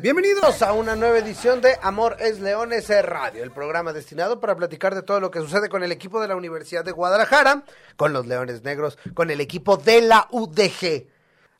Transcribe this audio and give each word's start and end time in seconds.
Bienvenidos 0.00 0.62
a 0.62 0.74
una 0.74 0.94
nueva 0.94 1.18
edición 1.18 1.60
de 1.60 1.76
Amor 1.82 2.18
es 2.20 2.38
Leones 2.38 2.88
Radio, 2.88 3.42
el 3.42 3.50
programa 3.50 3.92
destinado 3.92 4.38
para 4.38 4.54
platicar 4.54 4.94
de 4.94 5.02
todo 5.02 5.18
lo 5.18 5.32
que 5.32 5.40
sucede 5.40 5.68
con 5.68 5.82
el 5.82 5.90
equipo 5.90 6.20
de 6.20 6.28
la 6.28 6.36
Universidad 6.36 6.84
de 6.84 6.92
Guadalajara, 6.92 7.64
con 7.96 8.12
los 8.12 8.24
Leones 8.24 8.62
Negros, 8.62 8.96
con 9.14 9.32
el 9.32 9.40
equipo 9.40 9.76
de 9.76 10.02
la 10.02 10.28
UDG. 10.30 11.08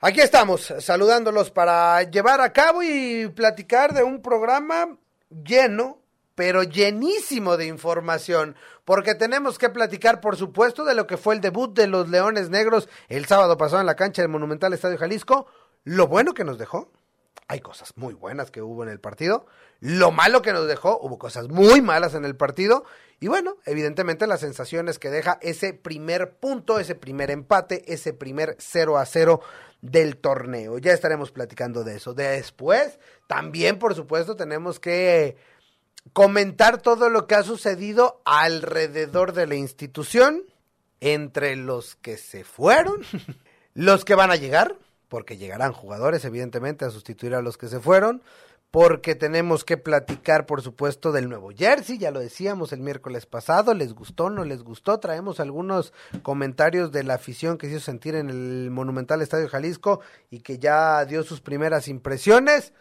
Aquí 0.01 0.21
estamos, 0.21 0.73
saludándolos 0.79 1.51
para 1.51 2.01
llevar 2.05 2.41
a 2.41 2.53
cabo 2.53 2.85
y 2.85 3.27
platicar 3.35 3.93
de 3.93 4.05
un 4.05 4.23
programa 4.23 4.97
lleno, 5.31 5.99
pero 6.37 6.63
llenísimo 6.63 7.57
de 7.57 7.67
información, 7.67 8.55
porque 8.85 9.17
tenemos 9.17 9.59
que 9.59 9.69
platicar, 9.69 10.21
por 10.21 10.37
supuesto, 10.37 10.85
de 10.85 10.95
lo 10.95 11.09
que 11.09 11.17
fue 11.17 11.35
el 11.35 11.41
debut 11.41 11.77
de 11.77 11.89
los 11.89 12.09
Leones 12.09 12.51
Negros 12.51 12.89
el 13.09 13.27
sábado 13.27 13.57
pasado 13.57 13.81
en 13.81 13.87
la 13.87 13.97
cancha 13.97 14.23
del 14.23 14.31
Monumental 14.31 14.73
Estadio 14.73 14.97
Jalisco, 14.97 15.49
lo 15.83 16.07
bueno 16.07 16.35
que 16.35 16.45
nos 16.45 16.57
dejó 16.57 16.93
hay 17.47 17.61
cosas 17.61 17.93
muy 17.97 18.15
buenas 18.15 18.51
que 18.51 18.63
hubo 18.63 18.83
en 18.83 18.89
el 18.89 19.01
partido. 19.01 19.47
Lo 19.81 20.11
malo 20.11 20.43
que 20.43 20.53
nos 20.53 20.67
dejó, 20.67 20.99
hubo 21.01 21.19
cosas 21.19 21.49
muy 21.49 21.81
malas 21.81 22.15
en 22.15 22.25
el 22.25 22.37
partido. 22.37 22.85
Y 23.21 23.29
bueno, 23.29 23.57
evidentemente 23.65 24.27
las 24.27 24.41
sensaciones 24.41 24.99
que 24.99 25.11
deja 25.11 25.39
ese 25.41 25.73
primer 25.73 26.37
punto, 26.37 26.79
ese 26.79 26.95
primer 26.95 27.31
empate, 27.31 27.85
ese 27.93 28.13
primer 28.13 28.57
0 28.59 28.99
a 28.99 29.07
0 29.07 29.41
del 29.81 30.17
torneo. 30.17 30.79
Ya 30.79 30.93
estaremos 30.93 31.31
platicando 31.31 31.85
de 31.85 31.97
eso. 31.97 32.15
Después, 32.15 32.99
también, 33.27 33.79
por 33.79 33.95
supuesto, 33.95 34.37
tenemos 34.37 34.81
que 34.81 35.37
comentar 36.13 36.81
todo 36.81 37.11
lo 37.11 37.27
que 37.27 37.35
ha 37.35 37.43
sucedido 37.43 38.21
alrededor 38.25 39.33
de 39.33 39.47
la 39.47 39.55
institución, 39.55 40.45
entre 41.01 41.55
los 41.57 41.95
que 41.97 42.17
se 42.17 42.45
fueron, 42.45 43.03
los 43.75 44.05
que 44.05 44.15
van 44.15 44.31
a 44.31 44.37
llegar 44.37 44.77
porque 45.09 45.37
llegarán 45.37 45.73
jugadores, 45.73 46.25
evidentemente, 46.25 46.85
a 46.85 46.91
sustituir 46.91 47.35
a 47.35 47.43
los 47.43 47.57
que 47.57 47.69
se 47.69 47.81
fueron, 47.81 48.23
porque 48.71 49.15
tenemos 49.15 49.65
que 49.65 49.79
platicar, 49.79 50.45
por 50.45 50.61
supuesto, 50.61 51.11
del 51.11 51.29
nuevo 51.29 51.51
jersey, 51.57 51.97
ya 51.97 52.11
lo 52.11 52.21
decíamos 52.21 52.73
el 52.73 52.81
miércoles 52.81 53.25
pasado, 53.25 53.73
les 53.73 53.95
gustó, 53.95 54.29
no 54.29 54.45
les 54.45 54.63
gustó, 54.63 55.01
traemos 55.01 55.41
algunos 55.41 55.95
comentarios 56.23 56.93
de 56.93 57.03
la 57.03 57.15
afición 57.15 57.57
que 57.57 57.67
se 57.67 57.77
hizo 57.77 57.85
sentir 57.85 58.15
en 58.15 58.29
el 58.29 58.71
Monumental 58.71 59.23
Estadio 59.23 59.49
Jalisco 59.49 60.01
y 60.31 60.41
que 60.41 60.59
ya 60.59 61.05
dio 61.07 61.23
sus 61.23 61.41
primeras 61.41 61.89
impresiones 61.89 62.75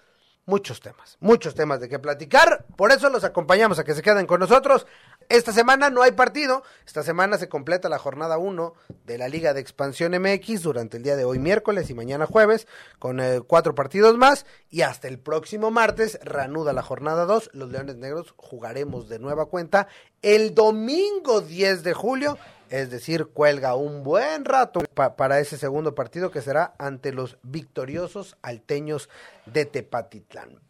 muchos 0.48 0.80
temas, 0.80 1.17
muchos 1.20 1.53
temas 1.53 1.80
de 1.80 1.90
qué 1.90 2.00
platicar. 2.00 2.66
Por 2.76 2.92
eso 2.92 3.09
los 3.09 3.23
acompañamos 3.23 3.78
a 3.78 3.84
que 3.84 3.94
se 3.94 4.02
queden 4.02 4.26
con 4.26 4.40
nosotros. 4.40 4.88
Esta 5.30 5.52
semana 5.52 5.89
no 5.89 6.02
hay 6.02 6.14
partido. 6.14 6.64
Esta 6.86 7.04
semana 7.04 7.38
se 7.38 7.50
completa 7.50 7.89
la 7.89 8.00
jornada 8.00 8.38
1 8.38 8.73
de 9.06 9.17
la 9.17 9.28
Liga 9.28 9.54
de 9.54 9.59
Expansión 9.59 10.14
MX 10.14 10.64
durante 10.64 10.98
el 10.98 11.04
día 11.04 11.17
de 11.17 11.26
hoy 11.26 11.38
miércoles 11.38 11.89
y 11.89 11.94
mañana 11.94 12.26
jueves 12.26 12.66
con 12.98 13.20
eh, 13.20 13.42
cuatro 13.45 13.76
partidos 13.76 14.17
más. 14.17 14.45
Y 14.70 14.81
hasta 14.81 15.09
el 15.09 15.20
próximo 15.20 15.70
martes 15.70 16.17
reanuda 16.23 16.72
la 16.72 16.82
jornada 16.82 17.26
2. 17.26 17.52
Los 17.54 17.70
Leones 17.70 17.98
Negros 17.98 18.34
jugaremos 18.38 19.09
de 19.09 19.20
nueva 19.20 19.48
cuenta 19.48 19.89
el 20.22 20.56
domingo 20.56 21.42
10 21.42 21.84
de 21.84 21.94
julio 21.94 22.38
es 22.70 22.90
decir, 22.90 23.28
cuelga 23.28 23.76
un 23.76 24.04
buen 24.04 24.46
rato 24.46 24.82
para 25.16 25.40
ese 25.40 25.58
segundo 25.58 25.96
partido 25.96 26.32
que 26.32 26.42
será 26.42 26.73
ante 26.78 27.12
los 27.14 27.38
victoriosos 27.44 28.38
alteños 28.42 29.10
de 29.45 29.66
Tepatitlán. 29.66 30.67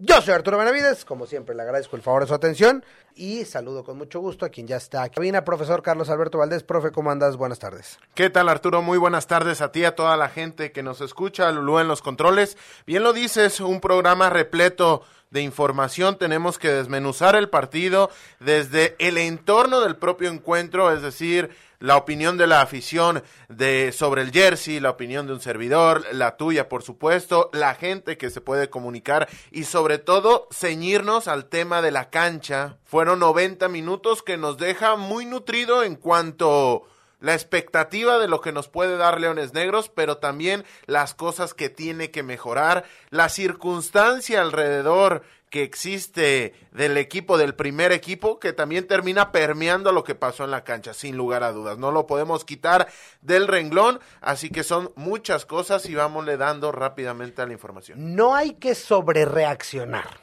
Yo 0.00 0.20
soy 0.20 0.34
Arturo 0.34 0.58
Benavides, 0.58 1.04
como 1.04 1.24
siempre 1.24 1.54
le 1.54 1.62
agradezco 1.62 1.94
el 1.94 2.02
favor 2.02 2.22
de 2.22 2.26
su 2.26 2.34
atención 2.34 2.84
y 3.14 3.44
saludo 3.44 3.84
con 3.84 3.96
mucho 3.96 4.18
gusto 4.18 4.44
a 4.44 4.48
quien 4.48 4.66
ya 4.66 4.76
está 4.76 5.04
aquí. 5.04 5.14
Cabina, 5.14 5.44
profesor 5.44 5.82
Carlos 5.82 6.10
Alberto 6.10 6.38
Valdés, 6.38 6.64
profe, 6.64 6.90
¿cómo 6.90 7.12
andas? 7.12 7.36
Buenas 7.36 7.60
tardes. 7.60 8.00
¿Qué 8.12 8.28
tal 8.28 8.48
Arturo? 8.48 8.82
Muy 8.82 8.98
buenas 8.98 9.28
tardes 9.28 9.60
a 9.60 9.70
ti, 9.70 9.84
a 9.84 9.94
toda 9.94 10.16
la 10.16 10.28
gente 10.28 10.72
que 10.72 10.82
nos 10.82 11.00
escucha, 11.00 11.52
Lulú 11.52 11.78
en 11.78 11.86
los 11.86 12.02
controles. 12.02 12.58
Bien 12.88 13.04
lo 13.04 13.12
dices, 13.12 13.60
un 13.60 13.80
programa 13.80 14.30
repleto 14.30 15.02
de 15.30 15.42
información, 15.42 16.18
tenemos 16.18 16.58
que 16.58 16.72
desmenuzar 16.72 17.36
el 17.36 17.48
partido 17.48 18.10
desde 18.40 18.96
el 18.98 19.16
entorno 19.16 19.80
del 19.80 19.94
propio 19.94 20.28
encuentro, 20.28 20.92
es 20.92 21.02
decir, 21.02 21.50
la 21.84 21.98
opinión 21.98 22.38
de 22.38 22.46
la 22.46 22.62
afición 22.62 23.22
de 23.50 23.92
sobre 23.92 24.22
el 24.22 24.32
jersey, 24.32 24.80
la 24.80 24.88
opinión 24.88 25.26
de 25.26 25.34
un 25.34 25.40
servidor, 25.40 26.06
la 26.12 26.38
tuya, 26.38 26.66
por 26.66 26.82
supuesto, 26.82 27.50
la 27.52 27.74
gente 27.74 28.16
que 28.16 28.30
se 28.30 28.40
puede 28.40 28.70
comunicar 28.70 29.28
y 29.50 29.64
sobre 29.64 29.98
todo 29.98 30.48
ceñirnos 30.50 31.28
al 31.28 31.44
tema 31.44 31.82
de 31.82 31.90
la 31.90 32.08
cancha. 32.08 32.78
Fueron 32.84 33.18
90 33.18 33.68
minutos 33.68 34.22
que 34.22 34.38
nos 34.38 34.56
deja 34.56 34.96
muy 34.96 35.26
nutrido 35.26 35.82
en 35.82 35.96
cuanto 35.96 36.84
la 37.20 37.34
expectativa 37.34 38.18
de 38.18 38.28
lo 38.28 38.40
que 38.40 38.52
nos 38.52 38.68
puede 38.68 38.96
dar 38.96 39.20
Leones 39.20 39.52
Negros, 39.52 39.90
pero 39.94 40.16
también 40.16 40.64
las 40.86 41.12
cosas 41.12 41.52
que 41.52 41.68
tiene 41.68 42.10
que 42.10 42.22
mejorar, 42.22 42.84
la 43.10 43.28
circunstancia 43.28 44.40
alrededor 44.40 45.22
que 45.54 45.62
existe 45.62 46.52
del 46.72 46.96
equipo, 46.96 47.38
del 47.38 47.54
primer 47.54 47.92
equipo, 47.92 48.40
que 48.40 48.52
también 48.52 48.88
termina 48.88 49.30
permeando 49.30 49.92
lo 49.92 50.02
que 50.02 50.16
pasó 50.16 50.42
en 50.42 50.50
la 50.50 50.64
cancha, 50.64 50.94
sin 50.94 51.16
lugar 51.16 51.44
a 51.44 51.52
dudas. 51.52 51.78
No 51.78 51.92
lo 51.92 52.08
podemos 52.08 52.44
quitar 52.44 52.88
del 53.22 53.46
renglón, 53.46 54.00
así 54.20 54.50
que 54.50 54.64
son 54.64 54.90
muchas 54.96 55.46
cosas 55.46 55.86
y 55.88 55.94
vámosle 55.94 56.38
dando 56.38 56.72
rápidamente 56.72 57.40
a 57.40 57.46
la 57.46 57.52
información. 57.52 58.16
No 58.16 58.34
hay 58.34 58.54
que 58.54 58.74
sobrereaccionar. 58.74 60.18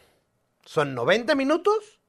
Son 0.65 0.93
90 0.95 1.33
minutos 1.35 2.01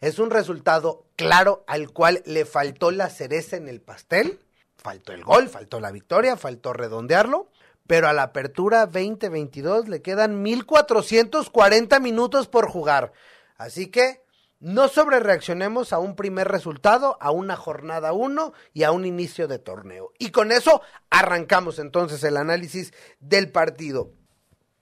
es 0.00 0.18
un 0.18 0.30
resultado 0.30 1.06
claro 1.14 1.62
al 1.68 1.92
cual 1.92 2.24
le 2.26 2.44
faltó 2.44 2.90
la 2.90 3.08
cereza 3.08 3.56
en 3.56 3.68
el 3.68 3.80
pastel. 3.82 4.40
Faltó 4.78 5.12
el 5.12 5.22
gol, 5.22 5.48
faltó 5.48 5.78
la 5.78 5.92
victoria, 5.92 6.36
faltó 6.36 6.72
redondearlo. 6.72 7.46
Pero 7.86 8.08
a 8.08 8.12
la 8.12 8.24
apertura 8.24 8.86
2022 8.86 9.88
le 9.88 10.02
quedan 10.02 10.42
1440 10.42 12.00
minutos 12.00 12.48
por 12.48 12.68
jugar. 12.68 13.12
Así 13.56 13.88
que 13.88 14.24
no 14.60 14.88
sobrereaccionemos 14.88 15.92
a 15.92 15.98
un 15.98 16.16
primer 16.16 16.48
resultado, 16.48 17.18
a 17.20 17.30
una 17.30 17.56
jornada 17.56 18.14
1 18.14 18.54
y 18.72 18.84
a 18.84 18.92
un 18.92 19.04
inicio 19.04 19.46
de 19.46 19.58
torneo. 19.58 20.12
Y 20.18 20.30
con 20.30 20.52
eso 20.52 20.80
arrancamos 21.10 21.78
entonces 21.78 22.24
el 22.24 22.38
análisis 22.38 22.94
del 23.20 23.52
partido. 23.52 24.12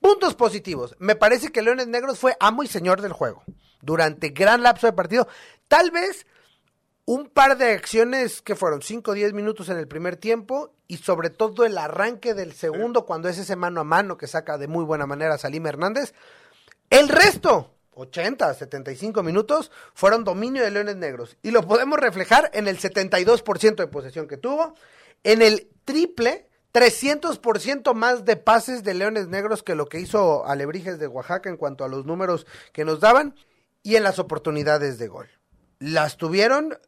Puntos 0.00 0.34
positivos. 0.34 0.94
Me 1.00 1.16
parece 1.16 1.50
que 1.50 1.62
Leones 1.62 1.88
Negros 1.88 2.19
fue 2.20 2.36
amo 2.38 2.62
y 2.62 2.69
señor 2.69 3.00
del 3.02 3.12
juego 3.12 3.42
durante 3.80 4.28
gran 4.30 4.62
lapso 4.62 4.86
de 4.86 4.92
partido. 4.92 5.26
Tal 5.69 5.90
vez 5.90 6.26
un 7.04 7.28
par 7.28 7.58
de 7.58 7.72
acciones 7.72 8.42
que 8.42 8.54
fueron 8.54 8.82
5 8.82 9.10
o 9.10 9.14
10 9.14 9.32
minutos 9.32 9.68
en 9.68 9.78
el 9.78 9.88
primer 9.88 10.16
tiempo 10.16 10.74
y 10.86 10.98
sobre 10.98 11.30
todo 11.30 11.64
el 11.64 11.76
arranque 11.76 12.34
del 12.34 12.52
segundo 12.52 13.06
cuando 13.06 13.28
es 13.28 13.38
ese 13.38 13.56
mano 13.56 13.80
a 13.80 13.84
mano 13.84 14.16
que 14.16 14.26
saca 14.26 14.56
de 14.58 14.68
muy 14.68 14.84
buena 14.84 15.06
manera 15.06 15.38
Salim 15.38 15.66
Hernández. 15.66 16.14
El 16.90 17.08
resto, 17.08 17.74
80, 17.94 18.54
75 18.54 19.22
minutos, 19.22 19.72
fueron 19.94 20.22
dominio 20.24 20.62
de 20.62 20.70
Leones 20.70 20.96
Negros 20.96 21.36
y 21.42 21.50
lo 21.50 21.66
podemos 21.66 21.98
reflejar 21.98 22.50
en 22.54 22.68
el 22.68 22.78
72% 22.78 23.76
de 23.76 23.86
posesión 23.88 24.28
que 24.28 24.36
tuvo, 24.36 24.74
en 25.24 25.42
el 25.42 25.70
triple 25.84 26.48
300% 26.72 27.94
más 27.94 28.24
de 28.24 28.36
pases 28.36 28.82
de 28.82 28.94
Leones 28.94 29.28
Negros 29.28 29.62
que 29.62 29.74
lo 29.74 29.86
que 29.86 30.00
hizo 30.00 30.46
Alebrijes 30.46 30.98
de 30.98 31.06
Oaxaca 31.06 31.50
en 31.50 31.56
cuanto 31.56 31.84
a 31.84 31.88
los 31.88 32.06
números 32.06 32.46
que 32.72 32.84
nos 32.84 33.00
daban 33.00 33.34
y 33.82 33.96
en 33.96 34.04
las 34.04 34.19
oportunidades 34.19 34.98
de 34.98 35.08
gol. 35.08 35.28
Las 35.78 36.16
tuvieron 36.16 36.78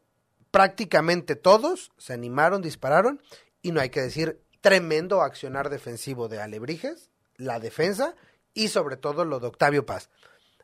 prácticamente 0.55 1.35
todos, 1.35 1.91
se 1.97 2.13
animaron, 2.13 2.61
dispararon 2.61 3.21
y 3.61 3.73
no 3.73 3.81
hay 3.81 3.89
que 3.89 3.99
decir 3.99 4.41
tremendo 4.61 5.21
accionar 5.21 5.69
defensivo 5.69 6.29
de 6.29 6.39
Alebrijes, 6.39 7.09
la 7.35 7.59
defensa 7.59 8.15
y 8.53 8.69
sobre 8.69 8.95
todo 8.95 9.25
lo 9.25 9.41
de 9.41 9.47
Octavio 9.47 9.85
Paz. 9.85 10.09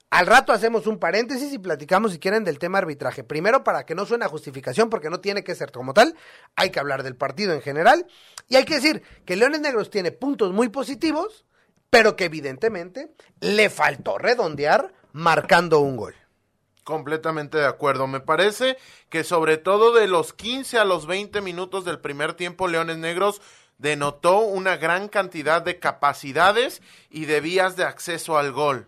Al 0.10 0.28
rato 0.28 0.54
hacemos 0.54 0.88
un 0.88 0.98
paréntesis 0.98 1.52
y 1.52 1.58
platicamos 1.58 2.14
si 2.14 2.20
quieren 2.20 2.46
del 2.46 2.58
tema 2.58 2.78
arbitraje. 2.78 3.26
Primero 3.26 3.66
para 3.66 3.86
que 3.86 3.94
no 3.94 4.06
suene 4.06 4.24
a 4.24 4.30
justificación 4.30 4.90
porque 4.90 5.10
no 5.10 5.20
tiene 5.20 5.44
que 5.44 5.56
ser 5.56 5.74
como 5.74 5.94
tal, 5.94 6.16
hay 6.56 6.70
que 6.70 6.80
hablar 6.80 7.04
del 7.04 7.18
partido 7.18 7.52
en 7.52 7.62
general 7.62 8.08
y 8.48 8.56
hay 8.56 8.64
que 8.64 8.76
decir 8.76 9.04
que 9.26 9.36
Leones 9.36 9.60
Negros 9.60 9.90
tiene 9.90 10.14
puntos 10.14 10.54
muy 10.54 10.70
positivos, 10.70 11.44
pero 11.90 12.16
que 12.16 12.24
evidentemente 12.24 13.12
le 13.42 13.70
faltó 13.70 14.18
redondear 14.18 14.94
marcando 15.12 15.82
un 15.82 15.98
gol. 15.98 16.16
Completamente 16.84 17.58
de 17.58 17.68
acuerdo. 17.68 18.08
Me 18.08 18.20
parece 18.20 18.78
que 19.10 19.24
sobre 19.24 19.58
todo 19.58 19.94
de 19.94 20.08
los 20.08 20.34
15 20.34 20.80
a 20.80 20.86
los 20.86 21.06
20 21.06 21.42
minutos 21.42 21.86
del 21.86 22.00
primer 22.00 22.34
tiempo, 22.34 22.68
Leones 22.68 22.98
Negros 22.98 23.42
denotó 23.78 24.40
una 24.40 24.78
gran 24.78 25.08
cantidad 25.08 25.62
de 25.62 25.80
capacidades 25.80 26.82
y 27.10 27.26
de 27.26 27.42
vías 27.42 27.76
de 27.76 27.84
acceso 27.84 28.38
al 28.38 28.52
gol. 28.52 28.88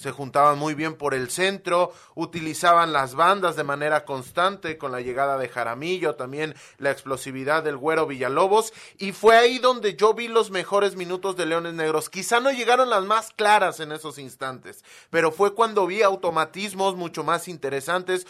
Se 0.00 0.12
juntaban 0.12 0.58
muy 0.58 0.72
bien 0.72 0.94
por 0.94 1.12
el 1.12 1.28
centro, 1.28 1.92
utilizaban 2.14 2.90
las 2.90 3.14
bandas 3.14 3.54
de 3.54 3.64
manera 3.64 4.06
constante 4.06 4.78
con 4.78 4.92
la 4.92 5.02
llegada 5.02 5.36
de 5.36 5.50
Jaramillo, 5.50 6.14
también 6.14 6.54
la 6.78 6.90
explosividad 6.90 7.62
del 7.62 7.76
Güero 7.76 8.06
Villalobos, 8.06 8.72
y 8.96 9.12
fue 9.12 9.36
ahí 9.36 9.58
donde 9.58 9.96
yo 9.96 10.14
vi 10.14 10.28
los 10.28 10.50
mejores 10.50 10.96
minutos 10.96 11.36
de 11.36 11.44
Leones 11.44 11.74
Negros. 11.74 12.08
Quizá 12.08 12.40
no 12.40 12.50
llegaron 12.50 12.88
las 12.88 13.04
más 13.04 13.28
claras 13.36 13.78
en 13.80 13.92
esos 13.92 14.18
instantes, 14.18 14.86
pero 15.10 15.32
fue 15.32 15.54
cuando 15.54 15.86
vi 15.86 16.00
automatismos 16.00 16.96
mucho 16.96 17.22
más 17.22 17.46
interesantes, 17.46 18.26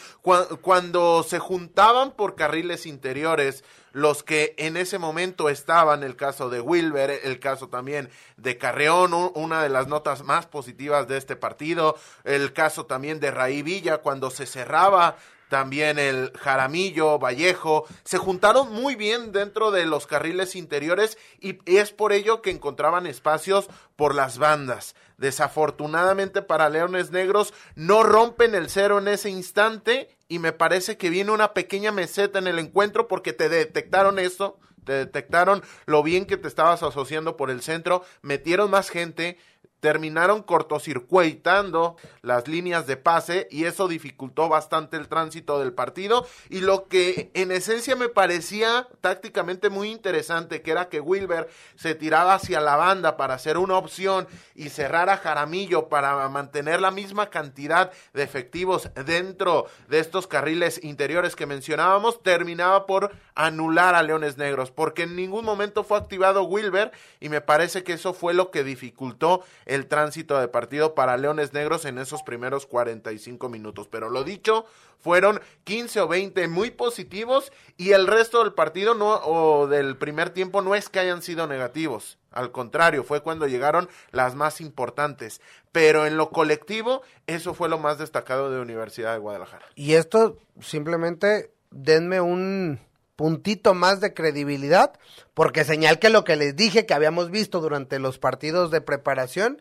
cuando 0.63 1.23
se 1.23 1.39
juntaban 1.39 2.11
por 2.17 2.35
carriles 2.35 2.85
interiores, 2.85 3.63
los 3.93 4.23
que 4.23 4.55
en 4.59 4.77
ese 4.77 4.99
momento 4.99 5.49
estaban, 5.49 6.03
el 6.03 6.17
caso 6.17 6.51
de 6.51 6.61
Wilber, 6.61 7.11
el 7.25 7.41
caso 7.41 7.69
también 7.69 8.11
de 8.37 8.59
Carreón, 8.59 9.13
una 9.35 9.63
de 9.63 9.69
las 9.69 9.89
notas 9.89 10.23
más 10.23 10.47
positivas 10.47 11.09
de 11.09 11.17
este 11.17 11.37
partido, 11.37 11.97
el 12.25 12.53
caso 12.53 12.87
también 12.87 13.21
de 13.21 13.31
Raí 13.31 13.63
Villa 13.63 13.99
cuando 13.99 14.31
se 14.31 14.47
cerraba 14.47 15.17
también 15.51 15.99
el 15.99 16.33
Jaramillo, 16.39 17.19
Vallejo, 17.19 17.85
se 18.05 18.19
juntaron 18.19 18.73
muy 18.73 18.95
bien 18.95 19.33
dentro 19.33 19.73
de 19.73 19.85
los 19.85 20.07
carriles 20.07 20.55
interiores 20.55 21.19
y 21.41 21.59
es 21.67 21.91
por 21.91 22.13
ello 22.13 22.41
que 22.41 22.51
encontraban 22.51 23.05
espacios 23.05 23.69
por 23.97 24.15
las 24.15 24.39
bandas. 24.39 24.95
Desafortunadamente 25.19 26.41
para 26.41 26.71
Leones 26.71 27.11
Negros 27.11 27.53
no 27.75 28.05
rompen 28.05 28.55
el 28.55 28.71
cero 28.71 29.01
en 29.01 29.09
ese 29.09 29.29
instante 29.29 30.17
y 30.31 30.39
me 30.39 30.53
parece 30.53 30.97
que 30.97 31.11
viene 31.11 31.33
una 31.33 31.53
pequeña 31.53 31.91
meseta 31.91 32.39
en 32.39 32.47
el 32.47 32.61
encuentro 32.61 33.09
porque 33.09 33.33
te 33.33 33.49
detectaron 33.49 34.21
esto, 34.21 34.61
te 34.85 34.93
detectaron 34.93 35.63
lo 35.87 36.05
bien 36.05 36.25
que 36.25 36.37
te 36.37 36.47
estabas 36.47 36.85
asociando 36.85 37.37
por 37.37 37.51
el 37.51 37.63
centro, 37.63 38.05
metieron 38.23 38.71
más 38.71 38.91
gente, 38.91 39.39
terminaron 39.81 40.43
cortocircuitando 40.43 41.97
las 42.23 42.47
líneas 42.47 42.87
de 42.87 42.97
pase 42.97 43.49
y 43.51 43.65
eso 43.65 43.89
dificultó 43.89 44.49
bastante 44.49 44.97
el 44.97 45.09
tránsito 45.09 45.59
del 45.59 45.73
partido. 45.73 46.27
Y 46.51 46.61
lo 46.61 46.87
que 46.87 47.31
en 47.35 47.51
esencia 47.51 47.97
me 47.97 48.09
parecía 48.09 48.87
tácticamente 49.01 49.71
muy 49.71 49.91
interesante 49.91 50.63
que 50.63 50.71
era 50.71 50.89
que 50.89 51.01
Wilber 51.01 51.49
se 51.77 51.95
tiraba 51.95 52.35
hacia 52.35 52.61
la 52.61 52.77
banda 52.77 53.17
para 53.17 53.35
hacer 53.35 53.57
una 53.57 53.77
opción 53.77 54.29
y 54.55 54.69
cerrar 54.69 55.09
a 55.09 55.17
Jaramillo 55.17 55.89
para 55.89 56.29
mantener 56.29 56.81
la 56.81 56.91
misma 56.91 57.31
cantidad 57.31 57.91
de 58.13 58.23
efectivos 58.23 58.91
dentro 59.07 59.67
de 59.89 59.99
estos 59.99 60.27
carriles 60.27 60.83
interiores 60.85 61.35
que 61.35 61.47
mencionábamos 61.47 62.23
terminaba 62.23 62.87
por 62.87 63.13
anular 63.35 63.95
a 63.95 64.03
Leones 64.03 64.37
Negros 64.37 64.71
porque 64.71 65.05
en 65.05 65.17
ningún 65.17 65.45
momento 65.45 65.85
fue 65.85 65.97
activado 65.97 66.43
Wilber 66.45 66.93
y 67.19 67.31
me 67.31 67.41
parece 67.41 67.83
que 67.83 67.95
eso 67.95 68.13
fue 68.13 68.35
lo 68.35 68.51
que 68.51 68.63
dificultó 68.63 69.43
el 69.67 69.87
tránsito 69.87 70.39
de 70.39 70.49
partido 70.49 70.95
para 70.95 71.17
Leones 71.17 71.53
Negros 71.53 71.85
en 71.85 71.99
esos 71.99 72.23
primeros 72.23 72.67
45 72.67 73.49
minutos. 73.49 73.89
Pero 73.89 74.11
lo 74.11 74.25
dicho, 74.25 74.67
fueron 74.99 75.41
15 75.65 76.01
o 76.03 76.09
20 76.09 76.49
muy 76.49 76.71
positivos 76.71 77.53
y 77.77 77.93
el 77.93 78.07
resto 78.07 78.43
del 78.43 78.53
partido 78.53 78.95
no, 78.95 79.21
o 79.25 79.67
del 79.67 79.97
primer 79.97 80.31
tiempo 80.31 80.63
no 80.63 80.75
es 80.75 80.89
que 80.89 81.01
hayan 81.01 81.23
sido 81.23 81.47
negativos. 81.47 82.19
Al 82.31 82.53
contrario, 82.53 83.03
fue 83.03 83.23
cuando 83.23 83.47
llegaron 83.47 83.89
las 84.13 84.35
más 84.35 84.61
importantes. 84.61 85.41
Pero 85.73 86.07
en 86.07 86.17
lo 86.17 86.31
colectivo, 86.31 87.03
eso 87.27 87.55
fue 87.55 87.69
lo 87.69 87.79
más 87.79 87.99
destacado 87.99 88.51
de 88.51 88.61
Universidad 88.61 89.13
de 89.13 89.19
Guadalajara. 89.19 89.67
Y 89.75 89.95
esto 89.95 90.37
simplemente 90.61 91.53
denme 91.71 92.21
un 92.21 92.81
puntito 93.21 93.75
más 93.75 94.01
de 94.01 94.15
credibilidad, 94.15 94.95
porque 95.35 95.65
señal 95.65 95.99
que 95.99 96.09
lo 96.09 96.25
que 96.25 96.37
les 96.37 96.57
dije 96.57 96.87
que 96.87 96.95
habíamos 96.95 97.31
visto 97.31 97.61
durante 97.61 97.99
los 97.99 98.17
partidos 98.17 98.71
de 98.71 98.81
preparación 98.81 99.61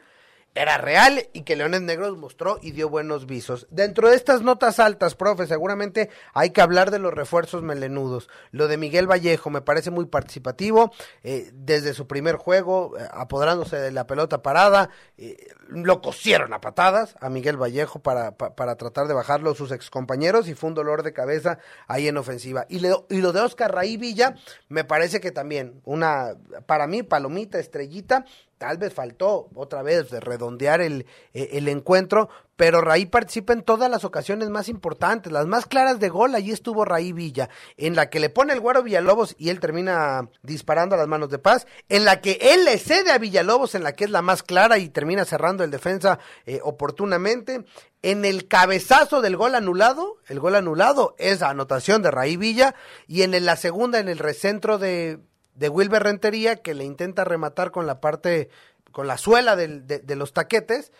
era 0.55 0.77
real 0.77 1.29
y 1.31 1.43
que 1.43 1.55
Leones 1.55 1.81
Negros 1.81 2.17
mostró 2.17 2.59
y 2.61 2.71
dio 2.71 2.89
buenos 2.89 3.25
visos. 3.25 3.67
Dentro 3.69 4.09
de 4.09 4.15
estas 4.15 4.41
notas 4.41 4.79
altas, 4.79 5.15
profe, 5.15 5.47
seguramente 5.47 6.09
hay 6.33 6.49
que 6.49 6.61
hablar 6.61 6.91
de 6.91 6.99
los 6.99 7.13
refuerzos 7.13 7.61
melenudos. 7.61 8.29
Lo 8.51 8.67
de 8.67 8.77
Miguel 8.77 9.09
Vallejo 9.09 9.49
me 9.49 9.61
parece 9.61 9.91
muy 9.91 10.05
participativo, 10.05 10.91
eh, 11.23 11.51
desde 11.53 11.93
su 11.93 12.07
primer 12.07 12.35
juego, 12.35 12.97
eh, 12.97 13.07
apoderándose 13.11 13.77
de 13.77 13.91
la 13.91 14.07
pelota 14.07 14.41
parada, 14.41 14.89
eh, 15.17 15.37
lo 15.69 16.01
cosieron 16.01 16.53
a 16.53 16.61
patadas 16.61 17.15
a 17.21 17.29
Miguel 17.29 17.57
Vallejo 17.57 17.99
para, 17.99 18.35
para 18.35 18.75
tratar 18.75 19.07
de 19.07 19.13
bajarlo 19.13 19.53
sus 19.55 19.71
excompañeros 19.71 20.47
y 20.47 20.55
fue 20.55 20.69
un 20.69 20.73
dolor 20.73 21.03
de 21.03 21.13
cabeza 21.13 21.59
ahí 21.87 22.07
en 22.07 22.17
ofensiva. 22.17 22.65
Y, 22.69 22.77
y 22.85 23.21
lo 23.21 23.33
de 23.33 23.41
Oscar 23.41 23.73
Raí 23.73 23.97
Villa 23.97 24.35
me 24.67 24.83
parece 24.83 25.21
que 25.21 25.31
también 25.31 25.81
una, 25.85 26.35
para 26.65 26.87
mí, 26.87 27.03
palomita, 27.03 27.59
estrellita, 27.59 28.25
tal 28.59 28.77
vez 28.77 28.93
faltó 28.93 29.49
otra 29.55 29.81
vez 29.81 30.11
de 30.11 30.19
redondear 30.19 30.81
el, 30.81 31.07
eh, 31.33 31.51
el, 31.53 31.69
encuentro, 31.69 32.29
pero 32.57 32.81
Raí 32.81 33.05
participa 33.05 33.53
en 33.53 33.63
todas 33.63 33.89
las 33.89 34.03
ocasiones 34.03 34.49
más 34.49 34.67
importantes, 34.67 35.31
las 35.31 35.47
más 35.47 35.65
claras 35.65 35.99
de 36.01 36.09
gol, 36.09 36.35
allí 36.35 36.51
estuvo 36.51 36.83
Raí 36.83 37.13
Villa, 37.13 37.49
en 37.77 37.95
la 37.95 38.09
que 38.09 38.19
le 38.19 38.29
pone 38.29 38.51
el 38.51 38.59
güero 38.59 38.83
Villalobos 38.83 39.33
y 39.39 39.49
él 39.49 39.61
termina 39.61 40.29
disparando 40.43 40.95
a 40.95 40.97
las 40.97 41.07
manos 41.07 41.29
de 41.29 41.39
paz, 41.39 41.67
en 41.87 42.03
la 42.03 42.19
que 42.19 42.37
él 42.41 42.65
le 42.65 42.77
cede 42.77 43.11
a 43.11 43.17
Villalobos, 43.17 43.75
en 43.75 43.83
la 43.83 43.93
que 43.93 44.03
es 44.03 44.11
la 44.11 44.21
más 44.21 44.43
clara 44.43 44.77
y 44.77 44.89
termina 44.89 45.23
cerrando 45.23 45.63
el 45.63 45.71
defensa 45.71 46.19
eh, 46.45 46.59
oportunamente, 46.61 47.63
en 48.01 48.25
el 48.25 48.49
cabezazo 48.49 49.21
del 49.21 49.37
gol 49.37 49.55
anulado, 49.55 50.17
el 50.27 50.41
gol 50.41 50.55
anulado 50.55 51.15
es 51.17 51.41
anotación 51.41 52.01
de 52.01 52.11
Raí 52.11 52.35
Villa, 52.35 52.75
y 53.07 53.21
en 53.21 53.45
la 53.45 53.55
segunda, 53.55 53.99
en 53.99 54.09
el 54.09 54.17
recentro 54.17 54.77
de, 54.77 55.19
de 55.59 55.67
Wilber 55.67 56.01
Rentería 56.01 56.55
que 56.55 56.73
le 56.73 56.85
intenta 56.85 57.25
rematar 57.25 57.71
con 57.71 57.85
la 57.85 57.99
parte, 57.99 58.49
con 58.91 59.07
la 59.07 59.17
suela 59.17 59.57
de, 59.57 60.15
los 60.15 60.33
taquetes 60.33 60.93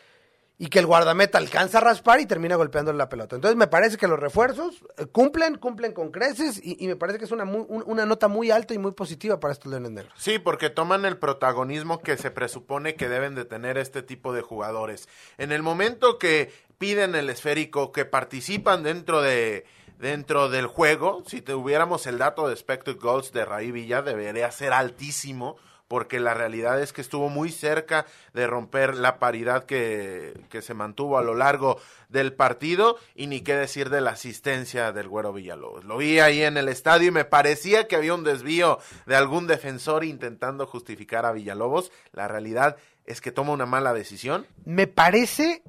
y 0.58 0.68
que 0.68 0.80
el 0.80 0.86
guardameta 0.86 1.38
alcanza 1.38 1.78
a 1.78 1.82
raspar 1.82 2.20
y 2.20 2.26
termina 2.26 2.58
golpeando 2.58 2.92
la 2.92 3.08
pelota. 3.08 3.38
Entonces 3.38 3.56
me 3.56 3.68
parece 3.68 3.96
que 3.96 4.10
los 4.10 4.20
refuerzos 4.20 4.84
eh, 4.98 5.06
cumplen, 5.06 5.56
cumplen 5.56 5.94
con 5.94 6.12
creces 6.12 6.60
y, 6.62 6.86
me 6.88 6.98
parece 6.98 7.18
que 7.18 7.24
es 7.24 7.32
una, 7.32 7.46
una 7.46 8.06
nota 8.06 8.28
muy 8.28 8.52
alta 8.52 8.74
y 8.74 8.78
muy 8.78 8.92
positiva 8.92 9.40
para 9.40 9.54
estos 9.54 9.72
Leones 9.72 9.92
Negros. 9.92 10.14
Sí, 10.18 10.38
porque 10.38 10.70
toman 10.70 11.06
el 11.06 11.18
protagonismo 11.18 12.02
que 12.02 12.18
se 12.18 12.30
presupone 12.30 12.96
que 12.96 13.08
deben 13.08 13.36
de 13.36 13.46
tener 13.46 13.78
este 13.78 14.04
tipo 14.04 14.34
de 14.34 14.42
jugadores. 14.42 15.08
En 15.38 15.54
el 15.54 15.64
momento 15.64 16.20
que 16.20 16.52
piden 16.78 17.16
el 17.16 17.30
esférico, 17.30 17.94
que 17.94 18.04
participan 18.04 18.84
dentro 18.84 19.22
de 19.22 19.66
dentro 20.00 20.50
del 20.50 20.66
juego, 20.66 21.24
si 21.28 21.42
tuviéramos 21.42 22.08
el 22.08 22.18
dato 22.18 22.48
de 22.48 22.54
expected 22.54 22.98
goals 22.98 23.32
de 23.32 23.46
Raí 23.46 23.72
Villa, 23.72 24.02
debería 24.02 24.50
ser 24.50 24.74
altísimo, 24.74 25.58
porque 25.90 26.20
la 26.20 26.34
realidad 26.34 26.82
es 26.82 26.94
que 26.94 27.02
estuvo 27.02 27.30
muy 27.30 27.52
cerca 27.52 28.06
de 28.34 28.48
romper 28.48 28.96
la 28.96 29.18
paridad 29.18 29.66
que, 29.66 30.40
que, 30.50 30.62
se 30.62 30.76
mantuvo 30.76 31.18
a 31.18 31.24
lo 31.24 31.34
largo 31.34 31.80
del 32.10 32.32
partido 32.32 32.98
y 33.16 33.26
ni 33.26 33.42
qué 33.42 33.56
decir 33.56 33.90
de 33.90 34.00
la 34.00 34.12
asistencia 34.12 34.92
del 34.92 35.10
Güero 35.10 35.34
Villalobos. 35.34 35.84
Lo 35.86 35.98
vi 35.98 36.20
ahí 36.20 36.44
en 36.44 36.58
el 36.58 36.70
estadio 36.70 37.08
y 37.08 37.12
me 37.12 37.26
parecía 37.26 37.88
que 37.88 37.96
había 37.96 38.14
un 38.14 38.24
desvío 38.24 38.78
de 39.08 39.16
algún 39.16 39.48
defensor 39.48 40.04
intentando 40.04 40.68
justificar 40.68 41.26
a 41.26 41.32
Villalobos. 41.32 41.92
La 42.14 42.28
realidad 42.28 42.78
es 43.06 43.20
que 43.20 43.32
toma 43.32 43.54
una 43.54 43.66
mala 43.66 43.92
decisión. 43.92 44.46
Me 44.66 44.86
parece 44.86 45.64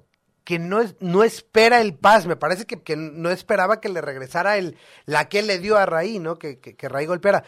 que 0.51 0.59
no, 0.59 0.81
no 0.99 1.23
espera 1.23 1.81
el 1.81 1.95
paz, 1.95 2.27
me 2.27 2.35
parece 2.35 2.67
que, 2.67 2.83
que, 2.83 2.97
no 2.97 3.31
esperaba 3.31 3.81
que 3.81 3.89
le 3.89 4.01
regresara 4.01 4.57
el, 4.59 4.77
la 5.07 5.29
que 5.29 5.45
le 5.45 5.61
dio 5.61 5.79
a 5.79 5.87
Raí, 5.87 6.19
¿no? 6.19 6.41
Que, 6.41 6.59
que, 6.59 6.75
que 6.75 6.89
Raí 6.89 7.07
golpeara. 7.07 7.45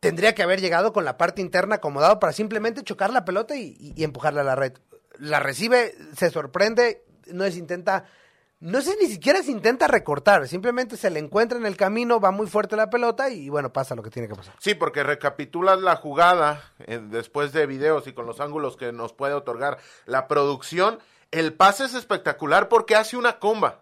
Tendría 0.00 0.34
que 0.34 0.42
haber 0.42 0.60
llegado 0.60 0.92
con 0.92 1.04
la 1.04 1.16
parte 1.16 1.42
interna 1.42 1.76
acomodado 1.76 2.18
para 2.18 2.32
simplemente 2.32 2.82
chocar 2.82 3.12
la 3.12 3.24
pelota 3.24 3.54
y, 3.54 3.76
y, 3.96 4.02
empujarla 4.02 4.40
a 4.40 4.44
la 4.44 4.56
red. 4.56 4.72
La 5.20 5.38
recibe, 5.38 5.94
se 6.16 6.28
sorprende, 6.30 7.04
no 7.28 7.44
es 7.44 7.56
intenta, 7.56 8.06
no 8.58 8.80
sé 8.80 8.96
ni 9.00 9.06
siquiera 9.06 9.44
se 9.44 9.52
intenta 9.52 9.86
recortar, 9.86 10.48
simplemente 10.48 10.96
se 10.96 11.10
le 11.10 11.20
encuentra 11.20 11.56
en 11.56 11.66
el 11.66 11.76
camino, 11.76 12.18
va 12.18 12.32
muy 12.32 12.48
fuerte 12.48 12.74
la 12.74 12.90
pelota 12.90 13.30
y 13.30 13.48
bueno, 13.48 13.72
pasa 13.72 13.94
lo 13.94 14.02
que 14.02 14.10
tiene 14.10 14.26
que 14.26 14.34
pasar. 14.34 14.56
Sí, 14.58 14.74
porque 14.74 15.04
recapitulas 15.04 15.80
la 15.80 15.94
jugada 15.94 16.64
eh, 16.80 16.98
después 17.00 17.52
de 17.52 17.66
videos 17.66 18.08
y 18.08 18.12
con 18.12 18.26
los 18.26 18.40
ángulos 18.40 18.76
que 18.76 18.90
nos 18.90 19.12
puede 19.12 19.34
otorgar 19.34 19.78
la 20.04 20.26
producción 20.26 20.98
el 21.30 21.52
pase 21.52 21.84
es 21.84 21.94
espectacular 21.94 22.68
porque 22.68 22.96
hace 22.96 23.16
una 23.16 23.38
comba. 23.38 23.80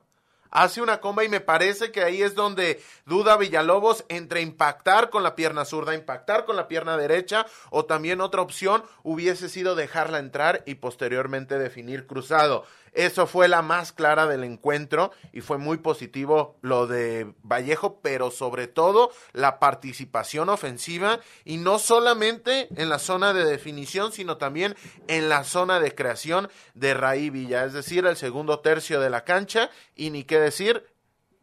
Hace 0.51 0.81
una 0.81 1.01
comba 1.01 1.25
y 1.25 1.29
me 1.29 1.41
parece 1.41 1.93
que 1.93 2.03
ahí 2.03 2.23
es 2.23 2.35
donde 2.35 2.83
duda 3.05 3.37
Villalobos 3.37 4.07
entre 4.09 4.41
impactar 4.41 5.11
con 5.11 5.23
la 5.23 5.37
pierna 5.37 5.67
zurda, 5.67 5.95
impactar 5.95 6.47
con 6.47 6.57
la 6.57 6.69
pierna 6.69 6.97
derecha 6.97 7.45
o 7.69 7.85
también 7.85 8.23
otra 8.23 8.41
opción 8.41 8.83
hubiese 9.03 9.51
sido 9.51 9.75
dejarla 9.75 10.19
entrar 10.19 10.63
y 10.65 10.77
posteriormente 10.77 11.59
definir 11.59 12.07
cruzado. 12.07 12.65
Eso 12.93 13.27
fue 13.27 13.49
la 13.49 13.63
más 13.63 13.93
clara 13.93 14.27
del 14.27 14.45
encuentro 14.45 15.13
y 15.33 15.41
fue 15.41 15.59
muy 15.59 15.79
positivo 15.79 16.57
lo 16.63 16.87
de 16.87 17.33
Vallejo, 17.43 18.01
pero 18.03 18.31
sobre 18.31 18.67
todo 18.67 19.11
la 19.33 19.59
participación 19.59 20.49
ofensiva 20.49 21.21
y 21.45 21.57
no 21.57 21.79
solamente 21.79 22.69
en 22.77 22.89
la 22.89 22.99
zona 22.99 23.33
de 23.33 23.45
definición, 23.45 24.13
sino 24.13 24.37
también 24.37 24.77
en 25.07 25.29
la 25.29 25.45
zona 25.45 25.81
de 25.81 25.95
creación 25.95 26.49
de 26.75 26.95
Raí 26.95 27.31
Villa, 27.31 27.65
es 27.65 27.73
decir, 27.73 28.07
el 28.07 28.17
segundo 28.17 28.61
tercio 28.61 29.01
de 29.01 29.11
la 29.11 29.25
cancha. 29.25 29.71
Y 29.95 30.11
ni 30.11 30.25
qué 30.25 30.39
decir, 30.39 30.85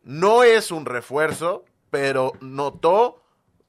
no 0.04 0.44
es 0.44 0.72
un 0.72 0.86
refuerzo, 0.86 1.66
pero 1.90 2.34
notó 2.40 3.25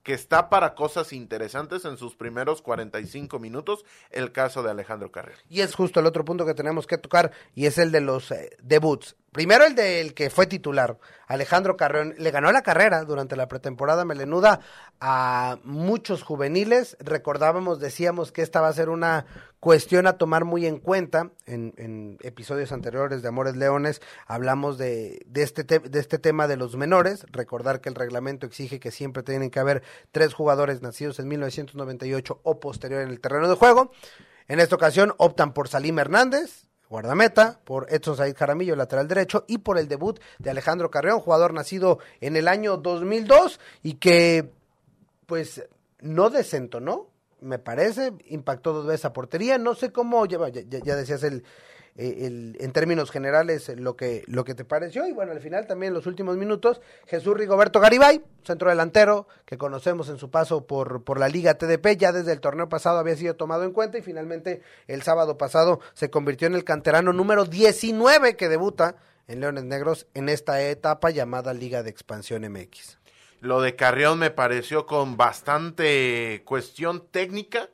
que 0.06 0.14
está 0.14 0.48
para 0.50 0.76
cosas 0.76 1.12
interesantes 1.12 1.84
en 1.84 1.96
sus 1.96 2.14
primeros 2.14 2.62
45 2.62 3.40
minutos, 3.40 3.84
el 4.12 4.30
caso 4.30 4.62
de 4.62 4.70
Alejandro 4.70 5.10
Carrera. 5.10 5.38
Y 5.50 5.62
es 5.62 5.74
justo 5.74 5.98
el 5.98 6.06
otro 6.06 6.24
punto 6.24 6.46
que 6.46 6.54
tenemos 6.54 6.86
que 6.86 6.96
tocar 6.96 7.32
y 7.56 7.66
es 7.66 7.76
el 7.76 7.90
de 7.90 8.02
los 8.02 8.30
eh, 8.30 8.56
debuts. 8.62 9.16
Primero 9.36 9.66
el 9.66 9.74
del 9.74 10.14
que 10.14 10.30
fue 10.30 10.46
titular, 10.46 10.96
Alejandro 11.26 11.76
Carreón, 11.76 12.14
le 12.16 12.30
ganó 12.30 12.50
la 12.52 12.62
carrera 12.62 13.04
durante 13.04 13.36
la 13.36 13.48
pretemporada 13.48 14.06
melenuda 14.06 14.60
a 14.98 15.58
muchos 15.62 16.22
juveniles. 16.22 16.96
Recordábamos, 17.00 17.78
decíamos 17.78 18.32
que 18.32 18.40
esta 18.40 18.62
va 18.62 18.68
a 18.68 18.72
ser 18.72 18.88
una 18.88 19.26
cuestión 19.60 20.06
a 20.06 20.16
tomar 20.16 20.46
muy 20.46 20.64
en 20.64 20.78
cuenta. 20.78 21.32
En, 21.44 21.74
en 21.76 22.16
episodios 22.22 22.72
anteriores 22.72 23.20
de 23.20 23.28
Amores 23.28 23.56
Leones 23.56 24.00
hablamos 24.26 24.78
de, 24.78 25.20
de, 25.26 25.42
este 25.42 25.64
de 25.64 26.00
este 26.00 26.18
tema 26.18 26.48
de 26.48 26.56
los 26.56 26.74
menores. 26.74 27.26
Recordar 27.30 27.82
que 27.82 27.90
el 27.90 27.94
reglamento 27.94 28.46
exige 28.46 28.80
que 28.80 28.90
siempre 28.90 29.22
tienen 29.22 29.50
que 29.50 29.60
haber 29.60 29.82
tres 30.12 30.32
jugadores 30.32 30.80
nacidos 30.80 31.18
en 31.18 31.28
1998 31.28 32.40
o 32.42 32.58
posterior 32.58 33.02
en 33.02 33.10
el 33.10 33.20
terreno 33.20 33.50
de 33.50 33.56
juego. 33.56 33.90
En 34.48 34.60
esta 34.60 34.76
ocasión 34.76 35.12
optan 35.18 35.52
por 35.52 35.68
Salim 35.68 35.98
Hernández, 35.98 36.66
guardameta, 36.88 37.60
por 37.64 37.86
Edson 37.92 38.16
Said 38.16 38.36
Jaramillo, 38.36 38.76
lateral 38.76 39.08
derecho, 39.08 39.44
y 39.48 39.58
por 39.58 39.78
el 39.78 39.88
debut 39.88 40.20
de 40.38 40.50
Alejandro 40.50 40.90
Carreón, 40.90 41.20
jugador 41.20 41.52
nacido 41.52 41.98
en 42.20 42.36
el 42.36 42.48
año 42.48 42.76
2002 42.76 43.60
y 43.82 43.94
que, 43.94 44.50
pues, 45.26 45.64
no 46.00 46.30
desentonó, 46.30 47.08
me 47.40 47.58
parece, 47.58 48.12
impactó 48.28 48.72
dos 48.72 48.86
veces 48.86 49.04
a 49.04 49.12
portería, 49.12 49.58
no 49.58 49.74
sé 49.74 49.92
cómo, 49.92 50.26
ya, 50.26 50.38
ya, 50.48 50.62
ya 50.62 50.96
decías 50.96 51.22
el, 51.22 51.44
eh, 51.96 52.26
el, 52.26 52.56
en 52.60 52.72
términos 52.72 53.10
generales 53.10 53.70
lo 53.76 53.96
que, 53.96 54.22
lo 54.26 54.44
que 54.44 54.54
te 54.54 54.64
pareció. 54.64 55.06
Y 55.06 55.12
bueno, 55.12 55.32
al 55.32 55.40
final 55.40 55.66
también 55.66 55.94
los 55.94 56.06
últimos 56.06 56.36
minutos, 56.36 56.80
Jesús 57.06 57.36
Rigoberto 57.36 57.80
Garibay, 57.80 58.22
centro 58.44 58.70
delantero, 58.70 59.26
que 59.44 59.58
conocemos 59.58 60.08
en 60.08 60.18
su 60.18 60.30
paso 60.30 60.66
por, 60.66 61.04
por 61.04 61.18
la 61.18 61.28
Liga 61.28 61.54
TDP, 61.54 61.96
ya 61.96 62.12
desde 62.12 62.32
el 62.32 62.40
torneo 62.40 62.68
pasado 62.68 62.98
había 62.98 63.16
sido 63.16 63.34
tomado 63.34 63.64
en 63.64 63.72
cuenta 63.72 63.98
y 63.98 64.02
finalmente 64.02 64.62
el 64.86 65.02
sábado 65.02 65.38
pasado 65.38 65.80
se 65.94 66.10
convirtió 66.10 66.46
en 66.46 66.54
el 66.54 66.64
canterano 66.64 67.12
número 67.12 67.44
19 67.44 68.36
que 68.36 68.48
debuta 68.48 68.96
en 69.28 69.40
Leones 69.40 69.64
Negros 69.64 70.06
en 70.14 70.28
esta 70.28 70.62
etapa 70.62 71.10
llamada 71.10 71.52
Liga 71.52 71.82
de 71.82 71.90
Expansión 71.90 72.42
MX. 72.50 72.98
Lo 73.40 73.60
de 73.60 73.76
Carrión 73.76 74.18
me 74.18 74.30
pareció 74.30 74.86
con 74.86 75.16
bastante 75.16 76.42
cuestión 76.44 77.06
técnica, 77.10 77.68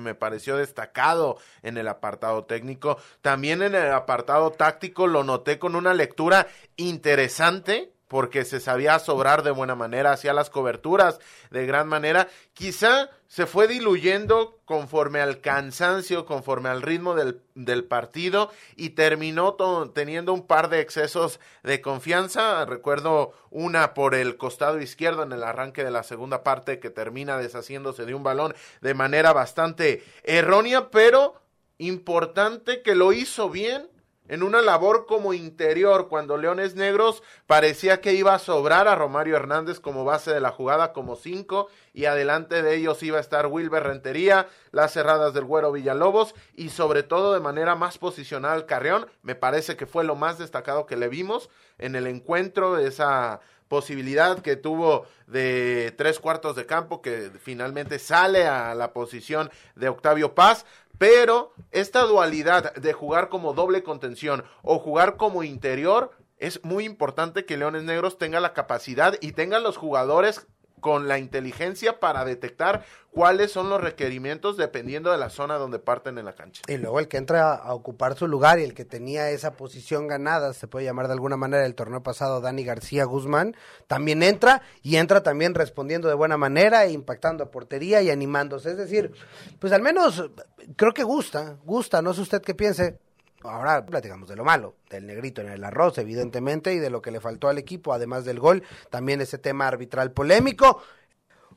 me, 0.00 0.14
pareció 0.14 0.56
destacado 0.56 1.38
en 1.62 1.78
el 1.78 1.88
apartado 1.88 2.44
técnico. 2.44 2.98
También 3.20 3.62
en 3.62 3.74
el 3.74 3.92
apartado 3.92 4.50
táctico 4.50 5.06
lo 5.06 5.24
noté 5.24 5.58
con 5.58 5.76
una 5.76 5.94
lectura 5.94 6.48
interesante 6.76 7.92
porque 8.08 8.44
se 8.44 8.60
sabía 8.60 8.98
sobrar 8.98 9.42
de 9.42 9.50
buena 9.50 9.74
manera, 9.74 10.12
hacía 10.12 10.32
las 10.32 10.50
coberturas 10.50 11.18
de 11.50 11.66
gran 11.66 11.88
manera. 11.88 12.28
Quizá 12.54 13.10
se 13.28 13.46
fue 13.46 13.66
diluyendo 13.66 14.60
conforme 14.64 15.20
al 15.20 15.40
cansancio, 15.40 16.26
conforme 16.26 16.68
al 16.68 16.82
ritmo 16.82 17.14
del, 17.14 17.42
del 17.54 17.84
partido 17.84 18.50
y 18.76 18.90
terminó 18.90 19.56
teniendo 19.94 20.32
un 20.32 20.46
par 20.46 20.68
de 20.68 20.80
excesos 20.80 21.40
de 21.62 21.80
confianza. 21.80 22.64
Recuerdo 22.64 23.32
una 23.50 23.94
por 23.94 24.14
el 24.14 24.36
costado 24.36 24.80
izquierdo 24.80 25.22
en 25.22 25.32
el 25.32 25.42
arranque 25.42 25.84
de 25.84 25.90
la 25.90 26.02
segunda 26.02 26.44
parte 26.44 26.78
que 26.78 26.90
termina 26.90 27.38
deshaciéndose 27.38 28.06
de 28.06 28.14
un 28.14 28.22
balón 28.22 28.54
de 28.80 28.94
manera 28.94 29.32
bastante 29.32 30.04
errónea, 30.22 30.90
pero 30.90 31.40
importante 31.78 32.82
que 32.82 32.94
lo 32.94 33.12
hizo 33.12 33.50
bien 33.50 33.88
en 34.28 34.42
una 34.42 34.62
labor 34.62 35.06
como 35.06 35.34
interior, 35.34 36.08
cuando 36.08 36.36
Leones 36.36 36.74
Negros 36.74 37.22
parecía 37.46 38.00
que 38.00 38.14
iba 38.14 38.34
a 38.34 38.38
sobrar 38.38 38.88
a 38.88 38.94
Romario 38.94 39.36
Hernández 39.36 39.80
como 39.80 40.04
base 40.04 40.32
de 40.32 40.40
la 40.40 40.50
jugada 40.50 40.92
como 40.92 41.16
cinco, 41.16 41.68
y 41.92 42.04
adelante 42.04 42.62
de 42.62 42.74
ellos 42.76 43.02
iba 43.02 43.18
a 43.18 43.22
estar 43.22 43.46
Wilber 43.46 43.84
Rentería, 43.84 44.48
las 44.72 44.92
cerradas 44.92 45.34
del 45.34 45.44
Güero 45.44 45.72
Villalobos, 45.72 46.34
y 46.54 46.70
sobre 46.70 47.02
todo 47.02 47.32
de 47.32 47.40
manera 47.40 47.74
más 47.74 47.98
posicional 47.98 48.66
Carrión, 48.66 49.06
me 49.22 49.34
parece 49.34 49.76
que 49.76 49.86
fue 49.86 50.04
lo 50.04 50.16
más 50.16 50.38
destacado 50.38 50.86
que 50.86 50.96
le 50.96 51.08
vimos 51.08 51.48
en 51.78 51.94
el 51.94 52.06
encuentro 52.06 52.74
de 52.74 52.88
esa 52.88 53.40
posibilidad 53.68 54.40
que 54.40 54.56
tuvo 54.56 55.06
de 55.26 55.92
tres 55.96 56.20
cuartos 56.20 56.54
de 56.54 56.66
campo 56.66 57.02
que 57.02 57.32
finalmente 57.40 57.98
sale 57.98 58.46
a 58.46 58.74
la 58.74 58.92
posición 58.92 59.50
de 59.74 59.88
Octavio 59.88 60.34
Paz, 60.34 60.64
pero 60.98 61.52
esta 61.70 62.02
dualidad 62.02 62.74
de 62.74 62.92
jugar 62.92 63.28
como 63.28 63.54
doble 63.54 63.82
contención 63.82 64.44
o 64.62 64.78
jugar 64.78 65.16
como 65.16 65.42
interior 65.42 66.12
es 66.38 66.62
muy 66.64 66.84
importante 66.84 67.44
que 67.44 67.56
Leones 67.56 67.84
Negros 67.84 68.18
tenga 68.18 68.40
la 68.40 68.52
capacidad 68.52 69.14
y 69.20 69.32
tenga 69.32 69.58
los 69.58 69.76
jugadores 69.76 70.46
con 70.80 71.08
la 71.08 71.18
inteligencia 71.18 72.00
para 72.00 72.24
detectar 72.24 72.84
cuáles 73.10 73.50
son 73.50 73.70
los 73.70 73.80
requerimientos 73.80 74.56
dependiendo 74.56 75.10
de 75.10 75.18
la 75.18 75.30
zona 75.30 75.56
donde 75.56 75.78
parten 75.78 76.18
en 76.18 76.26
la 76.26 76.34
cancha. 76.34 76.62
Y 76.68 76.76
luego 76.76 77.00
el 77.00 77.08
que 77.08 77.16
entra 77.16 77.54
a 77.54 77.72
ocupar 77.72 78.14
su 78.14 78.28
lugar 78.28 78.58
y 78.58 78.64
el 78.64 78.74
que 78.74 78.84
tenía 78.84 79.30
esa 79.30 79.56
posición 79.56 80.06
ganada, 80.06 80.52
se 80.52 80.68
puede 80.68 80.84
llamar 80.84 81.06
de 81.06 81.14
alguna 81.14 81.36
manera 81.36 81.64
el 81.64 81.74
torneo 81.74 82.02
pasado, 82.02 82.40
Dani 82.40 82.62
García 82.64 83.04
Guzmán, 83.04 83.56
también 83.86 84.22
entra 84.22 84.62
y 84.82 84.96
entra 84.96 85.22
también 85.22 85.54
respondiendo 85.54 86.08
de 86.08 86.14
buena 86.14 86.36
manera, 86.36 86.86
impactando 86.86 87.44
a 87.44 87.50
portería 87.50 88.02
y 88.02 88.10
animándose. 88.10 88.70
Es 88.70 88.76
decir, 88.76 89.12
pues 89.58 89.72
al 89.72 89.82
menos 89.82 90.30
creo 90.76 90.92
que 90.92 91.02
gusta, 91.02 91.56
gusta, 91.64 92.02
no 92.02 92.12
sé 92.12 92.20
usted 92.20 92.42
qué 92.42 92.54
piense, 92.54 92.98
ahora 93.42 93.84
platicamos 93.84 94.28
de 94.28 94.36
lo 94.36 94.44
malo, 94.44 94.76
del 94.90 95.06
negrito 95.06 95.40
en 95.40 95.48
el 95.48 95.64
arroz, 95.64 95.98
evidentemente, 95.98 96.72
y 96.74 96.78
de 96.78 96.90
lo 96.90 97.02
que 97.02 97.10
le 97.10 97.20
faltó 97.20 97.48
al 97.48 97.58
equipo, 97.58 97.92
además 97.92 98.24
del 98.24 98.40
gol, 98.40 98.62
también 98.90 99.20
ese 99.20 99.38
tema 99.38 99.68
arbitral 99.68 100.12
polémico. 100.12 100.82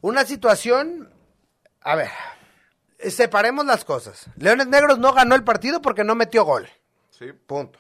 Una 0.02 0.26
situación, 0.26 1.14
a 1.82 1.96
ver, 1.96 2.10
separemos 3.00 3.66
las 3.66 3.86
cosas. 3.86 4.28
Leones 4.38 4.68
Negros 4.68 5.00
no 5.00 5.14
ganó 5.14 5.36
el 5.36 5.44
partido 5.44 5.82
porque 5.82 6.04
no 6.04 6.16
metió 6.16 6.44
gol. 6.44 6.68
Sí. 7.10 7.32
Punto. 7.34 7.80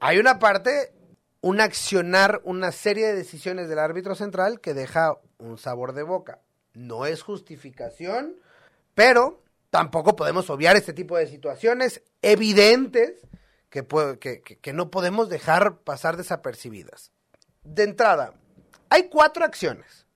Hay 0.00 0.18
una 0.18 0.38
parte, 0.38 0.92
un 1.40 1.60
accionar, 1.60 2.40
una 2.44 2.72
serie 2.72 3.06
de 3.06 3.14
decisiones 3.14 3.68
del 3.68 3.78
árbitro 3.78 4.14
central 4.14 4.60
que 4.60 4.74
deja 4.74 5.18
un 5.38 5.58
sabor 5.58 5.92
de 5.92 6.02
boca. 6.02 6.40
No 6.72 7.06
es 7.06 7.22
justificación, 7.22 8.36
pero 8.94 9.42
tampoco 9.70 10.16
podemos 10.16 10.50
obviar 10.50 10.76
este 10.76 10.92
tipo 10.92 11.16
de 11.16 11.26
situaciones 11.26 12.02
evidentes 12.32 13.26
que, 13.70 13.84
que, 14.60 14.72
no 14.72 14.90
podemos 14.90 15.28
dejar 15.28 15.78
pasar 15.78 16.16
desapercibidas. 16.16 17.10
De 17.64 17.82
entrada, 17.82 18.34
hay 18.88 19.08
cuatro 19.08 19.44
acciones. 19.44 20.06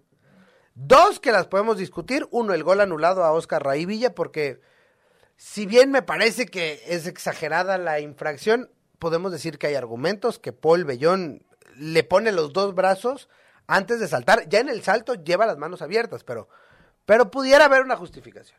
Dos 0.75 1.19
que 1.19 1.33
las 1.33 1.49
podemos 1.49 1.77
discutir. 1.77 2.29
Uno, 2.31 2.55
el 2.55 2.63
gol 2.63 2.81
anulado 2.81 3.25
a 3.25 3.33
Oscar 3.33 3.65
Raivilla, 3.65 4.15
porque 4.15 4.61
si 5.37 5.67
bien 5.67 5.91
me 5.91 6.03
parece 6.03 6.47
que 6.47 6.83
es 6.87 7.07
exagerada 7.07 7.79
la 7.79 7.99
infracción, 7.99 8.71
podemos 8.99 9.33
decir 9.33 9.59
que 9.59 9.67
hay 9.67 9.75
argumentos, 9.75 10.39
que 10.39 10.53
Paul 10.53 10.85
Bellón 10.85 11.45
le 11.77 12.05
pone 12.05 12.33
los 12.33 12.53
dos 12.53 12.75
brazos 12.75 13.29
antes 13.67 13.99
de 13.99 14.09
saltar. 14.09 14.49
Ya 14.49 14.61
en 14.61 14.69
el 14.69 14.83
salto 14.83 15.15
lleva 15.15 15.47
las 15.47 15.59
manos 15.59 15.83
abiertas, 15.83 16.23
pero, 16.23 16.49
pero 17.07 17.31
pudiera 17.31 17.65
haber 17.65 17.83
una 17.83 17.97
justificación. 17.97 18.59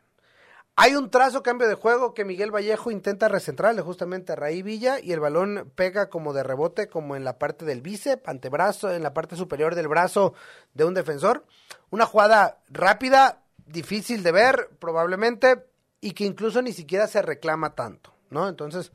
Hay 0.76 0.94
un 0.96 1.10
trazo 1.10 1.42
cambio 1.42 1.68
de 1.68 1.74
juego 1.74 2.14
que 2.14 2.24
Miguel 2.24 2.54
Vallejo 2.54 2.90
intenta 2.90 3.28
recentrarle 3.28 3.82
justamente 3.82 4.32
a 4.32 4.36
Raí 4.36 4.62
Villa 4.62 4.98
y 4.98 5.12
el 5.12 5.20
balón 5.20 5.70
pega 5.74 6.08
como 6.08 6.32
de 6.32 6.42
rebote 6.42 6.88
como 6.88 7.16
en 7.16 7.24
la 7.24 7.38
parte 7.38 7.64
del 7.64 7.82
bíceps, 7.82 8.26
antebrazo, 8.26 8.90
en 8.90 9.02
la 9.02 9.12
parte 9.12 9.36
superior 9.36 9.74
del 9.74 9.88
brazo 9.88 10.32
de 10.72 10.84
un 10.84 10.94
defensor. 10.94 11.44
Una 11.90 12.06
jugada 12.06 12.60
rápida, 12.68 13.42
difícil 13.66 14.22
de 14.22 14.32
ver 14.32 14.70
probablemente 14.78 15.66
y 16.00 16.12
que 16.12 16.24
incluso 16.24 16.62
ni 16.62 16.72
siquiera 16.72 17.06
se 17.06 17.20
reclama 17.20 17.74
tanto, 17.74 18.14
¿no? 18.30 18.48
Entonces, 18.48 18.90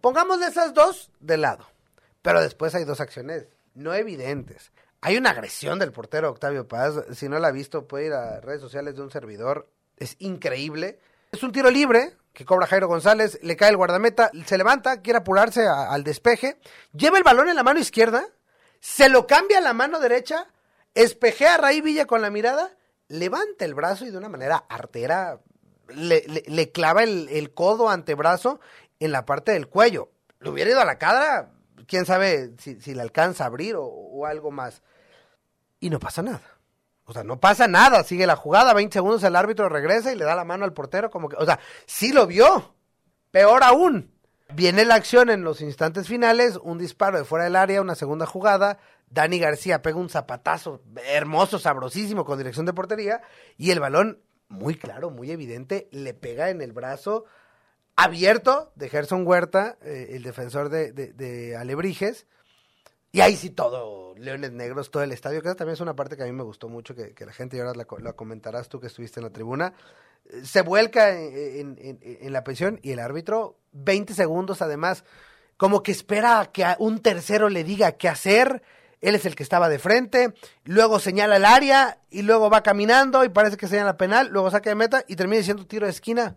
pongamos 0.00 0.42
esas 0.42 0.74
dos 0.74 1.10
de 1.20 1.36
lado. 1.36 1.66
Pero 2.22 2.40
después 2.40 2.74
hay 2.74 2.84
dos 2.84 3.00
acciones 3.00 3.46
no 3.74 3.94
evidentes. 3.94 4.72
Hay 5.00 5.16
una 5.16 5.30
agresión 5.30 5.78
del 5.78 5.92
portero 5.92 6.30
Octavio 6.30 6.68
Paz, 6.68 6.94
si 7.12 7.28
no 7.28 7.38
la 7.38 7.48
ha 7.48 7.52
visto 7.52 7.86
puede 7.88 8.06
ir 8.06 8.12
a 8.12 8.40
redes 8.40 8.60
sociales 8.60 8.94
de 8.94 9.02
un 9.02 9.10
servidor, 9.10 9.68
es 10.02 10.16
increíble 10.18 10.98
es 11.32 11.42
un 11.42 11.50
tiro 11.50 11.70
libre 11.70 12.14
que 12.34 12.44
cobra 12.44 12.66
Jairo 12.66 12.88
González, 12.88 13.38
le 13.42 13.56
cae 13.56 13.70
el 13.70 13.76
guardameta, 13.78 14.30
se 14.44 14.58
levanta, 14.58 15.00
quiere 15.00 15.20
apurarse 15.20 15.66
al 15.66 16.04
despeje, 16.04 16.58
lleva 16.92 17.16
el 17.16 17.24
balón 17.24 17.48
en 17.48 17.56
la 17.56 17.62
mano 17.62 17.80
izquierda, 17.80 18.26
se 18.80 19.08
lo 19.08 19.26
cambia 19.26 19.56
a 19.56 19.62
la 19.62 19.72
mano 19.72 19.98
derecha, 19.98 20.46
espejea 20.94 21.54
a 21.54 21.56
Raí 21.56 21.80
Villa 21.80 22.04
con 22.06 22.20
la 22.20 22.28
mirada, 22.28 22.76
levanta 23.08 23.64
el 23.64 23.72
brazo 23.74 24.04
y 24.04 24.10
de 24.10 24.18
una 24.18 24.28
manera 24.28 24.56
artera 24.68 25.40
le, 25.88 26.70
clava 26.70 27.02
el, 27.02 27.54
codo 27.54 27.88
antebrazo 27.88 28.60
en 29.00 29.12
la 29.12 29.24
parte 29.24 29.52
del 29.52 29.68
cuello. 29.68 30.10
Le 30.40 30.50
hubiera 30.50 30.70
ido 30.70 30.80
a 30.80 30.86
la 30.86 30.98
cara, 30.98 31.52
quién 31.86 32.04
sabe 32.04 32.52
si, 32.58 32.94
le 32.94 33.00
alcanza 33.00 33.44
a 33.44 33.46
abrir 33.46 33.76
o 33.78 34.26
algo 34.26 34.50
más. 34.50 34.82
Y 35.80 35.88
no 35.88 35.98
pasa 35.98 36.22
nada. 36.22 36.61
O 37.04 37.12
sea, 37.12 37.24
no 37.24 37.40
pasa 37.40 37.66
nada, 37.66 38.04
sigue 38.04 38.26
la 38.26 38.36
jugada, 38.36 38.74
20 38.74 38.92
segundos 38.92 39.22
el 39.24 39.36
árbitro 39.36 39.68
regresa 39.68 40.12
y 40.12 40.16
le 40.16 40.24
da 40.24 40.36
la 40.36 40.44
mano 40.44 40.64
al 40.64 40.72
portero 40.72 41.10
como 41.10 41.28
que, 41.28 41.36
o 41.36 41.44
sea, 41.44 41.58
sí 41.86 42.12
lo 42.12 42.26
vio. 42.26 42.74
Peor 43.30 43.64
aún, 43.64 44.12
viene 44.54 44.84
la 44.84 44.94
acción 44.94 45.30
en 45.30 45.42
los 45.42 45.60
instantes 45.60 46.06
finales, 46.06 46.58
un 46.62 46.78
disparo 46.78 47.18
de 47.18 47.24
fuera 47.24 47.44
del 47.44 47.56
área, 47.56 47.80
una 47.80 47.94
segunda 47.94 48.26
jugada 48.26 48.78
Dani 49.12 49.38
García 49.38 49.82
pega 49.82 49.98
un 49.98 50.08
zapatazo 50.08 50.82
hermoso, 51.06 51.58
sabrosísimo 51.58 52.24
con 52.24 52.38
dirección 52.38 52.64
de 52.64 52.72
portería 52.72 53.20
y 53.58 53.70
el 53.70 53.80
balón, 53.80 54.22
muy 54.48 54.74
claro, 54.74 55.10
muy 55.10 55.30
evidente, 55.30 55.88
le 55.92 56.14
pega 56.14 56.48
en 56.48 56.62
el 56.62 56.72
brazo 56.72 57.26
abierto 57.94 58.72
de 58.74 58.88
Gerson 58.88 59.26
Huerta, 59.26 59.76
eh, 59.82 60.08
el 60.12 60.22
defensor 60.22 60.70
de, 60.70 60.92
de, 60.92 61.56
Alebrijes. 61.56 62.26
Y 63.14 63.20
ahí 63.20 63.36
sí 63.36 63.50
todo, 63.50 64.14
Leones 64.16 64.52
Negros, 64.52 64.90
todo 64.90 65.02
el 65.02 65.12
estadio, 65.12 65.42
que 65.42 65.54
también 65.54 65.74
es 65.74 65.80
una 65.80 65.94
parte 65.94 66.16
que 66.16 66.22
a 66.22 66.26
mí 66.26 66.32
me 66.32 66.42
gustó 66.42 66.70
mucho, 66.70 66.94
que, 66.94 67.14
la 67.26 67.32
gente, 67.32 67.58
y 67.58 67.60
ahora 67.60 67.74
la, 67.74 68.12
comentarás 68.14 68.70
tú 68.70 68.80
que 68.80 68.86
estuviste 68.86 69.20
en 69.20 69.24
la 69.24 69.30
tribuna, 69.30 69.74
se 70.42 70.62
vuelca 70.62 71.10
en, 71.10 71.76
en, 71.78 72.32
la 72.32 72.42
pensión 72.42 72.80
y 72.82 72.92
el 72.92 73.00
árbitro, 73.00 73.58
20 73.72 74.14
segundos 74.14 74.62
además, 74.62 75.04
como 75.58 75.82
que 75.82 75.92
espera 75.92 76.48
que 76.54 76.64
a 76.64 76.76
un 76.78 77.00
tercero 77.00 77.50
le 77.50 77.64
diga 77.64 77.92
qué 77.92 78.08
hacer, 78.08 78.62
él 79.02 79.14
es 79.14 79.26
el 79.26 79.36
que 79.36 79.42
estaba 79.42 79.68
de 79.68 79.78
frente, 79.78 80.32
luego 80.64 80.98
señala 80.98 81.36
el 81.36 81.44
área 81.44 81.98
y 82.08 82.22
luego 82.22 82.48
va 82.48 82.62
caminando 82.62 83.24
y 83.24 83.28
parece 83.28 83.58
que 83.58 83.68
señala 83.68 83.98
penal, 83.98 84.28
luego 84.28 84.50
saca 84.50 84.70
de 84.70 84.76
meta 84.76 85.04
y 85.06 85.16
termina 85.16 85.36
diciendo 85.36 85.66
tiro 85.66 85.84
de 85.84 85.92
esquina. 85.92 86.36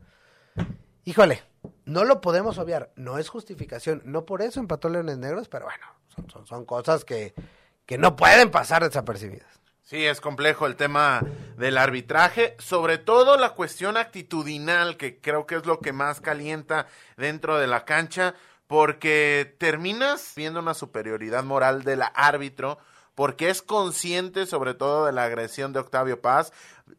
Híjole, 1.05 1.41
no 1.85 2.03
lo 2.03 2.19
podemos 2.19 2.57
obviar, 2.57 2.91
no 2.97 3.17
es 3.17 3.29
justificación, 3.29 4.01
no 4.03 4.25
por 4.25 4.41
eso 4.41 4.59
empató 4.59 4.89
Leones 4.89 5.19
Negros, 5.19 5.47
pero 5.47 5.65
bueno, 5.65 5.85
son, 6.45 6.65
cosas 6.65 7.05
que, 7.05 7.33
que 7.85 7.97
no 7.97 8.15
pueden 8.15 8.51
pasar 8.51 8.83
desapercibidas. 8.83 9.47
Sí, 9.83 10.03
es 10.03 10.19
complejo 10.19 10.65
el 10.65 10.75
tema 10.75 11.21
del 11.57 11.77
arbitraje, 11.77 12.55
sobre 12.57 12.97
todo 12.97 13.37
la 13.37 13.51
cuestión 13.51 13.97
actitudinal, 13.97 14.97
que 14.97 15.19
creo 15.19 15.45
que 15.45 15.55
es 15.55 15.65
lo 15.67 15.79
que 15.79 15.93
más 15.93 16.21
calienta 16.21 16.87
dentro 17.17 17.59
de 17.59 17.67
la 17.67 17.85
cancha, 17.85 18.33
porque 18.65 19.55
terminas 19.59 20.33
viendo 20.35 20.59
una 20.59 20.73
superioridad 20.73 21.43
moral 21.43 21.83
del 21.83 22.01
árbitro, 22.15 22.79
porque 23.13 23.49
es 23.49 23.61
consciente 23.61 24.47
sobre 24.47 24.73
todo 24.73 25.05
de 25.05 25.11
la 25.11 25.25
agresión 25.25 25.71
de 25.71 25.79
Octavio 25.79 26.19
Paz, 26.19 26.51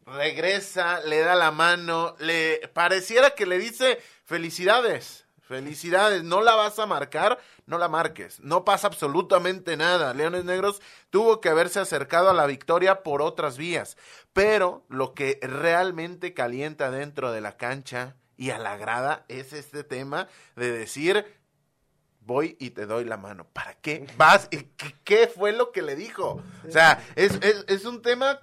regresa, 0.05 1.01
le 1.01 1.19
da 1.19 1.35
la 1.35 1.51
mano, 1.51 2.15
le 2.19 2.69
pareciera 2.73 3.31
que 3.31 3.45
le 3.45 3.59
dice 3.59 4.01
felicidades, 4.23 5.26
felicidades, 5.47 6.23
no 6.23 6.41
la 6.41 6.55
vas 6.55 6.77
a 6.79 6.85
marcar, 6.85 7.39
no 7.65 7.77
la 7.77 7.87
marques, 7.87 8.39
no 8.41 8.65
pasa 8.65 8.87
absolutamente 8.87 9.77
nada. 9.77 10.13
Leones 10.13 10.45
Negros 10.45 10.81
tuvo 11.09 11.41
que 11.41 11.49
haberse 11.49 11.79
acercado 11.79 12.29
a 12.29 12.33
la 12.33 12.45
victoria 12.45 13.01
por 13.03 13.21
otras 13.21 13.57
vías, 13.57 13.97
pero 14.33 14.85
lo 14.89 15.13
que 15.13 15.39
realmente 15.41 16.33
calienta 16.33 16.91
dentro 16.91 17.31
de 17.31 17.41
la 17.41 17.57
cancha 17.57 18.15
y 18.35 18.51
a 18.51 18.59
la 18.59 18.77
grada 18.77 19.25
es 19.29 19.53
este 19.53 19.83
tema 19.83 20.27
de 20.55 20.71
decir 20.71 21.25
voy 22.19 22.57
y 22.59 22.71
te 22.71 22.85
doy 22.85 23.05
la 23.05 23.17
mano. 23.17 23.47
¿Para 23.53 23.73
qué 23.75 24.05
vas? 24.17 24.49
¿Qué, 25.05 25.27
fue 25.27 25.53
lo 25.53 25.71
que 25.71 25.81
le 25.81 25.95
dijo? 25.95 26.43
O 26.67 26.71
sea, 26.71 27.01
es, 27.15 27.39
es 27.41 27.85
un 27.85 28.01
tema 28.01 28.41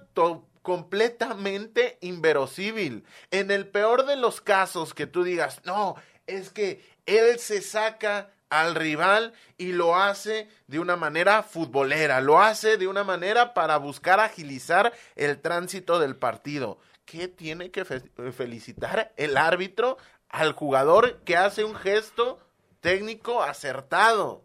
completamente 0.65 1.99
inverosímil. 2.01 3.05
En 3.29 3.51
el 3.51 3.67
peor 3.67 4.07
de 4.07 4.15
los 4.15 4.41
casos 4.41 4.95
que 4.95 5.05
tú 5.05 5.23
digas, 5.23 5.61
no, 5.63 5.95
es 6.25 6.49
que 6.49 6.83
él 7.05 7.39
se 7.39 7.61
saca 7.61 8.31
al 8.49 8.75
rival 8.75 9.33
y 9.57 9.71
lo 9.71 9.95
hace 9.95 10.49
de 10.67 10.79
una 10.79 10.95
manera 10.95 11.43
futbolera, 11.43 12.21
lo 12.21 12.39
hace 12.39 12.77
de 12.77 12.87
una 12.87 13.03
manera 13.03 13.53
para 13.53 13.77
buscar 13.77 14.19
agilizar 14.19 14.93
el 15.15 15.41
tránsito 15.41 15.99
del 15.99 16.15
partido. 16.15 16.79
¿Qué 17.05 17.27
tiene 17.27 17.71
que 17.71 17.85
felicitar 17.85 19.13
el 19.17 19.37
árbitro 19.37 19.97
al 20.29 20.53
jugador 20.53 21.21
que 21.23 21.37
hace 21.37 21.63
un 21.63 21.75
gesto 21.75 22.39
técnico 22.81 23.43
acertado? 23.43 24.43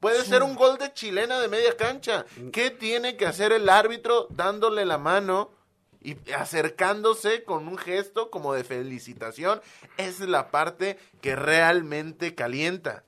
Puede 0.00 0.24
ser 0.24 0.42
un 0.42 0.56
gol 0.56 0.78
de 0.78 0.92
chilena 0.94 1.38
de 1.40 1.48
media 1.48 1.76
cancha. 1.76 2.24
¿Qué 2.52 2.70
tiene 2.70 3.16
que 3.16 3.26
hacer 3.26 3.52
el 3.52 3.68
árbitro 3.68 4.26
dándole 4.30 4.86
la 4.86 4.96
mano 4.96 5.50
y 6.00 6.16
acercándose 6.32 7.44
con 7.44 7.68
un 7.68 7.78
gesto 7.78 8.30
como 8.30 8.54
de 8.54 8.64
felicitación, 8.64 9.60
es 9.96 10.20
la 10.20 10.50
parte 10.50 10.98
que 11.20 11.36
realmente 11.36 12.34
calienta. 12.34 13.04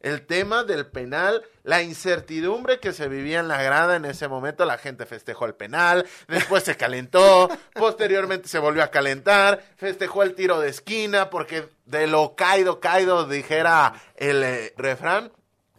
El 0.00 0.24
tema 0.24 0.62
del 0.62 0.86
penal, 0.86 1.42
la 1.64 1.82
incertidumbre 1.82 2.78
que 2.78 2.92
se 2.92 3.08
vivía 3.08 3.40
en 3.40 3.48
la 3.48 3.60
grada 3.60 3.96
en 3.96 4.04
ese 4.04 4.28
momento, 4.28 4.64
la 4.64 4.78
gente 4.78 5.04
festejó 5.06 5.46
el 5.46 5.54
penal, 5.54 6.06
después 6.28 6.62
se 6.62 6.76
calentó, 6.76 7.48
posteriormente 7.74 8.46
se 8.46 8.60
volvió 8.60 8.84
a 8.84 8.90
calentar, 8.92 9.64
festejó 9.76 10.22
el 10.22 10.34
tiro 10.34 10.60
de 10.60 10.68
esquina, 10.68 11.28
porque 11.30 11.68
de 11.86 12.06
lo 12.06 12.36
caído, 12.36 12.78
caído, 12.78 13.26
dijera 13.26 13.94
el 14.14 14.44
eh, 14.44 14.74
refrán, 14.76 15.32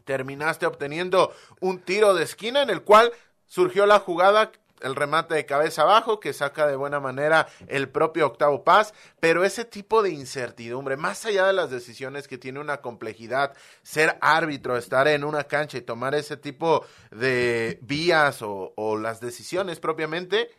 terminaste 0.03 0.65
obteniendo 0.65 1.33
un 1.61 1.79
tiro 1.79 2.13
de 2.13 2.23
esquina 2.23 2.61
en 2.63 2.69
el 2.69 2.81
cual 2.81 3.13
surgió 3.45 3.85
la 3.85 3.99
jugada 3.99 4.51
el 4.81 4.95
remate 4.95 5.35
de 5.35 5.45
cabeza 5.45 5.83
abajo 5.83 6.19
que 6.19 6.33
saca 6.33 6.67
de 6.67 6.75
buena 6.75 6.99
manera 6.99 7.47
el 7.67 7.89
propio 7.89 8.27
Octavo 8.27 8.63
Paz, 8.63 8.93
pero 9.19 9.43
ese 9.43 9.65
tipo 9.65 10.03
de 10.03 10.11
incertidumbre, 10.11 10.97
más 10.97 11.25
allá 11.25 11.47
de 11.47 11.53
las 11.53 11.69
decisiones 11.69 12.27
que 12.27 12.37
tiene 12.37 12.59
una 12.59 12.77
complejidad, 12.81 13.55
ser 13.83 14.17
árbitro, 14.21 14.77
estar 14.77 15.07
en 15.07 15.23
una 15.23 15.45
cancha 15.45 15.77
y 15.77 15.81
tomar 15.81 16.15
ese 16.15 16.37
tipo 16.37 16.85
de 17.11 17.79
vías 17.81 18.39
o, 18.41 18.97
las 18.97 19.19
decisiones 19.19 19.79
propiamente, 19.79 20.49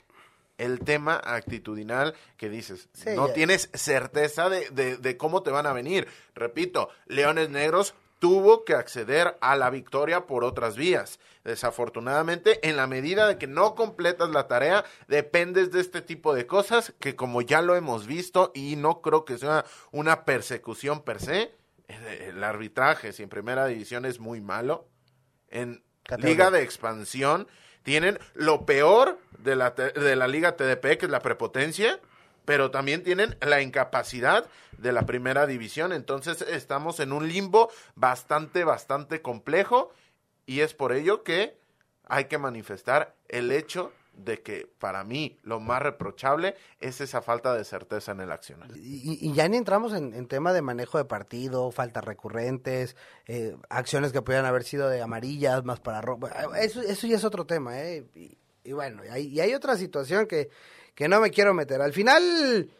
el 0.59 0.81
tema 0.81 1.17
actitudinal 1.17 2.15
que 2.37 2.49
dices, 2.49 2.89
no 3.15 3.29
tienes 3.29 3.71
certeza 3.75 4.49
de, 4.49 4.97
de 4.97 5.17
cómo 5.17 5.43
te 5.43 5.51
van 5.51 5.67
a 5.67 5.73
venir. 5.73 6.09
Repito, 6.35 6.89
Leones 7.07 7.51
Negros 7.51 7.95
tuvo 8.19 8.65
que 8.65 8.75
acceder 8.75 9.37
a 9.41 9.57
la 9.57 9.71
victoria 9.71 10.27
por 10.27 10.45
otras 10.45 10.77
vías. 10.77 11.19
Desafortunadamente, 11.45 12.69
en 12.69 12.77
la 12.77 12.87
medida 12.87 13.27
de 13.27 13.39
que 13.39 13.47
no 13.47 13.75
completas 13.75 14.31
la 14.31 14.49
tarea, 14.49 14.85
dependes 15.07 15.71
de 15.71 15.81
este 15.81 16.03
tipo 16.03 16.35
de 16.35 16.47
cosas 16.47 16.95
que 17.01 17.17
como 17.17 17.43
ya 17.43 17.63
lo 17.63 17.77
hemos 17.77 18.07
visto 18.07 18.53
y 18.55 18.77
no 18.77 19.01
creo 19.01 19.25
que 19.25 19.39
sea 19.39 19.65
una 19.91 20.25
persecución 20.25 21.03
per 21.03 21.21
se, 21.21 21.55
el 21.89 22.45
arbitraje, 22.45 23.13
si 23.13 23.23
en 23.23 23.29
primera 23.29 23.67
división 23.67 24.05
es 24.05 24.21
muy 24.21 24.41
malo, 24.41 24.89
en 25.49 25.83
liga 26.19 26.51
de 26.51 26.63
expansión 26.63 27.49
tienen 27.83 28.19
lo 28.35 28.67
peor 28.67 29.19
de 29.39 29.57
la, 29.57 29.71
de 29.71 30.17
la 30.17 30.29
liga 30.29 30.57
TDP, 30.57 30.99
que 30.99 31.07
es 31.07 31.11
la 31.11 31.21
prepotencia, 31.21 31.99
pero 32.49 32.71
también 32.71 33.03
tienen 33.03 33.37
la 33.43 33.61
incapacidad 33.61 34.47
de 34.79 34.91
la 34.91 35.05
primera 35.05 35.47
división. 35.47 35.93
Entonces 35.93 36.41
estamos 36.41 36.99
en 36.99 37.13
un 37.13 37.29
limbo 37.29 37.71
bastante, 37.95 38.65
bastante 38.65 39.21
complejo 39.21 39.93
y 40.47 40.61
es 40.61 40.73
por 40.73 40.93
ello 40.93 41.23
que 41.23 41.59
hay 42.05 42.25
que 42.25 42.39
manifestar 42.39 43.15
el 43.29 43.53
hecho 43.53 43.93
de 44.15 44.41
que 44.41 44.67
para 44.79 45.05
mí 45.05 45.39
lo 45.43 45.61
más 45.61 45.83
reprochable 45.83 46.55
es 46.81 47.03
esa 47.03 47.21
falta 47.21 47.55
de 47.55 47.65
certeza 47.67 48.13
en 48.13 48.21
el 48.21 48.33
acción. 48.33 48.63
Y, 48.77 49.31
ya 49.35 49.47
ni 49.47 49.59
entramos 49.59 49.93
en, 49.93 50.27
tema 50.27 50.55
de 50.55 50.63
manejo 50.63 50.97
de 50.97 51.05
partido, 51.05 51.71
faltas 51.71 52.03
recurrentes, 52.03 52.97
eh, 53.27 53.59
acciones 53.69 54.11
que 54.11 54.23
pudieran 54.23 54.47
haber 54.47 54.65
sido 54.65 54.89
de 54.89 55.03
amarillas 55.03 55.65
más 55.65 55.81
para 55.81 56.01
rojo. 56.01 56.27
Eso, 56.57 56.81
eso 56.81 57.07
ya 57.07 57.17
es 57.17 57.25
otro 57.25 57.45
tema, 57.45 57.79
¿eh? 57.79 58.07
Y, 58.65 58.73
bueno, 58.73 59.03
y 59.05 59.41
hay 59.41 59.55
otra 59.55 59.77
situación 59.77 60.27
que 60.27 60.51
que 60.99 61.09
no 61.09 61.21
me 61.21 61.31
quiero 61.31 61.55
meter. 61.55 61.81
Al 61.81 61.93
final, 61.93 62.73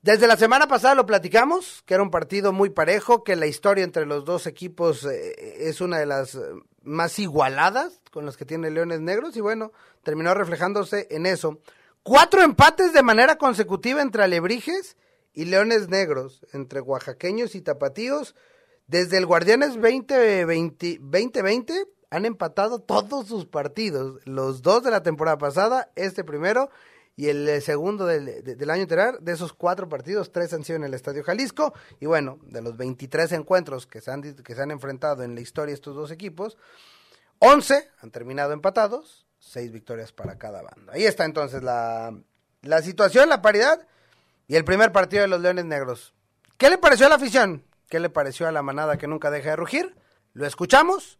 desde 0.00 0.28
la 0.28 0.36
semana 0.36 0.68
pasada 0.68 0.94
lo 0.94 1.06
platicamos, 1.06 1.82
que 1.86 1.94
era 1.94 2.04
un 2.04 2.10
partido 2.12 2.52
muy 2.52 2.70
parejo, 2.70 3.24
que 3.24 3.34
la 3.34 3.48
historia 3.48 3.82
entre 3.82 4.06
los 4.06 4.24
dos 4.24 4.46
equipos 4.46 5.04
eh, 5.04 5.66
es 5.68 5.80
una 5.80 5.98
de 5.98 6.06
las 6.06 6.36
eh, 6.36 6.38
más 6.84 7.18
igualadas 7.18 8.00
con 8.12 8.24
las 8.24 8.36
que 8.36 8.44
tiene 8.44 8.70
Leones 8.70 9.00
Negros 9.00 9.36
y 9.36 9.40
bueno, 9.40 9.72
terminó 10.04 10.34
reflejándose 10.34 11.08
en 11.10 11.26
eso. 11.26 11.58
Cuatro 12.04 12.42
empates 12.42 12.92
de 12.92 13.02
manera 13.02 13.38
consecutiva 13.38 14.02
entre 14.02 14.22
Alebrijes 14.22 14.96
y 15.32 15.46
Leones 15.46 15.88
Negros, 15.88 16.46
entre 16.52 16.80
oaxaqueños 16.80 17.56
y 17.56 17.60
tapatíos. 17.60 18.36
Desde 18.86 19.18
el 19.18 19.26
Guardianes 19.26 19.70
2020, 19.70 20.98
2020 21.00 21.88
han 22.10 22.24
empatado 22.24 22.78
todos 22.78 23.26
sus 23.26 23.46
partidos, 23.46 24.20
los 24.26 24.62
dos 24.62 24.84
de 24.84 24.92
la 24.92 25.02
temporada 25.02 25.38
pasada, 25.38 25.90
este 25.96 26.22
primero 26.22 26.70
y 27.18 27.30
el 27.30 27.48
eh, 27.48 27.60
segundo 27.60 28.06
del, 28.06 28.70
año 28.70 28.82
anterior, 28.82 29.20
de 29.20 29.32
esos 29.32 29.52
cuatro 29.52 29.88
partidos, 29.88 30.30
tres 30.30 30.52
han 30.52 30.62
sido 30.62 30.76
en 30.76 30.84
el 30.84 30.94
Estadio 30.94 31.24
Jalisco. 31.24 31.74
Y 31.98 32.06
bueno, 32.06 32.38
de 32.42 32.62
los 32.62 32.76
23 32.76 33.32
encuentros 33.32 33.88
que 33.88 34.00
se 34.00 34.12
han, 34.12 34.22
que 34.22 34.54
se 34.54 34.62
han 34.62 34.70
enfrentado 34.70 35.24
en 35.24 35.34
la 35.34 35.40
historia 35.40 35.74
estos 35.74 35.96
dos 35.96 36.12
equipos, 36.12 36.56
11 37.40 37.90
han 38.02 38.12
terminado 38.12 38.52
empatados, 38.52 39.26
seis 39.40 39.72
victorias 39.72 40.12
para 40.12 40.38
cada 40.38 40.62
banda. 40.62 40.92
Ahí 40.92 41.06
está 41.06 41.24
entonces 41.24 41.64
la, 41.64 42.16
la 42.62 42.82
situación, 42.82 43.28
la 43.28 43.42
paridad 43.42 43.84
y 44.46 44.54
el 44.54 44.64
primer 44.64 44.92
partido 44.92 45.22
de 45.22 45.28
los 45.28 45.40
Leones 45.40 45.64
Negros. 45.64 46.14
¿Qué 46.56 46.70
le 46.70 46.78
pareció 46.78 47.06
a 47.06 47.08
la 47.08 47.16
afición? 47.16 47.64
¿Qué 47.88 47.98
le 47.98 48.10
pareció 48.10 48.46
a 48.46 48.52
la 48.52 48.62
manada 48.62 48.96
que 48.96 49.08
nunca 49.08 49.32
deja 49.32 49.50
de 49.50 49.56
rugir? 49.56 49.96
Lo 50.34 50.46
escuchamos 50.46 51.17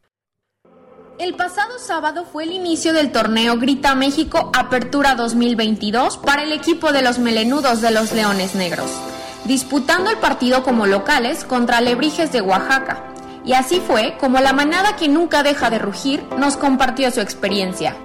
el 1.18 1.34
pasado 1.34 1.78
sábado 1.80 2.24
fue 2.30 2.44
el 2.44 2.52
inicio 2.52 2.92
del 2.92 3.10
torneo 3.10 3.58
Grita 3.58 3.94
México 3.94 4.52
Apertura 4.56 5.16
2022 5.16 6.16
para 6.18 6.44
el 6.44 6.52
equipo 6.52 6.92
de 6.92 7.02
los 7.02 7.18
melenudos 7.18 7.80
de 7.80 7.90
los 7.90 8.12
Leones 8.12 8.54
Negros, 8.54 8.90
disputando 9.44 10.10
el 10.10 10.18
partido 10.18 10.62
como 10.62 10.86
locales 10.86 11.44
contra 11.44 11.80
Lebrijes 11.80 12.30
de 12.30 12.40
Oaxaca 12.40 13.02
Y 13.44 13.54
así 13.54 13.82
fue 13.84 14.16
como 14.18 14.38
la 14.38 14.52
manada 14.52 14.94
que 14.94 15.08
nunca 15.08 15.42
deja 15.42 15.70
de 15.70 15.80
rugir 15.80 16.22
nos 16.38 16.56
compartió 16.56 17.10
su 17.10 17.20
experiencia. 17.20 17.96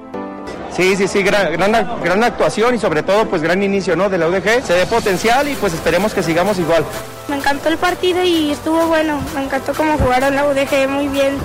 Sí, 0.75 0.95
sí, 0.95 1.07
sí, 1.07 1.21
gran, 1.21 1.53
gran, 1.53 2.23
actuación 2.23 2.73
y 2.73 2.79
sobre 2.79 3.03
todo 3.03 3.29
pues 3.29 3.43
gran 3.43 3.61
inicio 3.61 3.95
¿no? 3.95 4.09
de 4.09 4.17
la 4.17 4.27
UDG. 4.27 4.65
Se 4.65 4.73
ve 4.73 4.87
potencial 4.87 5.47
y 5.47 5.53
pues 5.53 5.73
esperemos 5.73 6.15
que 6.15 6.23
sigamos 6.23 6.57
igual. 6.57 6.83
Me 7.27 7.35
encantó 7.35 7.69
el 7.69 7.77
partido 7.77 8.23
y 8.23 8.51
estuvo 8.51 8.87
bueno. 8.87 9.21
Me 9.35 9.43
encantó 9.43 9.73
cómo 9.75 9.99
jugaron 9.99 10.35
la 10.35 10.45
UDG 10.45 10.89
muy 10.89 11.07
bien. 11.09 11.37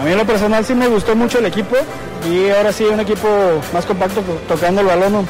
A 0.00 0.04
mí 0.04 0.12
en 0.12 0.18
lo 0.18 0.26
personal 0.26 0.64
sí 0.64 0.74
me 0.74 0.88
gustó 0.88 1.14
mucho 1.14 1.38
el 1.38 1.46
equipo 1.46 1.76
y 2.30 2.50
ahora 2.50 2.72
sí 2.72 2.84
un 2.84 3.00
equipo 3.00 3.28
más 3.72 3.84
compacto 3.84 4.22
tocando 4.48 4.80
el 4.80 4.86
balón 4.86 5.26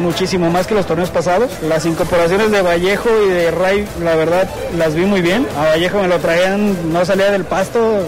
muchísimo 0.00 0.50
más 0.50 0.66
que 0.66 0.74
los 0.74 0.86
torneos 0.86 1.10
pasados. 1.10 1.50
Las 1.62 1.84
incorporaciones 1.86 2.50
de 2.50 2.62
Vallejo 2.62 3.08
y 3.26 3.30
de 3.30 3.50
Ray 3.50 3.88
la 4.02 4.14
verdad 4.14 4.48
las 4.76 4.94
vi 4.94 5.04
muy 5.04 5.20
bien. 5.20 5.46
A 5.58 5.64
Vallejo 5.70 6.00
me 6.00 6.08
lo 6.08 6.18
traían, 6.18 6.92
no 6.92 7.04
salía 7.04 7.30
del 7.30 7.44
pasto, 7.44 8.04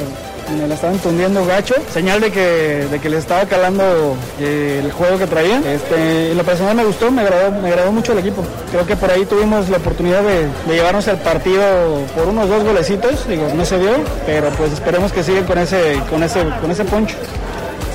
me 0.57 0.67
la 0.67 0.75
estaban 0.75 0.99
tundiendo 0.99 1.45
gacho, 1.45 1.75
señal 1.93 2.21
de 2.21 2.31
que, 2.31 2.87
de 2.91 2.99
que 3.01 3.09
les 3.09 3.21
estaba 3.21 3.45
calando 3.47 4.17
eh, 4.41 4.81
el 4.83 4.93
juego 4.93 5.19
que 5.19 5.27
traían. 5.27 5.65
Este, 5.67 6.35
la 6.35 6.43
personal 6.43 6.77
me 6.77 6.85
gustó, 6.85 7.11
me 7.11 7.23
agradó, 7.23 7.61
me 7.61 7.69
agradó 7.69 7.93
mucho 7.93 8.13
el 8.13 8.19
equipo. 8.19 8.43
Creo 8.71 8.87
que 8.87 8.97
por 8.97 9.11
ahí 9.11 9.25
tuvimos 9.25 9.69
la 9.69 9.79
oportunidad 9.79 10.23
de, 10.23 10.49
llevarnos 10.73 11.07
el 11.09 11.17
partido 11.19 11.65
por 12.15 12.29
unos 12.29 12.49
dos 12.49 12.65
golecitos, 12.65 13.29
digo, 13.29 13.49
no 13.55 13.65
se 13.65 13.79
dio, 13.79 13.93
pero 14.27 14.51
pues 14.51 14.73
esperemos 14.73 15.13
que 15.13 15.23
sigan 15.23 15.45
con 15.45 15.59
ese, 15.59 16.01
con 16.11 16.23
ese, 16.23 16.45
con 16.61 16.71
ese 16.71 16.85
poncho. 16.85 17.17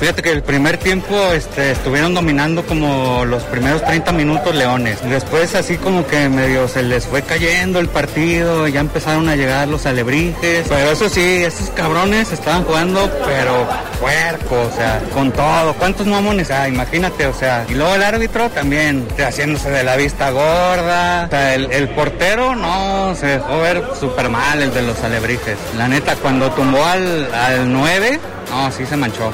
Fíjate 0.04 0.20
que 0.20 0.32
el 0.32 0.42
primer 0.42 0.76
tiempo 0.76 1.16
este, 1.32 1.70
estuvieron 1.70 2.12
dominando 2.12 2.62
como 2.66 3.24
los 3.24 3.42
primeros 3.44 3.82
30 3.84 4.12
minutos 4.12 4.54
Leones. 4.54 4.98
Después 5.08 5.54
así 5.54 5.78
como 5.78 6.06
que 6.06 6.28
medio 6.28 6.68
se 6.68 6.82
les 6.82 7.06
fue 7.06 7.22
cayendo 7.22 7.78
el 7.78 7.88
partido, 7.88 8.68
ya 8.68 8.80
empezaron 8.80 9.30
a 9.30 9.34
llegar 9.34 9.66
los 9.66 9.86
alebrijes. 9.86 10.66
Pero 10.68 10.90
eso 10.90 11.08
sí, 11.08 11.42
estos 11.42 11.70
cabrones 11.70 12.32
estaban 12.32 12.64
jugando 12.64 13.10
pero 13.24 13.66
puerco, 13.98 14.60
o 14.60 14.76
sea, 14.76 15.00
con 15.14 15.32
todo. 15.32 15.72
¿Cuántos 15.72 16.06
mamones? 16.06 16.50
Ah, 16.50 16.68
imagínate, 16.68 17.26
o 17.26 17.32
sea. 17.32 17.64
Y 17.70 17.72
luego 17.72 17.94
el 17.94 18.02
árbitro 18.02 18.50
también 18.50 19.08
haciéndose 19.16 19.70
de 19.70 19.84
la 19.84 19.96
vista 19.96 20.28
gorda. 20.32 21.24
O 21.24 21.30
sea, 21.30 21.54
el, 21.54 21.88
portero 21.88 22.54
no, 22.54 23.14
se 23.14 23.26
dejó 23.28 23.58
ver 23.62 23.82
súper 23.98 24.28
mal 24.28 24.60
el 24.60 24.74
de 24.74 24.82
los 24.82 25.02
alebrijes. 25.02 25.56
La 25.78 25.88
neta, 25.88 26.14
cuando 26.16 26.50
tumbó 26.50 26.84
al, 26.84 27.32
al 27.32 27.72
9, 27.72 28.20
no, 28.50 28.70
sí 28.70 28.84
se 28.84 28.98
manchó. 28.98 29.32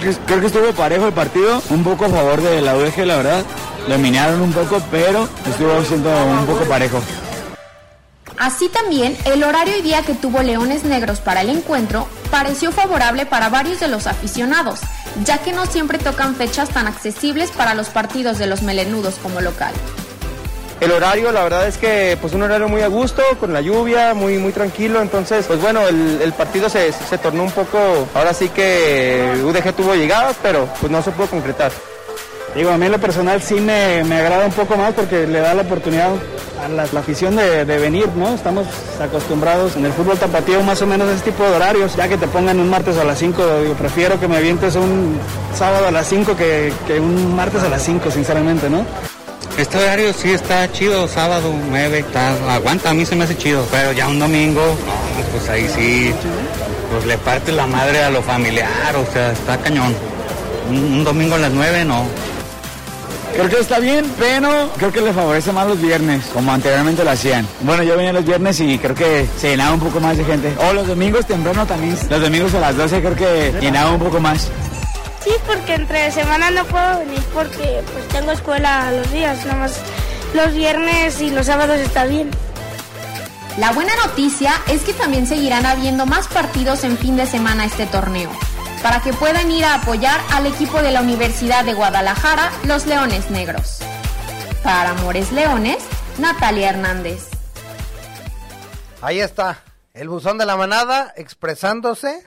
Creo 0.00 0.40
que 0.40 0.46
estuvo 0.46 0.72
parejo 0.72 1.06
el 1.06 1.12
partido, 1.12 1.62
un 1.70 1.84
poco 1.84 2.06
a 2.06 2.08
favor 2.08 2.40
de 2.40 2.60
la 2.60 2.76
UEG, 2.76 3.06
la 3.06 3.16
verdad. 3.16 3.44
Dominaron 3.88 4.40
un 4.40 4.52
poco, 4.52 4.80
pero 4.90 5.28
estuvo 5.48 5.82
siendo 5.84 6.10
un 6.26 6.46
poco 6.46 6.64
parejo. 6.64 7.00
Así 8.38 8.68
también, 8.68 9.16
el 9.24 9.44
horario 9.44 9.76
y 9.76 9.82
día 9.82 10.02
que 10.02 10.14
tuvo 10.14 10.42
Leones 10.42 10.84
Negros 10.84 11.20
para 11.20 11.42
el 11.42 11.50
encuentro 11.50 12.08
pareció 12.30 12.72
favorable 12.72 13.26
para 13.26 13.50
varios 13.50 13.78
de 13.78 13.86
los 13.88 14.06
aficionados, 14.06 14.80
ya 15.24 15.38
que 15.38 15.52
no 15.52 15.66
siempre 15.66 15.98
tocan 15.98 16.34
fechas 16.34 16.70
tan 16.70 16.88
accesibles 16.88 17.50
para 17.52 17.74
los 17.74 17.88
partidos 17.88 18.38
de 18.38 18.48
los 18.48 18.62
melenudos 18.62 19.16
como 19.22 19.40
local. 19.40 19.72
El 20.82 20.90
horario, 20.90 21.30
la 21.30 21.44
verdad 21.44 21.68
es 21.68 21.78
que 21.78 22.18
pues 22.20 22.34
un 22.34 22.42
horario 22.42 22.68
muy 22.68 22.82
a 22.82 22.88
gusto, 22.88 23.22
con 23.38 23.52
la 23.52 23.60
lluvia, 23.60 24.14
muy, 24.14 24.38
muy 24.38 24.50
tranquilo. 24.50 25.00
Entonces, 25.00 25.46
pues 25.46 25.62
bueno, 25.62 25.86
el, 25.86 26.32
partido 26.32 26.68
se, 26.68 26.90
se, 26.90 27.18
tornó 27.18 27.44
un 27.44 27.52
poco, 27.52 27.78
ahora 28.14 28.34
sí 28.34 28.48
que 28.48 29.30
UDG 29.44 29.74
tuvo 29.74 29.94
llegadas, 29.94 30.36
pero 30.42 30.68
pues 30.80 30.90
no 30.90 31.00
se 31.00 31.12
pudo 31.12 31.28
concretar. 31.28 31.70
Digo, 32.56 32.70
a 32.70 32.78
mí 32.78 32.86
en 32.86 32.92
lo 32.92 32.98
personal 32.98 33.40
sí 33.40 33.54
me, 33.60 34.00
agrada 34.00 34.44
un 34.44 34.52
poco 34.52 34.76
más 34.76 34.92
porque 34.92 35.24
le 35.24 35.38
da 35.38 35.54
la 35.54 35.62
oportunidad 35.62 36.10
a 36.60 36.68
la, 36.68 36.82
afición 36.98 37.36
de, 37.36 37.64
venir, 37.64 38.08
¿no? 38.16 38.34
Estamos 38.34 38.66
acostumbrados 39.00 39.76
en 39.76 39.86
el 39.86 39.92
fútbol 39.92 40.18
tapatío 40.18 40.64
más 40.64 40.82
o 40.82 40.86
menos 40.88 41.08
a 41.08 41.12
ese 41.12 41.30
tipo 41.30 41.44
de 41.44 41.54
horarios, 41.54 41.94
ya 41.94 42.08
que 42.08 42.18
te 42.18 42.26
pongan 42.26 42.58
un 42.58 42.68
martes 42.68 42.98
a 42.98 43.04
las 43.04 43.20
5, 43.20 43.60
digo, 43.62 43.74
prefiero 43.74 44.18
que 44.18 44.26
me 44.26 44.36
avientes 44.36 44.74
un 44.74 45.16
sábado 45.54 45.86
a 45.86 45.90
las 45.92 46.08
5 46.08 46.36
que, 46.36 46.72
que 46.88 46.98
un 46.98 47.36
martes 47.36 47.62
a 47.62 47.68
las 47.68 47.82
5, 47.82 48.10
sinceramente, 48.10 48.68
¿no? 48.68 48.84
Este 49.62 49.78
horario 49.78 50.12
sí 50.12 50.32
está 50.32 50.70
chido, 50.72 51.06
sábado 51.06 51.54
9, 51.68 52.00
está, 52.00 52.52
aguanta, 52.52 52.90
a 52.90 52.94
mí 52.94 53.06
se 53.06 53.14
me 53.14 53.22
hace 53.22 53.38
chido, 53.38 53.64
pero 53.70 53.92
ya 53.92 54.08
un 54.08 54.18
domingo, 54.18 54.60
no, 54.60 55.30
pues 55.30 55.48
ahí 55.48 55.68
sí, 55.68 56.12
pues 56.90 57.06
le 57.06 57.16
parte 57.16 57.52
la 57.52 57.68
madre 57.68 58.02
a 58.02 58.10
lo 58.10 58.22
familiar, 58.22 58.96
o 58.96 59.06
sea, 59.12 59.30
está 59.30 59.56
cañón. 59.58 59.94
Un, 60.68 61.04
domingo 61.04 61.36
a 61.36 61.38
las 61.38 61.52
9, 61.52 61.84
no. 61.84 62.04
Creo 63.34 63.48
que 63.48 63.60
está 63.60 63.78
bien, 63.78 64.04
pero 64.18 64.68
creo 64.78 64.90
que 64.90 65.00
le 65.00 65.12
favorece 65.12 65.52
más 65.52 65.68
los 65.68 65.80
viernes, 65.80 66.26
como 66.34 66.52
anteriormente 66.52 67.04
lo 67.04 67.10
hacían. 67.10 67.46
Bueno, 67.60 67.84
yo 67.84 67.96
venía 67.96 68.12
los 68.12 68.24
viernes 68.24 68.58
y 68.58 68.76
creo 68.80 68.96
que 68.96 69.28
se 69.38 69.50
llenaba 69.50 69.74
un 69.74 69.80
poco 69.80 70.00
más 70.00 70.18
de 70.18 70.24
gente. 70.24 70.52
O 70.58 70.72
los 70.72 70.88
domingos 70.88 71.24
temprano 71.24 71.64
también. 71.66 71.96
Los 72.10 72.20
domingos 72.20 72.52
a 72.54 72.58
las 72.58 72.76
12 72.76 73.00
creo 73.00 73.14
que 73.14 73.54
llenaba 73.60 73.92
un 73.92 74.00
poco 74.00 74.18
más. 74.18 74.50
Sí, 75.24 75.30
porque 75.46 75.74
entre 75.74 76.10
semana 76.10 76.50
no 76.50 76.64
puedo 76.64 76.98
venir 76.98 77.22
porque 77.32 77.82
pues 77.92 78.08
tengo 78.08 78.32
escuela 78.32 78.90
los 78.90 79.10
días, 79.12 79.44
nada 79.46 79.60
más 79.60 79.80
los 80.34 80.52
viernes 80.52 81.20
y 81.20 81.30
los 81.30 81.46
sábados 81.46 81.78
está 81.78 82.06
bien. 82.06 82.30
La 83.58 83.70
buena 83.72 83.92
noticia 84.04 84.54
es 84.68 84.82
que 84.82 84.94
también 84.94 85.26
seguirán 85.26 85.66
habiendo 85.66 86.06
más 86.06 86.26
partidos 86.26 86.84
en 86.84 86.96
fin 86.96 87.16
de 87.16 87.26
semana 87.26 87.66
este 87.66 87.86
torneo, 87.86 88.30
para 88.82 89.00
que 89.00 89.12
puedan 89.12 89.50
ir 89.50 89.64
a 89.64 89.74
apoyar 89.74 90.18
al 90.32 90.46
equipo 90.46 90.82
de 90.82 90.90
la 90.90 91.02
Universidad 91.02 91.64
de 91.64 91.74
Guadalajara, 91.74 92.50
los 92.64 92.86
Leones 92.86 93.30
Negros. 93.30 93.78
Para 94.64 94.90
Amores 94.90 95.30
Leones, 95.32 95.84
Natalia 96.18 96.70
Hernández. 96.70 97.28
Ahí 99.02 99.20
está, 99.20 99.62
el 99.92 100.08
buzón 100.08 100.38
de 100.38 100.46
la 100.46 100.56
manada 100.56 101.12
expresándose, 101.16 102.24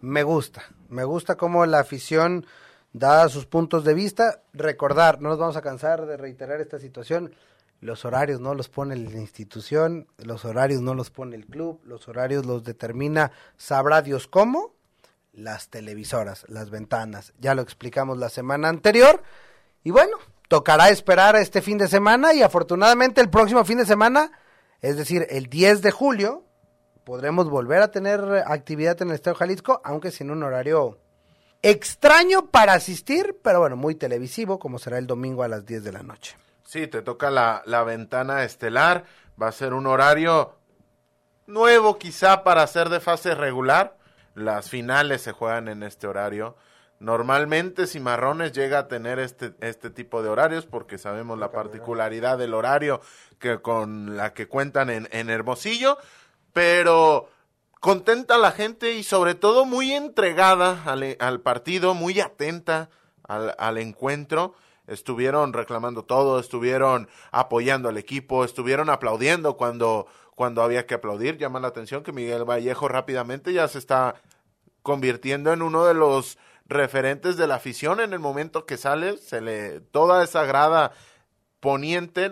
me 0.00 0.22
gusta. 0.22 0.62
Me 0.92 1.04
gusta 1.04 1.36
cómo 1.36 1.64
la 1.64 1.78
afición 1.78 2.46
da 2.92 3.26
sus 3.30 3.46
puntos 3.46 3.82
de 3.82 3.94
vista. 3.94 4.42
Recordar, 4.52 5.22
no 5.22 5.30
nos 5.30 5.38
vamos 5.38 5.56
a 5.56 5.62
cansar 5.62 6.04
de 6.04 6.18
reiterar 6.18 6.60
esta 6.60 6.78
situación. 6.78 7.34
Los 7.80 8.04
horarios 8.04 8.40
no 8.40 8.54
los 8.54 8.68
pone 8.68 8.94
la 8.94 9.18
institución, 9.18 10.06
los 10.18 10.44
horarios 10.44 10.82
no 10.82 10.94
los 10.94 11.10
pone 11.10 11.34
el 11.34 11.46
club, 11.46 11.80
los 11.84 12.06
horarios 12.08 12.44
los 12.44 12.62
determina, 12.62 13.32
sabrá 13.56 14.02
Dios 14.02 14.28
cómo, 14.28 14.74
las 15.32 15.70
televisoras, 15.70 16.44
las 16.48 16.68
ventanas. 16.68 17.32
Ya 17.40 17.54
lo 17.54 17.62
explicamos 17.62 18.18
la 18.18 18.28
semana 18.28 18.68
anterior. 18.68 19.22
Y 19.82 19.90
bueno, 19.90 20.18
tocará 20.48 20.90
esperar 20.90 21.36
este 21.36 21.62
fin 21.62 21.78
de 21.78 21.88
semana 21.88 22.34
y 22.34 22.42
afortunadamente 22.42 23.22
el 23.22 23.30
próximo 23.30 23.64
fin 23.64 23.78
de 23.78 23.86
semana, 23.86 24.30
es 24.82 24.98
decir, 24.98 25.26
el 25.30 25.46
10 25.46 25.80
de 25.80 25.90
julio, 25.90 26.44
podremos 27.04 27.48
volver 27.48 27.82
a 27.82 27.90
tener 27.90 28.20
actividad 28.46 29.00
en 29.02 29.08
el 29.08 29.14
Estadio 29.14 29.36
Jalisco, 29.36 29.80
aunque 29.84 30.10
sin 30.10 30.30
un 30.30 30.42
horario 30.42 30.98
extraño 31.62 32.46
para 32.46 32.74
asistir, 32.74 33.38
pero 33.42 33.60
bueno, 33.60 33.76
muy 33.76 33.94
televisivo, 33.94 34.58
como 34.58 34.78
será 34.78 34.98
el 34.98 35.06
domingo 35.06 35.42
a 35.42 35.48
las 35.48 35.64
10 35.64 35.84
de 35.84 35.92
la 35.92 36.02
noche. 36.02 36.36
Sí, 36.64 36.86
te 36.86 37.02
toca 37.02 37.30
la, 37.30 37.62
la 37.66 37.84
ventana 37.84 38.44
estelar, 38.44 39.04
va 39.40 39.48
a 39.48 39.52
ser 39.52 39.74
un 39.74 39.86
horario 39.86 40.56
nuevo 41.46 41.98
quizá 41.98 42.44
para 42.44 42.66
ser 42.66 42.88
de 42.88 43.00
fase 43.00 43.34
regular. 43.34 43.96
Las 44.34 44.70
finales 44.70 45.22
se 45.22 45.32
juegan 45.32 45.68
en 45.68 45.82
este 45.82 46.06
horario. 46.06 46.56
Normalmente 46.98 47.88
Cimarrones 47.88 48.52
llega 48.52 48.78
a 48.78 48.88
tener 48.88 49.18
este, 49.18 49.54
este 49.60 49.90
tipo 49.90 50.22
de 50.22 50.28
horarios 50.28 50.66
porque 50.66 50.98
sabemos 50.98 51.36
la 51.36 51.50
particularidad 51.50 52.38
del 52.38 52.54
horario 52.54 53.00
que 53.40 53.60
con 53.60 54.16
la 54.16 54.32
que 54.34 54.46
cuentan 54.46 54.88
en, 54.88 55.08
en 55.10 55.28
Hermosillo, 55.28 55.98
pero 56.52 57.28
contenta 57.80 58.38
la 58.38 58.52
gente 58.52 58.94
y 58.94 59.02
sobre 59.02 59.34
todo 59.34 59.64
muy 59.64 59.92
entregada 59.92 60.82
al, 60.84 61.40
partido, 61.40 61.94
muy 61.94 62.20
atenta 62.20 62.90
al, 63.26 63.54
al, 63.58 63.78
encuentro. 63.78 64.54
Estuvieron 64.86 65.52
reclamando 65.52 66.04
todo, 66.04 66.38
estuvieron 66.38 67.08
apoyando 67.30 67.88
al 67.88 67.96
equipo, 67.96 68.44
estuvieron 68.44 68.90
aplaudiendo 68.90 69.56
cuando, 69.56 70.06
cuando 70.34 70.62
había 70.62 70.86
que 70.86 70.94
aplaudir. 70.94 71.38
Llama 71.38 71.60
la 71.60 71.68
atención 71.68 72.02
que 72.02 72.12
Miguel 72.12 72.44
Vallejo 72.44 72.88
rápidamente 72.88 73.52
ya 73.52 73.66
se 73.68 73.78
está 73.78 74.16
convirtiendo 74.82 75.52
en 75.52 75.62
uno 75.62 75.84
de 75.84 75.94
los 75.94 76.38
referentes 76.66 77.36
de 77.36 77.46
la 77.46 77.56
afición 77.56 78.00
en 78.00 78.12
el 78.12 78.18
momento 78.18 78.66
que 78.66 78.76
sale, 78.76 79.18
se 79.18 79.40
le 79.40 79.80
toda 79.80 80.24
esa 80.24 80.44
grada 80.44 80.92
poniente 81.60 82.30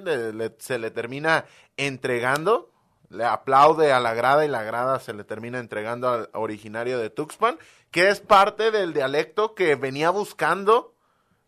se 0.59 0.79
le 0.79 0.91
termina 0.91 1.45
entregando 1.77 2.71
le 3.11 3.25
aplaude 3.25 3.93
a 3.93 4.01
la 4.01 4.15
grada 4.15 4.45
y 4.45 4.49
la 4.49 4.63
grada 4.63 5.01
se 5.01 5.13
le 5.13 5.25
termina 5.25 5.59
entregando 5.59 6.09
al 6.09 6.31
originario 6.33 6.99
de 6.99 7.11
Tuxpan, 7.11 7.59
que 7.91 8.09
es 8.09 8.21
parte 8.21 8.71
del 8.71 8.95
dialecto 8.95 9.55
que 9.55 9.75
venía 9.75 10.11
buscando 10.11 10.95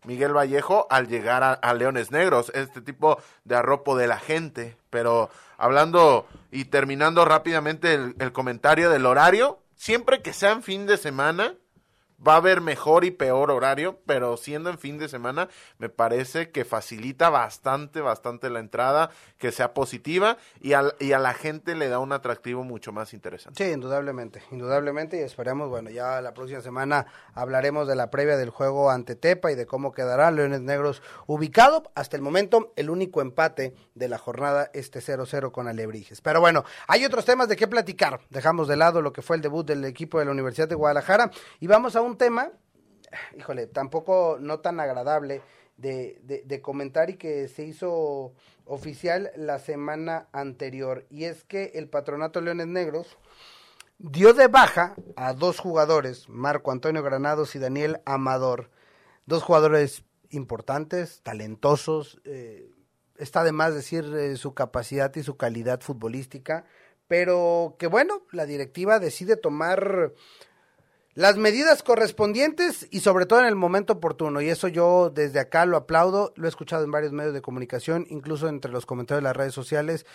Miguel 0.03 0.35
Vallejo 0.35 0.85
al 0.89 1.07
llegar 1.07 1.59
a, 1.61 1.73
Leones 1.73 2.11
Negros, 2.11 2.51
este 2.53 2.81
tipo 2.81 3.17
de 3.45 3.55
arropo 3.55 3.95
de 3.95 4.07
la 4.07 4.19
gente. 4.19 4.75
Pero 4.89 5.29
hablando 5.57 6.27
y 6.51 6.65
terminando 6.65 7.23
rápidamente 7.23 7.93
el, 7.93 8.15
el 8.19 8.33
comentario 8.33 8.89
del 8.89 9.05
horario, 9.05 9.59
siempre 9.75 10.21
que 10.21 10.33
sea 10.33 10.51
en 10.51 10.63
fin 10.63 10.85
de 10.85 10.97
semana, 10.97 11.55
va 12.25 12.33
a 12.33 12.37
haber 12.37 12.61
mejor 12.61 13.05
y 13.05 13.11
peor 13.11 13.51
horario, 13.51 13.99
pero 14.05 14.37
siendo 14.37 14.69
en 14.69 14.77
fin 14.77 14.97
de 14.97 15.09
semana, 15.09 15.49
me 15.77 15.89
parece 15.89 16.51
que 16.51 16.65
facilita 16.65 17.29
bastante, 17.29 18.01
bastante 18.01 18.49
la 18.49 18.59
entrada, 18.59 19.09
que 19.37 19.51
sea 19.51 19.73
positiva 19.73 20.37
y, 20.61 20.73
al, 20.73 20.95
y 20.99 21.13
a 21.13 21.19
la 21.19 21.33
gente 21.33 21.75
le 21.75 21.89
da 21.89 21.99
un 21.99 22.13
atractivo 22.13 22.63
mucho 22.63 22.91
más 22.91 23.13
interesante. 23.13 23.63
Sí, 23.63 23.71
indudablemente, 23.71 24.41
indudablemente 24.51 25.17
y 25.17 25.21
esperamos, 25.21 25.69
bueno, 25.69 25.89
ya 25.89 26.21
la 26.21 26.33
próxima 26.33 26.61
semana 26.61 27.05
hablaremos 27.33 27.87
de 27.87 27.95
la 27.95 28.09
previa 28.09 28.37
del 28.37 28.49
juego 28.49 28.89
ante 28.89 29.15
Tepa 29.15 29.51
y 29.51 29.55
de 29.55 29.65
cómo 29.65 29.91
quedará 29.91 30.31
Leones 30.31 30.61
Negros 30.61 31.01
ubicado. 31.27 31.91
Hasta 31.95 32.15
el 32.15 32.21
momento, 32.21 32.73
el 32.75 32.89
único 32.89 33.21
empate 33.21 33.75
de 33.95 34.07
la 34.07 34.17
jornada 34.17 34.69
este 34.73 34.99
0-0 34.99 35.51
con 35.51 35.67
Alebrijes. 35.67 36.21
Pero 36.21 36.39
bueno, 36.39 36.63
hay 36.87 37.05
otros 37.05 37.25
temas 37.25 37.47
de 37.47 37.55
qué 37.55 37.67
platicar. 37.67 38.21
Dejamos 38.29 38.67
de 38.67 38.77
lado 38.77 39.01
lo 39.01 39.13
que 39.13 39.21
fue 39.21 39.35
el 39.35 39.41
debut 39.41 39.65
del 39.65 39.83
equipo 39.85 40.19
de 40.19 40.25
la 40.25 40.31
Universidad 40.31 40.67
de 40.67 40.75
Guadalajara 40.75 41.31
y 41.59 41.67
vamos 41.67 41.95
a 41.95 42.01
un 42.01 42.12
tema, 42.17 42.51
híjole, 43.37 43.67
tampoco 43.67 44.37
no 44.39 44.59
tan 44.59 44.79
agradable 44.79 45.41
de, 45.77 46.43
de, 46.45 46.61
comentar 46.61 47.09
y 47.09 47.15
que 47.15 47.47
se 47.47 47.63
hizo 47.63 48.33
oficial 48.65 49.31
la 49.35 49.59
semana 49.59 50.27
anterior. 50.31 51.05
Y 51.09 51.25
es 51.25 51.43
que 51.43 51.71
el 51.75 51.89
Patronato 51.89 52.41
Leones 52.41 52.67
Negros 52.67 53.17
dio 53.97 54.33
de 54.33 54.47
baja 54.47 54.95
a 55.15 55.33
dos 55.33 55.59
jugadores, 55.59 56.29
Marco 56.29 56.71
Antonio 56.71 57.03
Granados 57.03 57.55
y 57.55 57.59
Daniel 57.59 58.01
Amador, 58.05 58.69
dos 59.25 59.43
jugadores 59.43 60.03
importantes, 60.29 61.21
talentosos, 61.21 62.21
eh, 62.25 62.71
está 63.17 63.43
de 63.43 63.51
más 63.51 63.73
decir 63.73 64.05
eh, 64.15 64.35
su 64.35 64.53
capacidad 64.53 65.13
y 65.15 65.23
su 65.23 65.37
calidad 65.37 65.81
futbolística, 65.81 66.65
pero 67.07 67.75
que 67.77 67.87
bueno, 67.87 68.23
la 68.31 68.45
directiva 68.45 68.99
decide 68.99 69.37
tomar 69.37 70.13
las 71.15 71.37
medidas 71.37 71.83
correspondientes 71.83 72.87
y 72.89 73.01
sobre 73.01 73.25
todo 73.25 73.39
en 73.39 73.45
el 73.45 73.55
momento 73.55 73.93
oportuno. 73.93 74.41
Y 74.41 74.49
eso 74.49 74.67
yo 74.67 75.11
desde 75.13 75.39
acá 75.39 75.65
lo 75.65 75.77
aplaudo, 75.77 76.33
lo 76.35 76.47
he 76.47 76.49
escuchado 76.49 76.83
en 76.83 76.91
varios 76.91 77.11
medios 77.11 77.33
de 77.33 77.41
comunicación, 77.41 78.05
incluso 78.09 78.47
entre 78.47 78.71
los 78.71 78.85
comentarios 78.85 79.21
de 79.21 79.29
las 79.29 79.35
redes 79.35 79.53
sociales. 79.53 80.05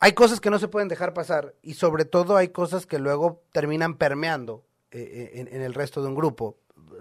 Hay 0.00 0.12
cosas 0.12 0.40
que 0.40 0.50
no 0.50 0.58
se 0.58 0.68
pueden 0.68 0.88
dejar 0.88 1.14
pasar 1.14 1.54
y 1.62 1.74
sobre 1.74 2.04
todo 2.04 2.36
hay 2.36 2.48
cosas 2.48 2.86
que 2.86 2.98
luego 2.98 3.42
terminan 3.52 3.96
permeando 3.96 4.64
eh, 4.90 5.30
eh, 5.34 5.46
en, 5.52 5.62
el 5.62 5.74
resto 5.74 6.02
de 6.02 6.08
un 6.08 6.14
grupo. 6.14 6.56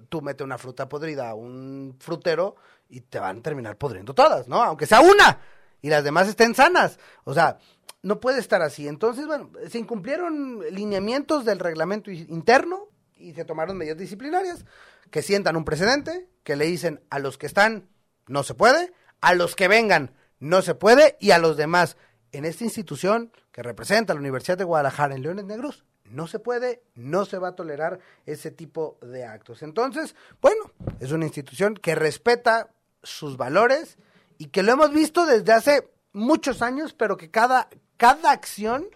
Tú 0.10 0.22
metes 0.22 0.46
una 0.46 0.58
fruta 0.58 0.88
podrida 0.88 1.30
a 1.30 1.34
un 1.34 1.96
frutero 2.00 2.56
y 2.88 3.02
te 3.02 3.20
van 3.20 3.40
a 3.40 3.42
terminar 3.42 3.78
podriendo 3.78 4.14
todas, 4.14 4.48
¿no? 4.48 4.62
Aunque 4.62 4.86
sea 4.86 5.02
una 5.02 5.40
y 5.82 5.90
las 5.90 6.04
demás 6.04 6.28
estén 6.28 6.54
sanas. 6.54 7.00
O 7.24 7.34
sea, 7.34 7.58
no 8.04 8.20
puede 8.20 8.40
estar 8.40 8.62
así. 8.62 8.88
Entonces, 8.88 9.26
bueno, 9.26 9.50
se 9.70 9.80
incumplieron 9.80 10.60
lineamientos 10.72 11.46
del 11.46 11.60
reglamento 11.60 12.12
interno 12.12 12.90
y 13.20 13.34
se 13.34 13.46
tomaron 13.46 13.78
medidas 13.78 13.98
disciplinarias 13.98 14.66
que 15.12 15.22
sientan 15.22 15.56
un 15.56 15.66
precedente, 15.66 16.30
que 16.44 16.56
le 16.56 16.66
dicen 16.66 17.02
a 17.10 17.20
los 17.20 17.38
que 17.38 17.46
están 17.46 17.90
no 18.28 18.44
se 18.44 18.54
puede, 18.54 18.94
a 19.22 19.34
los 19.34 19.56
que 19.56 19.68
vengan 19.68 20.16
no 20.40 20.62
se 20.62 20.76
puede 20.76 21.18
y 21.20 21.32
a 21.32 21.38
los 21.38 21.58
demás 21.58 21.98
en 22.32 22.46
esta 22.46 22.64
institución 22.64 23.32
que 23.52 23.64
representa 23.64 24.14
la 24.14 24.20
Universidad 24.20 24.58
de 24.58 24.64
Guadalajara 24.64 25.16
en 25.16 25.24
Leones 25.24 25.46
Negros 25.46 25.86
no 26.10 26.28
se 26.28 26.40
puede, 26.40 26.84
no 26.96 27.26
se 27.26 27.38
va 27.38 27.50
a 27.50 27.56
tolerar 27.56 28.00
ese 28.26 28.52
tipo 28.52 28.98
de 29.02 29.26
actos. 29.26 29.62
Entonces, 29.62 30.16
bueno, 30.42 30.72
es 31.00 31.12
una 31.12 31.26
institución 31.26 31.76
que 31.76 31.96
respeta 31.96 32.70
sus 33.04 33.38
valores 33.38 33.98
y 34.38 34.48
que 34.48 34.64
lo 34.64 34.74
hemos 34.74 34.92
visto 34.92 35.26
desde 35.26 35.54
hace 35.54 35.90
muchos 36.14 36.62
años, 36.62 36.94
pero 36.94 37.18
que 37.18 37.30
cada, 37.30 37.70
cada 37.98 38.32
acción 38.32 38.88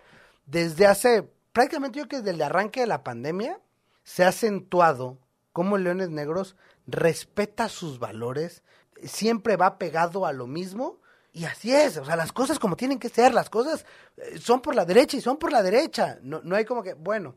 desde 0.46 0.88
hace 0.88 1.30
prácticamente 1.52 2.00
yo 2.00 2.08
que 2.08 2.18
desde 2.18 2.32
el 2.32 2.42
arranque 2.42 2.82
de 2.82 2.88
la 2.88 3.04
pandemia 3.04 3.60
se 4.04 4.24
ha 4.24 4.30
acentuado 4.30 5.18
cómo 5.52 5.78
Leones 5.78 6.10
Negros 6.10 6.56
respeta 6.88 7.70
sus 7.70 8.00
valores, 8.00 8.64
siempre 9.04 9.56
va 9.56 9.78
pegado 9.78 10.26
a 10.26 10.34
lo 10.34 10.48
mismo. 10.48 11.00
Y 11.32 11.46
así 11.46 11.74
es, 11.74 11.98
o 11.98 12.06
sea, 12.06 12.16
las 12.16 12.32
cosas 12.32 12.60
como 12.60 12.76
tienen 12.76 13.00
que 13.00 13.10
ser, 13.10 13.34
las 13.34 13.50
cosas 13.50 13.86
eh, 14.18 14.38
son 14.38 14.62
por 14.62 14.76
la 14.76 14.86
derecha 14.86 15.18
y 15.18 15.22
son 15.22 15.38
por 15.38 15.52
la 15.52 15.64
derecha. 15.64 16.20
No, 16.22 16.42
no 16.44 16.56
hay 16.56 16.66
como 16.66 16.84
que, 16.84 16.94
bueno, 16.94 17.36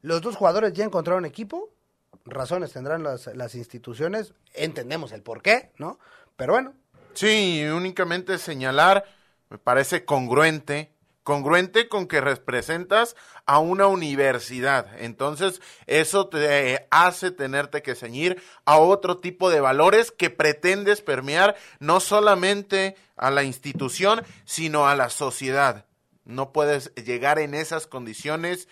los 0.00 0.22
dos 0.22 0.36
jugadores 0.36 0.72
ya 0.72 0.84
encontraron 0.84 1.26
equipo, 1.26 1.70
razones 2.24 2.72
tendrán 2.72 3.02
las, 3.02 3.26
las 3.34 3.54
instituciones, 3.54 4.32
entendemos 4.54 5.12
el 5.12 5.22
por 5.22 5.42
qué, 5.42 5.72
¿no? 5.76 5.98
Pero 6.36 6.54
bueno. 6.54 6.72
Sí, 7.12 7.64
únicamente 7.70 8.38
señalar, 8.38 9.04
me 9.50 9.58
parece 9.58 10.06
congruente 10.06 10.93
congruente 11.24 11.88
con 11.88 12.06
que 12.06 12.20
representas 12.20 13.16
a 13.46 13.58
una 13.58 13.88
universidad. 13.88 14.86
Entonces, 15.00 15.60
eso 15.86 16.28
te 16.28 16.86
hace 16.90 17.30
tenerte 17.30 17.82
que 17.82 17.96
ceñir 17.96 18.40
a 18.64 18.78
otro 18.78 19.18
tipo 19.18 19.50
de 19.50 19.60
valores 19.60 20.12
que 20.12 20.30
pretendes 20.30 21.00
permear 21.00 21.56
no 21.80 21.98
solamente 21.98 22.94
a 23.16 23.30
la 23.30 23.42
institución, 23.42 24.22
sino 24.44 24.86
a 24.86 24.94
la 24.94 25.10
sociedad. 25.10 25.86
No 26.24 26.52
puedes 26.52 26.94
llegar 26.94 27.38
en 27.38 27.54
esas 27.54 27.86
condiciones 27.86 28.68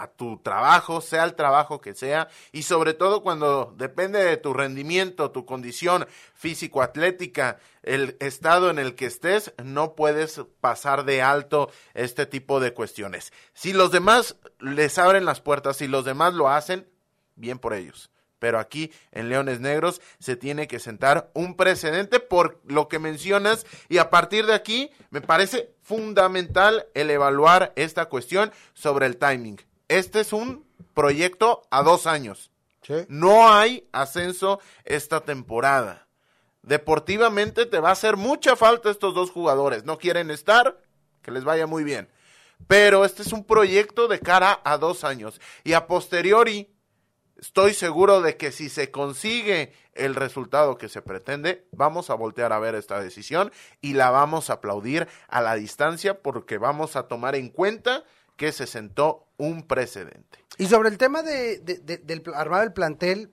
a 0.00 0.06
tu 0.06 0.38
trabajo, 0.38 1.02
sea 1.02 1.24
el 1.24 1.34
trabajo 1.34 1.82
que 1.82 1.94
sea, 1.94 2.28
y 2.52 2.62
sobre 2.62 2.94
todo 2.94 3.22
cuando 3.22 3.74
depende 3.76 4.24
de 4.24 4.38
tu 4.38 4.54
rendimiento, 4.54 5.30
tu 5.30 5.44
condición 5.44 6.06
físico-atlética, 6.34 7.58
el 7.82 8.16
estado 8.18 8.70
en 8.70 8.78
el 8.78 8.94
que 8.94 9.04
estés, 9.04 9.52
no 9.62 9.94
puedes 9.94 10.40
pasar 10.62 11.04
de 11.04 11.20
alto 11.20 11.70
este 11.92 12.24
tipo 12.24 12.60
de 12.60 12.72
cuestiones. 12.72 13.30
Si 13.52 13.74
los 13.74 13.90
demás 13.90 14.36
les 14.58 14.96
abren 14.96 15.26
las 15.26 15.42
puertas, 15.42 15.76
si 15.76 15.86
los 15.86 16.06
demás 16.06 16.32
lo 16.32 16.48
hacen, 16.48 16.88
bien 17.36 17.58
por 17.58 17.74
ellos. 17.74 18.10
Pero 18.38 18.58
aquí 18.58 18.90
en 19.12 19.28
Leones 19.28 19.60
Negros 19.60 20.00
se 20.18 20.34
tiene 20.34 20.66
que 20.66 20.78
sentar 20.78 21.30
un 21.34 21.56
precedente 21.56 22.20
por 22.20 22.58
lo 22.64 22.88
que 22.88 22.98
mencionas 22.98 23.66
y 23.90 23.98
a 23.98 24.08
partir 24.08 24.46
de 24.46 24.54
aquí 24.54 24.90
me 25.10 25.20
parece 25.20 25.74
fundamental 25.82 26.86
el 26.94 27.10
evaluar 27.10 27.74
esta 27.76 28.06
cuestión 28.06 28.50
sobre 28.72 29.04
el 29.04 29.18
timing 29.18 29.60
este 29.90 30.20
es 30.20 30.32
un 30.32 30.64
proyecto 30.94 31.66
a 31.70 31.82
dos 31.82 32.06
años. 32.06 32.52
No 33.08 33.52
hay 33.52 33.88
ascenso 33.92 34.60
esta 34.84 35.20
temporada. 35.20 36.06
Deportivamente 36.62 37.66
te 37.66 37.80
va 37.80 37.90
a 37.90 37.92
hacer 37.92 38.16
mucha 38.16 38.54
falta 38.54 38.90
estos 38.90 39.14
dos 39.14 39.30
jugadores. 39.30 39.84
No 39.84 39.98
quieren 39.98 40.30
estar, 40.30 40.80
que 41.22 41.32
les 41.32 41.42
vaya 41.42 41.66
muy 41.66 41.82
bien. 41.82 42.08
Pero 42.68 43.04
este 43.04 43.22
es 43.22 43.32
un 43.32 43.44
proyecto 43.44 44.06
de 44.06 44.20
cara 44.20 44.60
a 44.64 44.78
dos 44.78 45.02
años. 45.02 45.40
Y 45.64 45.72
a 45.72 45.88
posteriori, 45.88 46.72
estoy 47.36 47.74
seguro 47.74 48.20
de 48.20 48.36
que 48.36 48.52
si 48.52 48.68
se 48.68 48.92
consigue 48.92 49.72
el 49.94 50.14
resultado 50.14 50.78
que 50.78 50.88
se 50.88 51.02
pretende, 51.02 51.66
vamos 51.72 52.10
a 52.10 52.14
voltear 52.14 52.52
a 52.52 52.60
ver 52.60 52.76
esta 52.76 53.00
decisión 53.00 53.50
y 53.80 53.94
la 53.94 54.10
vamos 54.10 54.50
a 54.50 54.54
aplaudir 54.54 55.08
a 55.26 55.40
la 55.40 55.56
distancia 55.56 56.22
porque 56.22 56.58
vamos 56.58 56.94
a 56.94 57.08
tomar 57.08 57.34
en 57.34 57.48
cuenta 57.48 58.04
que 58.40 58.52
se 58.52 58.66
sentó 58.66 59.26
un 59.36 59.64
precedente. 59.64 60.38
Y 60.56 60.64
sobre 60.64 60.88
el 60.88 60.96
tema 60.96 61.22
de, 61.22 61.58
del 61.58 62.22
armado 62.34 62.62
del 62.62 62.72
plantel, 62.72 63.30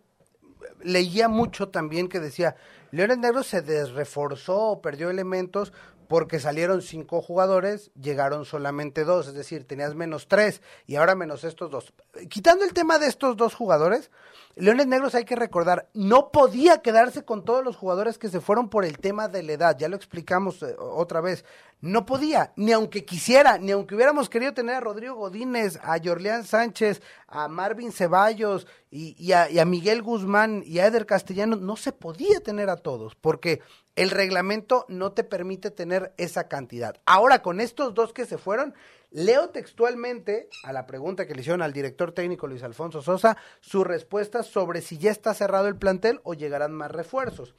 leía 0.84 1.30
mucho 1.30 1.70
también 1.70 2.10
que 2.10 2.20
decía, 2.20 2.58
Leones 2.92 3.18
Negros 3.18 3.48
se 3.48 3.62
desreforzó 3.62 4.58
o 4.58 4.82
perdió 4.82 5.10
elementos 5.10 5.72
porque 6.10 6.42
salieron 6.42 6.82
cinco 6.82 7.22
jugadores, 7.22 7.92
llegaron 7.96 8.44
solamente 8.44 9.06
dos, 9.06 9.28
es 9.28 9.34
decir, 9.34 9.66
tenías 9.66 9.96
menos 9.96 10.28
tres 10.28 10.62
y 10.86 10.96
ahora 10.96 11.16
menos 11.16 11.46
estos 11.46 11.72
dos. 11.72 11.94
Quitando 12.30 12.66
el 12.66 12.74
tema 12.74 13.00
de 13.00 13.08
estos 13.08 13.38
dos 13.38 13.56
jugadores, 13.56 14.12
Leones 14.56 14.88
Negros 14.88 15.16
hay 15.16 15.26
que 15.26 15.36
recordar, 15.36 15.88
no 15.94 16.32
podía 16.32 16.82
quedarse 16.82 17.24
con 17.24 17.46
todos 17.46 17.64
los 17.64 17.78
jugadores 17.78 18.18
que 18.18 18.30
se 18.30 18.42
fueron 18.42 18.70
por 18.70 18.86
el 18.86 18.98
tema 18.98 19.28
de 19.28 19.44
la 19.44 19.54
edad, 19.54 19.78
ya 19.78 19.88
lo 19.88 19.96
explicamos 19.96 20.64
eh, 20.64 20.76
otra 20.80 21.22
vez, 21.22 21.46
no 21.82 22.06
podía, 22.06 22.54
ni 22.56 22.72
aunque 22.72 23.06
quisiera, 23.06 23.58
ni 23.58 23.72
aunque 23.72 23.96
hubiéramos 23.96 24.30
querido 24.30 24.54
tener 24.54 24.76
a 24.76 24.80
Rodrigo 24.80 25.16
Godínez, 25.16 25.78
a 25.84 26.00
Jorleán 26.04 26.44
Sánchez, 26.44 27.02
a 27.28 27.48
Marvin 27.48 27.92
Ceballos 27.92 28.66
y, 28.90 29.32
a, 29.32 29.48
Miguel 29.66 30.02
Guzmán 30.02 30.64
y 30.66 30.80
a 30.80 30.88
Eder 30.88 31.06
Castellanos, 31.06 31.62
no 31.62 31.76
se 31.76 31.92
podía 31.92 32.40
tener 32.40 32.70
a 32.70 32.78
todos, 32.78 33.16
porque 33.16 33.62
el 33.96 34.10
reglamento 34.10 34.86
no 34.90 35.12
te 35.12 35.24
permite 35.24 35.70
tener 35.70 36.14
esa 36.18 36.48
cantidad. 36.48 36.96
Ahora, 37.06 37.42
con 37.42 37.62
estos 37.62 37.94
dos 37.94 38.12
que 38.12 38.26
se 38.26 38.40
fueron, 38.40 38.74
leo 39.12 39.50
textualmente 39.50 40.50
a 40.64 40.74
la 40.74 40.88
pregunta 40.88 41.28
que 41.28 41.36
le 41.36 41.42
hicieron 41.42 41.62
al 41.62 41.74
director 41.74 42.12
técnico 42.12 42.48
Luis 42.48 42.64
Alfonso 42.64 43.02
Sosa, 43.02 43.38
su 43.60 43.84
respuesta 43.84 44.42
sobre 44.42 44.82
si 44.82 44.98
ya 44.98 45.12
está 45.12 45.34
cerrado 45.34 45.68
el 45.68 45.78
plantel 45.78 46.22
o 46.24 46.34
llegarán 46.34 46.74
más 46.74 46.92
refuerzos. 46.92 47.54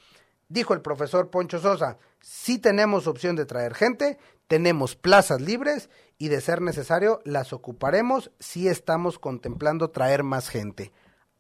Dijo 0.49 0.75
el 0.75 0.81
profesor 0.81 1.31
Poncho 1.31 1.59
Sosa, 1.59 1.99
si 2.21 2.59
tenemos 2.59 3.07
opción 3.07 3.37
de 3.37 3.47
traer 3.47 3.75
gente, 3.75 4.19
tenemos 4.47 4.97
plazas 4.97 5.41
libres 5.41 5.91
y 6.17 6.29
de 6.29 6.41
ser 6.41 6.63
necesario 6.63 7.21
las 7.25 7.53
ocuparemos 7.53 8.31
si 8.39 8.69
estamos 8.69 9.19
contemplando 9.19 9.91
traer 9.91 10.23
más 10.23 10.49
gente. 10.49 10.93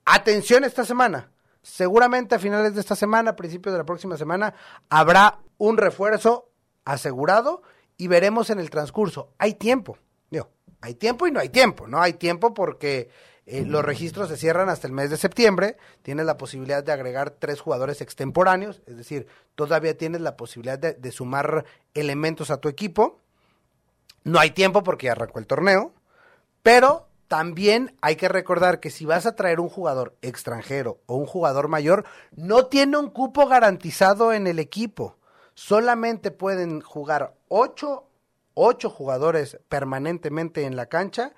Atención 0.04 0.64
esta 0.64 0.84
semana 0.84 1.30
seguramente 1.68 2.34
a 2.34 2.38
finales 2.38 2.74
de 2.74 2.80
esta 2.80 2.96
semana, 2.96 3.30
a 3.30 3.36
principios 3.36 3.72
de 3.72 3.78
la 3.78 3.84
próxima 3.84 4.16
semana, 4.16 4.54
habrá 4.88 5.40
un 5.58 5.76
refuerzo 5.76 6.50
asegurado 6.84 7.62
y 7.96 8.08
veremos 8.08 8.50
en 8.50 8.58
el 8.58 8.70
transcurso. 8.70 9.34
Hay 9.38 9.54
tiempo, 9.54 9.98
digo, 10.30 10.48
hay 10.80 10.94
tiempo 10.94 11.26
y 11.26 11.32
no 11.32 11.40
hay 11.40 11.50
tiempo, 11.50 11.86
¿no? 11.86 12.00
Hay 12.00 12.14
tiempo 12.14 12.54
porque 12.54 13.10
Eh, 13.50 13.64
los 13.64 13.82
registros 13.82 14.28
se 14.28 14.37
cierran 14.37 14.68
hasta 14.68 14.87
el 14.87 14.92
mes 14.92 15.08
de 15.08 15.16
septiembre. 15.16 15.78
Tienes 16.02 16.26
la 16.26 16.37
posibilidad 16.37 16.84
de 16.84 16.92
agregar 16.92 17.30
tres 17.30 17.62
jugadores 17.62 18.02
extemporáneos, 18.02 18.82
es 18.87 18.98
decir, 18.98 19.26
todavía 19.54 19.96
tienes 19.96 20.20
la 20.20 20.37
posibilidad 20.37 20.78
de, 20.78 21.12
sumar 21.12 21.64
elementos 21.94 22.50
a 22.50 22.58
tu 22.58 22.68
equipo. 22.68 23.20
No 24.22 24.38
hay 24.38 24.50
tiempo 24.50 24.82
porque 24.82 25.06
ya 25.06 25.12
arrancó 25.12 25.38
el 25.38 25.46
torneo, 25.46 25.94
pero 26.62 27.08
también 27.26 27.96
hay 28.02 28.16
que 28.16 28.28
recordar 28.28 28.80
que 28.80 28.90
si 28.90 29.06
vas 29.06 29.24
a 29.24 29.34
traer 29.34 29.61
un 29.61 29.70
jugador 29.70 30.14
extranjero 30.20 30.98
o 31.06 31.16
un 31.16 31.24
jugador 31.24 31.68
mayor, 31.68 32.04
no 32.37 32.66
tiene 32.66 32.98
un 32.98 33.08
cupo 33.08 33.46
garantizado 33.46 34.34
en 34.34 34.46
el 34.46 34.58
equipo. 34.58 35.16
Solamente 35.54 36.30
pueden 36.30 36.82
jugar 36.82 37.34
ocho, 37.48 38.11
ocho 38.52 38.90
jugadores 38.90 39.58
permanentemente 39.70 40.64
en 40.64 40.76
la 40.76 40.84
cancha 40.84 41.32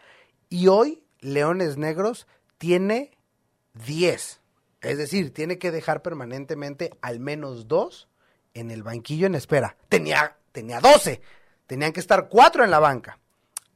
y 0.48 0.66
hoy 0.66 0.99
Leones 1.20 1.76
Negros 1.76 2.26
tiene 2.58 3.10
10. 3.86 4.40
Es 4.80 4.98
decir, 4.98 5.32
tiene 5.32 5.58
que 5.58 5.70
dejar 5.70 6.02
permanentemente 6.02 6.90
al 7.02 7.20
menos 7.20 7.68
dos 7.68 8.08
en 8.54 8.70
el 8.70 8.82
banquillo 8.82 9.26
en 9.26 9.34
espera. 9.34 9.76
Tenía, 9.88 10.36
tenía 10.52 10.80
12. 10.80 11.20
Tenían 11.66 11.92
que 11.92 12.00
estar 12.00 12.28
cuatro 12.28 12.64
en 12.64 12.70
la 12.70 12.78
banca. 12.78 13.18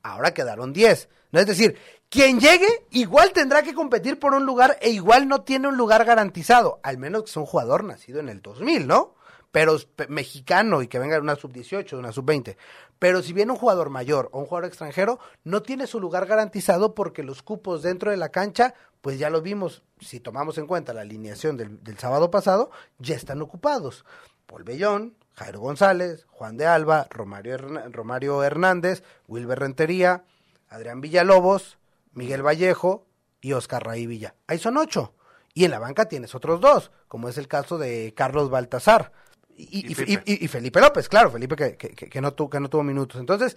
Ahora 0.02 0.35
quedaron 0.35 0.72
10. 0.72 1.09
¿no? 1.33 1.40
Es 1.40 1.46
decir, 1.46 1.78
quien 2.09 2.40
llegue 2.40 2.87
igual 2.90 3.33
tendrá 3.33 3.62
que 3.62 3.74
competir 3.74 4.18
por 4.18 4.35
un 4.35 4.46
lugar 4.46 4.78
e 4.80 4.90
igual 4.90 5.28
no 5.28 5.42
tiene 5.42 5.68
un 5.68 5.76
lugar 5.76 6.04
garantizado. 6.04 6.80
Al 6.83 6.98
menos 6.98 7.24
que 7.24 7.30
sea 7.30 7.42
un 7.42 7.46
jugador 7.46 7.85
nacido 7.85 8.20
en 8.20 8.28
el 8.28 8.40
2000, 8.40 8.87
¿no? 8.87 9.14
Pero 9.55 9.77
mexicano 10.09 10.83
y 10.83 10.88
que 10.88 10.99
venga 10.99 11.14
de 11.14 11.21
una 11.21 11.37
sub-18, 11.37 11.90
de 11.90 11.97
una 11.97 12.11
sub-20. 12.11 12.57
Pero 12.99 13.23
si 13.23 13.33
viene 13.33 13.53
un 13.53 13.59
jugador 13.59 13.88
mayor 13.88 14.29
o 14.33 14.40
un 14.40 14.47
jugador 14.47 14.64
extranjero, 14.64 15.21
no 15.45 15.62
tiene 15.62 15.87
su 15.87 16.01
lugar 16.01 16.27
garantizado 16.27 16.97
porque 16.97 17.23
los 17.23 17.45
cupos 17.45 17.81
dentro 17.81 18.11
de 18.11 18.17
la 18.17 18.31
cancha, 18.31 18.75
pues 19.01 19.17
ya 19.17 19.31
lo 19.31 19.43
vimos, 19.43 19.85
si 20.01 20.19
tomamos 20.19 20.59
en 20.59 20.67
cuenta 20.67 20.93
la 20.93 21.03
alineación 21.03 21.57
del, 21.57 21.99
sábado 21.99 22.33
pasado, 22.33 22.73
ya 22.99 23.14
están 23.14 23.43
ocupados. 23.43 24.05
Paul 24.47 24.64
Bellón, 24.64 25.14
Jairo 25.35 25.61
González, 25.61 26.27
Juan 26.31 26.57
de 26.57 26.67
Alba, 26.67 27.07
Romario, 27.09 27.57
Romario 27.93 28.43
Hernández, 28.43 29.05
Wilber 29.29 29.61
Rentería, 29.61 30.25
Adrián 30.69 31.01
Villalobos, 31.01 31.79
Miguel 32.12 32.45
Vallejo 32.45 33.07
y 33.40 33.53
Oscar 33.53 33.87
Raí 33.87 34.09
Villa. 34.09 34.35
Ahí 34.49 34.59
son 34.59 34.79
ocho. 34.79 35.14
Y 35.53 35.64
en 35.64 35.71
la 35.71 35.79
banca 35.79 36.07
tienes 36.07 36.35
otros 36.35 36.61
dos, 36.61 36.90
como 37.07 37.29
es 37.29 37.38
el 37.38 37.47
caso 37.47 37.79
de 37.79 38.14
Carlos 38.17 38.51
Baltasar. 38.51 39.12
Y, 39.57 39.93
y, 39.93 40.49
Felipe. 40.49 40.81
López, 40.81 41.09
claro, 41.09 41.31
Felipe 41.31 41.57
que, 41.57 41.77
que, 41.77 42.21
no 42.21 42.33
tuvo, 42.33 42.51
que 42.51 42.61
no 42.61 42.69
tuvo 42.69 42.83
minutos. 42.83 43.21
Entonces, 43.21 43.57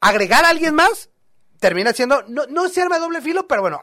agregar 0.00 0.44
a 0.44 0.50
alguien 0.50 0.74
más 0.74 1.10
termina 1.58 1.92
siendo, 1.92 2.24
no, 2.28 2.46
no 2.46 2.68
se 2.68 2.82
arma 2.82 2.98
doble 2.98 3.20
filo, 3.20 3.46
pero 3.46 3.62
bueno, 3.62 3.80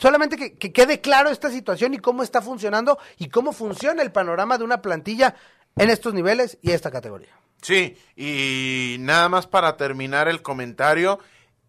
solamente 0.00 0.36
que, 0.36 0.58
que, 0.58 0.72
quede 0.72 1.00
claro 1.00 1.30
esta 1.30 1.48
situación 1.48 1.94
y 1.94 1.98
cómo 1.98 2.24
está 2.24 2.42
funcionando 2.42 2.98
y 3.18 3.28
cómo 3.28 3.52
funciona 3.52 4.02
el 4.02 4.10
panorama 4.10 4.58
de 4.58 4.64
una 4.64 4.82
plantilla 4.82 5.36
en 5.76 5.90
estos 5.90 6.12
niveles 6.12 6.58
y 6.60 6.72
esta 6.72 6.90
categoría. 6.90 7.30
Sí, 7.62 7.96
y 8.16 8.96
nada 9.00 9.28
más 9.28 9.46
para 9.46 9.76
terminar 9.76 10.28
el 10.28 10.42
comentario, 10.42 11.20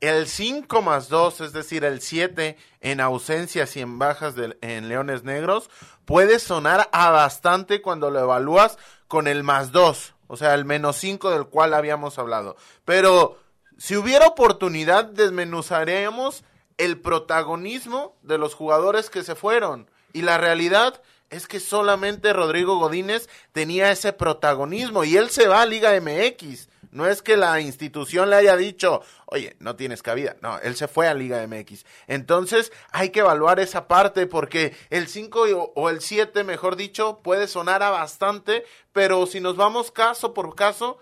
el 0.01 0.27
5 0.27 0.81
más 0.81 1.09
2, 1.09 1.41
es 1.41 1.53
decir, 1.53 1.85
el 1.85 2.01
7 2.01 2.57
en 2.81 2.99
ausencias 2.99 3.75
y 3.77 3.81
en 3.81 3.99
bajas 3.99 4.35
de, 4.35 4.57
en 4.61 4.89
Leones 4.89 5.23
Negros, 5.23 5.69
puede 6.05 6.39
sonar 6.39 6.89
a 6.91 7.11
bastante 7.11 7.81
cuando 7.81 8.09
lo 8.09 8.19
evalúas 8.19 8.77
con 9.07 9.27
el 9.27 9.43
más 9.43 9.71
2, 9.71 10.13
o 10.27 10.37
sea, 10.37 10.55
el 10.55 10.65
menos 10.65 10.97
5 10.97 11.29
del 11.29 11.45
cual 11.45 11.73
habíamos 11.73 12.17
hablado. 12.17 12.57
Pero 12.83 13.37
si 13.77 13.95
hubiera 13.95 14.27
oportunidad, 14.27 15.05
desmenuzaremos 15.05 16.43
el 16.77 16.99
protagonismo 16.99 18.15
de 18.23 18.39
los 18.39 18.55
jugadores 18.55 19.11
que 19.11 19.23
se 19.23 19.35
fueron. 19.35 19.89
Y 20.13 20.23
la 20.23 20.39
realidad 20.39 21.01
es 21.29 21.47
que 21.47 21.59
solamente 21.59 22.33
Rodrigo 22.33 22.79
Godínez 22.79 23.29
tenía 23.53 23.91
ese 23.91 24.13
protagonismo 24.13 25.03
y 25.03 25.15
él 25.15 25.29
se 25.29 25.47
va 25.47 25.61
a 25.61 25.65
Liga 25.65 25.91
MX. 25.99 26.69
No 26.91 27.07
es 27.07 27.21
que 27.21 27.37
la 27.37 27.59
institución 27.61 28.29
le 28.29 28.35
haya 28.35 28.57
dicho, 28.57 29.01
oye, 29.25 29.55
no 29.59 29.75
tienes 29.77 30.03
cabida. 30.03 30.35
No, 30.41 30.59
él 30.59 30.75
se 30.75 30.89
fue 30.89 31.07
a 31.07 31.13
Liga 31.13 31.45
MX. 31.47 31.85
Entonces 32.07 32.71
hay 32.91 33.09
que 33.09 33.21
evaluar 33.21 33.59
esa 33.59 33.87
parte 33.87 34.27
porque 34.27 34.75
el 34.89 35.07
5 35.07 35.71
o 35.75 35.89
el 35.89 36.01
7, 36.01 36.43
mejor 36.43 36.75
dicho, 36.75 37.19
puede 37.23 37.47
sonar 37.47 37.81
a 37.81 37.89
bastante, 37.89 38.65
pero 38.91 39.25
si 39.25 39.39
nos 39.39 39.55
vamos 39.55 39.91
caso 39.91 40.33
por 40.33 40.53
caso, 40.53 40.99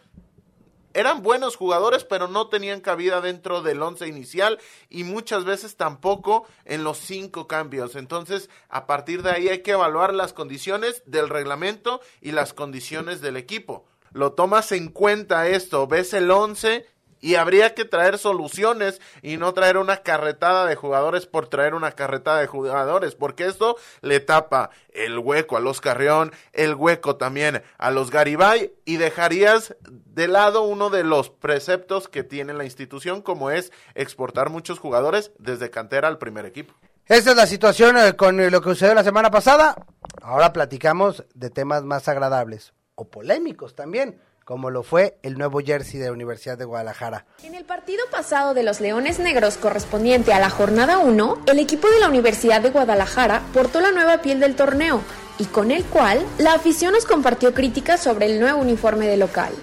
eran 0.94 1.22
buenos 1.22 1.56
jugadores, 1.56 2.04
pero 2.04 2.28
no 2.28 2.48
tenían 2.48 2.82
cabida 2.82 3.22
dentro 3.22 3.62
del 3.62 3.82
once 3.82 4.08
inicial 4.08 4.60
y 4.90 5.04
muchas 5.04 5.46
veces 5.46 5.76
tampoco 5.76 6.48
en 6.66 6.84
los 6.84 6.98
cinco 6.98 7.48
cambios. 7.48 7.96
Entonces, 7.96 8.50
a 8.70 8.86
partir 8.88 9.24
de 9.24 9.32
ahí 9.32 9.50
hay 9.50 9.62
que 9.62 9.72
evaluar 9.72 10.14
las 10.14 10.34
condiciones 10.34 11.04
del 11.06 11.30
reglamento 11.30 12.02
y 12.22 12.32
las 12.32 12.54
condiciones 12.54 13.22
del 13.22 13.38
equipo 13.38 13.86
lo 14.12 14.34
tomas 14.34 14.72
en 14.72 14.90
cuenta 14.90 15.48
esto, 15.48 15.88
ves 15.88 16.14
el 16.14 16.32
11 16.32 16.86
y 17.22 17.36
habría 17.36 17.74
que 17.74 17.86
traer 17.86 18.18
soluciones 18.18 19.02
y 19.22 19.38
no 19.38 19.54
traer 19.54 19.78
una 19.78 19.98
carretada 19.98 20.66
de 20.66 20.76
jugadores 20.76 21.26
por 21.26 21.48
traer 21.48 21.74
una 21.74 21.92
carretada 21.92 22.40
de 22.40 22.48
jugadores, 22.48 23.16
porque 23.16 23.46
esto 23.46 23.76
le 24.02 24.20
tapa 24.20 24.70
el 24.94 25.20
hueco 25.20 25.58
a 25.58 25.60
los 25.60 25.82
Carrión, 25.82 26.32
el 26.54 26.76
hueco 26.76 27.18
también 27.18 27.64
a 27.78 27.92
los 27.92 28.12
Garibay 28.12 28.74
y 28.86 28.98
dejarías 28.98 29.76
de 29.90 30.28
lado 30.28 30.64
uno 30.64 30.90
de 30.90 31.04
los 31.04 31.30
preceptos 31.30 32.08
que 32.08 32.24
tiene 32.24 32.54
la 32.54 32.66
institución 32.66 33.22
como 33.22 33.52
es 33.52 33.72
exportar 33.96 34.50
muchos 34.50 34.80
jugadores 34.80 35.32
desde 35.38 35.70
cantera 35.70 36.08
al 36.08 36.18
primer 36.18 36.46
equipo. 36.46 36.74
Esta 37.06 37.32
es 37.32 37.38
la 37.38 37.48
situación 37.48 37.98
eh, 37.98 38.16
con 38.16 38.38
lo 38.52 38.62
que 38.62 38.70
sucedió 38.70 38.94
la 38.94 39.04
semana 39.04 39.32
pasada. 39.32 39.76
Ahora 40.22 40.54
platicamos 40.54 41.24
de 41.34 41.50
temas 41.50 41.84
más 41.84 42.08
agradables 42.08 42.74
o 43.00 43.06
polémicos 43.06 43.76
también, 43.76 44.20
como 44.44 44.70
lo 44.70 44.84
fue 44.84 45.18
el 45.24 45.38
nuevo 45.38 45.60
jersey 45.60 46.00
de 46.00 46.08
la 46.08 46.12
Universidad 46.12 46.58
de 46.58 46.66
Guadalajara. 46.66 47.26
En 47.44 47.56
el 47.56 47.64
partido 47.64 48.04
pasado 48.12 48.54
de 48.54 48.64
los 48.64 48.82
Leones 48.82 49.20
Negros 49.20 49.58
correspondiente 49.58 50.34
a 50.34 50.40
la 50.40 50.50
jornada 50.50 50.98
1, 50.98 51.44
el 51.48 51.60
equipo 51.60 51.90
de 51.90 52.00
la 52.00 52.10
Universidad 52.10 52.62
de 52.62 52.72
Guadalajara 52.72 53.42
portó 53.54 53.80
la 53.80 53.92
nueva 53.92 54.22
piel 54.22 54.40
del 54.40 54.56
torneo 54.56 55.02
y 55.38 55.46
con 55.46 55.72
el 55.72 55.86
cual 55.86 56.26
la 56.40 56.54
afición 56.54 56.94
nos 56.94 57.06
compartió 57.06 57.54
críticas 57.54 58.04
sobre 58.04 58.26
el 58.26 58.40
nuevo 58.40 58.60
uniforme 58.60 59.08
de 59.08 59.16
local. 59.16 59.54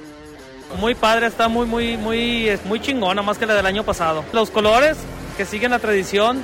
Muy 0.79 0.95
padre, 0.95 1.27
está 1.27 1.49
muy, 1.49 1.67
muy, 1.67 1.97
muy, 1.99 2.59
muy 2.65 2.81
chingona, 2.81 3.23
más 3.23 3.37
que 3.39 3.47
la 3.47 3.55
del 3.55 3.67
año 3.67 3.85
pasado. 3.85 4.25
Los 4.33 4.51
colores 4.51 4.97
que 5.37 5.45
siguen 5.45 5.73
la 5.73 5.79
tradición 5.79 6.43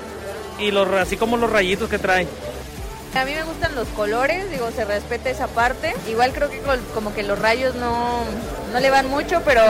y 0.58 0.70
los, 0.70 0.86
así 0.88 1.16
como 1.16 1.38
los 1.38 1.50
rayitos 1.50 1.88
que 1.88 1.98
trae. 1.98 2.28
A 3.14 3.24
mí 3.26 3.34
me 3.34 3.42
gustan 3.42 3.74
los 3.74 3.86
colores, 3.88 4.50
digo, 4.50 4.70
se 4.70 4.84
respeta 4.84 5.28
esa 5.28 5.46
parte. 5.46 5.94
Igual 6.08 6.32
creo 6.32 6.48
que 6.48 6.60
como 6.94 7.12
que 7.14 7.22
los 7.22 7.38
rayos 7.38 7.74
no, 7.74 8.24
no 8.72 8.80
le 8.80 8.90
van 8.90 9.08
mucho, 9.08 9.42
pero 9.44 9.62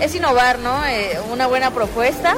es 0.00 0.14
innovar, 0.14 0.58
¿no? 0.58 0.84
Eh, 0.86 1.18
una 1.30 1.46
buena 1.46 1.70
propuesta. 1.72 2.34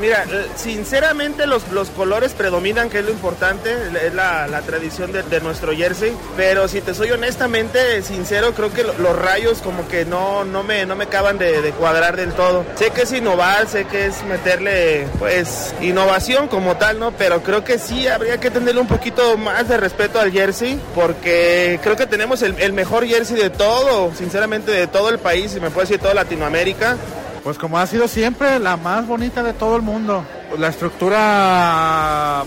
Mira, 0.00 0.24
eh, 0.30 0.46
sinceramente 0.56 1.46
los, 1.46 1.68
los 1.68 1.90
colores 1.90 2.32
predominan, 2.32 2.88
que 2.88 3.00
es 3.00 3.04
lo 3.04 3.10
importante, 3.10 3.70
es 4.04 4.14
la, 4.14 4.62
tradición 4.66 5.12
de, 5.12 5.40
nuestro 5.40 5.74
jersey, 5.74 6.16
pero 6.36 6.68
si 6.68 6.80
te 6.80 6.94
soy 6.94 7.10
honestamente 7.10 8.02
sincero, 8.02 8.54
creo 8.54 8.72
que 8.72 8.82
los 8.82 9.16
rayos 9.16 9.60
como 9.60 9.86
que 9.88 10.04
no, 10.04 10.44
no, 10.44 10.62
me, 10.62 10.86
no 10.86 10.96
me 10.96 11.04
acaban 11.04 11.38
de, 11.38 11.72
cuadrar 11.78 12.16
del 12.16 12.32
todo. 12.32 12.64
Sé 12.76 12.90
que 12.90 13.02
es 13.02 13.12
innovar, 13.12 13.68
sé 13.68 13.84
que 13.84 14.06
es 14.06 14.22
meterle 14.24 15.06
pues 15.18 15.74
innovación 15.80 16.48
como 16.48 16.76
tal, 16.76 16.98
¿no? 16.98 17.12
Pero 17.12 17.42
creo 17.42 17.62
que 17.62 17.78
sí 17.78 18.08
habría 18.08 18.38
que 18.38 18.50
tenerle 18.50 18.80
un 18.80 18.88
poquito 18.88 19.36
más 19.36 19.68
de 19.68 19.76
respeto 19.76 20.18
al 20.18 20.32
jersey, 20.32 20.80
porque 20.94 21.78
creo 21.82 21.96
que 21.96 22.06
tenemos 22.06 22.42
el, 22.42 22.58
el 22.58 22.72
mejor 22.72 23.06
jersey 23.06 23.36
de 23.36 23.50
todo, 23.50 24.14
sinceramente 24.14 24.70
de 24.70 24.86
todo 24.86 25.10
el 25.10 25.18
país, 25.18 25.54
y 25.56 25.60
me 25.60 25.70
puedo 25.70 25.86
decir 25.86 26.00
toda 26.00 26.14
Latinoamérica. 26.14 26.96
Pues 27.44 27.58
como 27.58 27.78
ha 27.78 27.86
sido 27.86 28.08
siempre, 28.08 28.58
la 28.58 28.78
más 28.78 29.06
bonita 29.06 29.42
de 29.42 29.52
todo 29.52 29.76
el 29.76 29.82
mundo. 29.82 30.24
La 30.58 30.68
estructura 30.68 32.42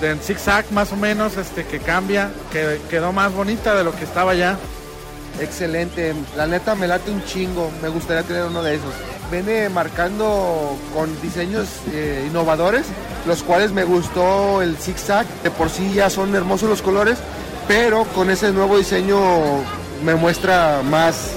de 0.00 0.16
zigzag 0.16 0.64
más 0.72 0.92
o 0.92 0.96
menos 0.96 1.36
este 1.36 1.64
que 1.64 1.78
cambia, 1.78 2.32
que 2.50 2.80
quedó 2.90 3.12
más 3.12 3.32
bonita 3.32 3.76
de 3.76 3.84
lo 3.84 3.94
que 3.94 4.02
estaba 4.02 4.34
ya. 4.34 4.58
Excelente, 5.40 6.12
la 6.36 6.48
neta 6.48 6.74
me 6.74 6.88
late 6.88 7.12
un 7.12 7.24
chingo, 7.24 7.70
me 7.80 7.88
gustaría 7.88 8.24
tener 8.24 8.44
uno 8.44 8.64
de 8.64 8.74
esos. 8.74 8.92
Viene 9.30 9.68
marcando 9.68 10.76
con 10.92 11.22
diseños 11.22 11.68
eh, 11.92 12.24
innovadores, 12.28 12.86
los 13.26 13.44
cuales 13.44 13.70
me 13.70 13.84
gustó 13.84 14.60
el 14.60 14.76
zigzag, 14.76 15.24
de 15.44 15.52
por 15.52 15.70
sí 15.70 15.92
ya 15.94 16.10
son 16.10 16.34
hermosos 16.34 16.68
los 16.68 16.82
colores, 16.82 17.16
pero 17.68 18.04
con 18.06 18.28
ese 18.28 18.50
nuevo 18.50 18.76
diseño 18.76 19.20
me 20.04 20.16
muestra 20.16 20.82
más, 20.82 21.30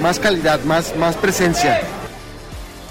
más 0.00 0.20
calidad, 0.20 0.60
más, 0.62 0.96
más 0.96 1.16
presencia. 1.16 1.80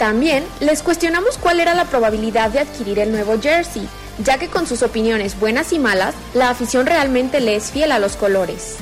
También 0.03 0.43
les 0.59 0.83
cuestionamos 0.83 1.37
cuál 1.37 1.61
era 1.61 1.73
la 1.75 1.85
probabilidad 1.85 2.49
de 2.49 2.59
adquirir 2.59 2.99
el 2.99 3.13
nuevo 3.13 3.39
jersey, 3.41 3.87
ya 4.17 4.37
que 4.37 4.49
con 4.49 4.67
sus 4.67 4.83
opiniones 4.83 5.39
buenas 5.39 5.71
y 5.71 5.79
malas, 5.79 6.13
la 6.33 6.49
afición 6.49 6.85
realmente 6.85 7.39
le 7.39 7.55
es 7.55 7.71
fiel 7.71 7.89
a 7.93 7.99
los 7.99 8.17
colores. 8.17 8.75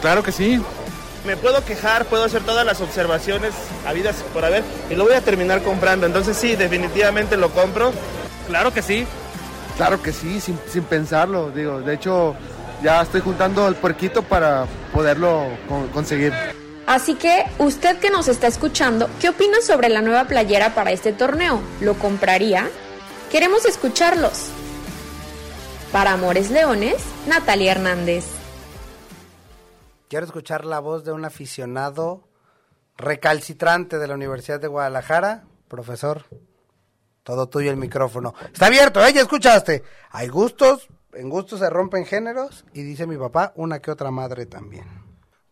Claro 0.00 0.22
que 0.22 0.30
sí. 0.30 0.62
Me 1.26 1.36
puedo 1.36 1.64
quejar, 1.64 2.04
puedo 2.04 2.22
hacer 2.22 2.42
todas 2.42 2.64
las 2.64 2.80
observaciones 2.80 3.52
habidas 3.84 4.14
por 4.32 4.44
haber 4.44 4.62
y 4.88 4.94
lo 4.94 5.02
voy 5.02 5.14
a 5.14 5.20
terminar 5.22 5.60
comprando. 5.64 6.06
Entonces 6.06 6.36
sí, 6.36 6.54
definitivamente 6.54 7.36
lo 7.36 7.50
compro. 7.50 7.90
Claro 8.46 8.72
que 8.72 8.82
sí. 8.82 9.08
Claro 9.76 10.00
que 10.00 10.12
sí, 10.12 10.40
sin, 10.40 10.56
sin 10.72 10.84
pensarlo, 10.84 11.50
digo, 11.50 11.80
de 11.80 11.94
hecho 11.94 12.36
ya 12.80 13.02
estoy 13.02 13.22
juntando 13.22 13.66
el 13.66 13.74
puerquito 13.74 14.22
para 14.22 14.66
poderlo 14.94 15.48
con- 15.68 15.88
conseguir. 15.88 16.32
Así 16.90 17.14
que, 17.14 17.44
usted 17.60 18.00
que 18.00 18.10
nos 18.10 18.26
está 18.26 18.48
escuchando, 18.48 19.08
¿qué 19.20 19.28
opina 19.28 19.60
sobre 19.60 19.88
la 19.88 20.02
nueva 20.02 20.24
playera 20.24 20.74
para 20.74 20.90
este 20.90 21.12
torneo? 21.12 21.60
¿Lo 21.80 21.94
compraría? 21.94 22.68
Queremos 23.30 23.64
escucharlos. 23.64 24.50
Para 25.92 26.14
Amores 26.14 26.50
Leones, 26.50 26.96
Natalia 27.28 27.70
Hernández. 27.70 28.24
Quiero 30.08 30.26
escuchar 30.26 30.64
la 30.64 30.80
voz 30.80 31.04
de 31.04 31.12
un 31.12 31.24
aficionado 31.24 32.26
recalcitrante 32.96 34.00
de 34.00 34.08
la 34.08 34.14
Universidad 34.14 34.58
de 34.58 34.66
Guadalajara. 34.66 35.44
Profesor, 35.68 36.24
todo 37.22 37.48
tuyo 37.48 37.70
el 37.70 37.76
micrófono. 37.76 38.34
Está 38.52 38.66
abierto, 38.66 39.06
¿eh? 39.06 39.12
Ya 39.12 39.20
escuchaste. 39.20 39.84
Hay 40.10 40.26
gustos, 40.26 40.88
en 41.12 41.30
gustos 41.30 41.60
se 41.60 41.70
rompen 41.70 42.04
géneros 42.04 42.64
y 42.72 42.82
dice 42.82 43.06
mi 43.06 43.16
papá, 43.16 43.52
una 43.54 43.78
que 43.78 43.92
otra 43.92 44.10
madre 44.10 44.46
también. 44.46 44.88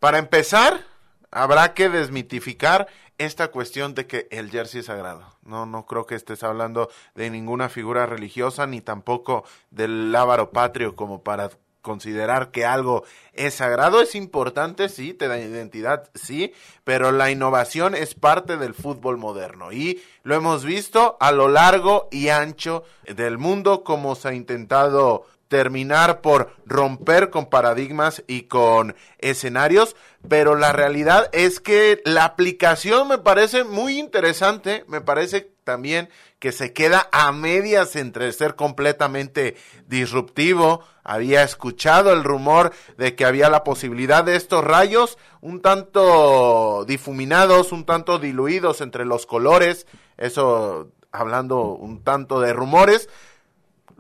Para 0.01 0.18
empezar, 0.18 0.98
habrá 1.31 1.74
que 1.74 1.89
desmitificar 1.89 2.89
esta 3.18 3.49
cuestión 3.49 3.95
de 3.95 4.07
que 4.07 4.29
el 4.31 4.51
jersey 4.51 4.81
es 4.81 4.87
sagrado. 4.87 5.24
No, 5.43 5.66
no 5.66 5.87
creo 5.87 6.07
que 6.07 6.14
estés 6.14 6.43
hablando 6.43 6.89
de 7.14 7.31
ninguna 7.31 7.68
figura 7.68 8.07
religiosa 8.07 8.66
ni 8.66 8.81
tampoco 8.81 9.45
del 9.70 10.12
lábaro 10.12 10.51
patrio 10.51 10.95
como 10.95 11.22
para 11.22 11.51
considerar 11.83 12.51
que 12.51 12.64
algo 12.64 13.05
es 13.33 13.55
sagrado. 13.55 14.01
Es 14.01 14.14
importante, 14.14 14.89
sí, 14.89 15.14
te 15.14 15.26
da 15.26 15.39
identidad, 15.39 16.11
sí, 16.14 16.53
pero 16.85 17.12
la 17.12 17.31
innovación 17.31 17.95
es 17.95 18.14
parte 18.14 18.57
del 18.57 18.74
fútbol 18.74 19.16
moderno 19.16 19.72
y 19.72 20.03
lo 20.22 20.35
hemos 20.35 20.64
visto 20.64 21.16
a 21.18 21.33
lo 21.33 21.49
largo 21.49 22.09
y 22.11 22.29
ancho 22.29 22.85
del 23.07 23.39
mundo 23.39 23.85
como 23.85 24.14
se 24.14 24.29
ha 24.29 24.35
intentado 24.35 25.26
terminar 25.49 26.21
por 26.21 26.55
romper 26.67 27.31
con 27.31 27.47
paradigmas 27.47 28.23
y 28.27 28.43
con 28.43 28.95
escenarios, 29.19 29.97
pero 30.29 30.55
la 30.55 30.73
realidad 30.73 31.29
es 31.33 31.61
que 31.61 32.01
la 32.05 32.25
aplicación 32.25 33.09
me 33.09 33.19
parece 33.19 33.65
muy 33.65 33.99
interesante, 33.99 34.85
me 34.89 35.01
parece 35.01 35.51
también 35.65 36.09
que 36.39 36.53
se 36.53 36.73
queda 36.73 37.09
a 37.13 37.33
medias 37.33 37.97
entre 37.97 38.33
ser 38.33 38.55
completamente 38.55 39.57
disruptivo, 39.87 40.85
había 41.03 41.43
escuchado 41.43 42.13
el 42.13 42.23
rumor 42.23 42.73
de 42.97 43.15
que 43.17 43.25
había 43.25 43.51
la 43.51 43.65
posibilidad 43.65 44.25
de 44.25 44.37
estos 44.37 44.63
rayos 44.63 45.19
un 45.41 45.63
tanto 45.63 46.85
difuminados, 46.87 47.73
un 47.73 47.85
tanto 47.85 48.19
diluidos 48.19 48.81
entre 48.81 49.05
los 49.05 49.27
colores, 49.27 49.87
eso 50.17 50.91
hablando 51.11 51.63
un 51.63 52.03
tanto 52.05 52.41
de 52.41 52.53
rumores, 52.53 53.09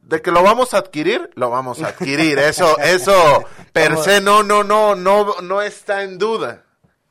de 0.08 0.22
que 0.22 0.30
lo 0.30 0.42
vamos 0.42 0.72
a 0.72 0.78
adquirir, 0.78 1.30
lo 1.34 1.50
vamos 1.50 1.82
a 1.82 1.88
adquirir. 1.88 2.38
Eso, 2.38 2.78
eso 2.78 3.44
per 3.74 3.98
se 3.98 4.22
no, 4.22 4.42
no, 4.42 4.64
no, 4.64 4.94
no, 4.94 5.36
no 5.42 5.62
está 5.62 6.02
en 6.02 6.16
duda. 6.16 6.64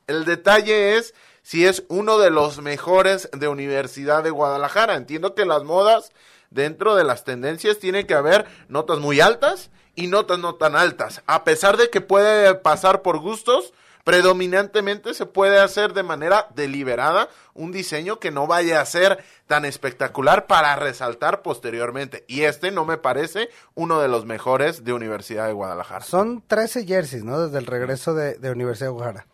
El 0.07 0.25
detalle 0.25 0.97
es 0.97 1.13
si 1.43 1.65
es 1.65 1.83
uno 1.89 2.17
de 2.17 2.31
los 2.31 2.59
mejores 2.59 3.29
de 3.31 3.47
Universidad 3.47 4.23
de 4.23 4.31
Guadalajara. 4.31 4.95
Entiendo 4.95 5.35
que 5.35 5.45
las 5.45 5.63
modas 5.63 6.11
dentro 6.49 6.95
de 6.95 7.03
las 7.03 7.23
tendencias 7.23 7.77
tiene 7.77 8.07
que 8.07 8.15
haber 8.15 8.47
notas 8.67 8.97
muy 8.97 9.21
altas 9.21 9.69
y 9.93 10.07
notas 10.07 10.39
no 10.39 10.55
tan 10.55 10.75
altas. 10.75 11.21
A 11.27 11.43
pesar 11.43 11.77
de 11.77 11.91
que 11.91 12.01
puede 12.01 12.55
pasar 12.55 13.03
por 13.03 13.19
gustos, 13.19 13.73
predominantemente 14.07 15.13
se 15.13 15.25
puede 15.25 15.59
hacer 15.59 15.91
de 15.91 16.01
manera 16.01 16.47
deliberada 16.55 17.27
un 17.53 17.73
diseño 17.73 18.21
que 18.21 18.31
no 18.31 18.47
vaya 18.47 18.79
a 18.79 18.85
ser 18.85 19.21
tan 19.47 19.65
espectacular 19.65 20.47
para 20.47 20.73
resaltar 20.77 21.41
posteriormente. 21.41 22.23
Y 22.25 22.43
este 22.43 22.71
no 22.71 22.85
me 22.85 22.97
parece 22.97 23.49
uno 23.75 23.99
de 23.99 24.07
los 24.07 24.25
mejores 24.25 24.85
de 24.85 24.93
Universidad 24.93 25.47
de 25.47 25.51
Guadalajara. 25.51 26.05
Son 26.05 26.41
13 26.47 26.85
jerseys, 26.85 27.25
¿no? 27.25 27.37
Desde 27.37 27.57
el 27.57 27.65
regreso 27.65 28.13
de, 28.13 28.35
de 28.35 28.49
Universidad 28.49 28.87
de 28.87 28.93
Guadalajara. 28.93 29.27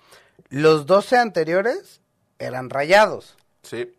Los 0.49 0.87
12 0.87 1.17
anteriores 1.17 2.01
eran 2.39 2.71
rayados. 2.71 3.37
Sí. 3.61 3.95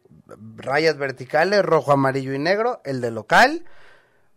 Rayas 0.56 0.98
verticales, 0.98 1.64
rojo, 1.64 1.92
amarillo 1.92 2.34
y 2.34 2.40
negro. 2.40 2.80
El 2.84 3.00
de 3.00 3.12
local, 3.12 3.64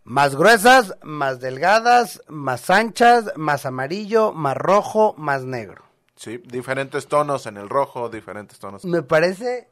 más 0.04 0.36
gruesas, 0.36 0.94
más 1.02 1.40
delgadas, 1.40 2.22
más 2.28 2.70
anchas, 2.70 3.32
más 3.34 3.66
amarillo, 3.66 4.32
más 4.32 4.56
rojo, 4.56 5.16
más 5.18 5.42
negro. 5.42 5.87
Sí, 6.18 6.42
diferentes 6.44 7.06
tonos 7.06 7.46
en 7.46 7.56
el 7.58 7.68
rojo, 7.68 8.08
diferentes 8.08 8.58
tonos. 8.58 8.84
Me 8.84 9.02
parece 9.02 9.68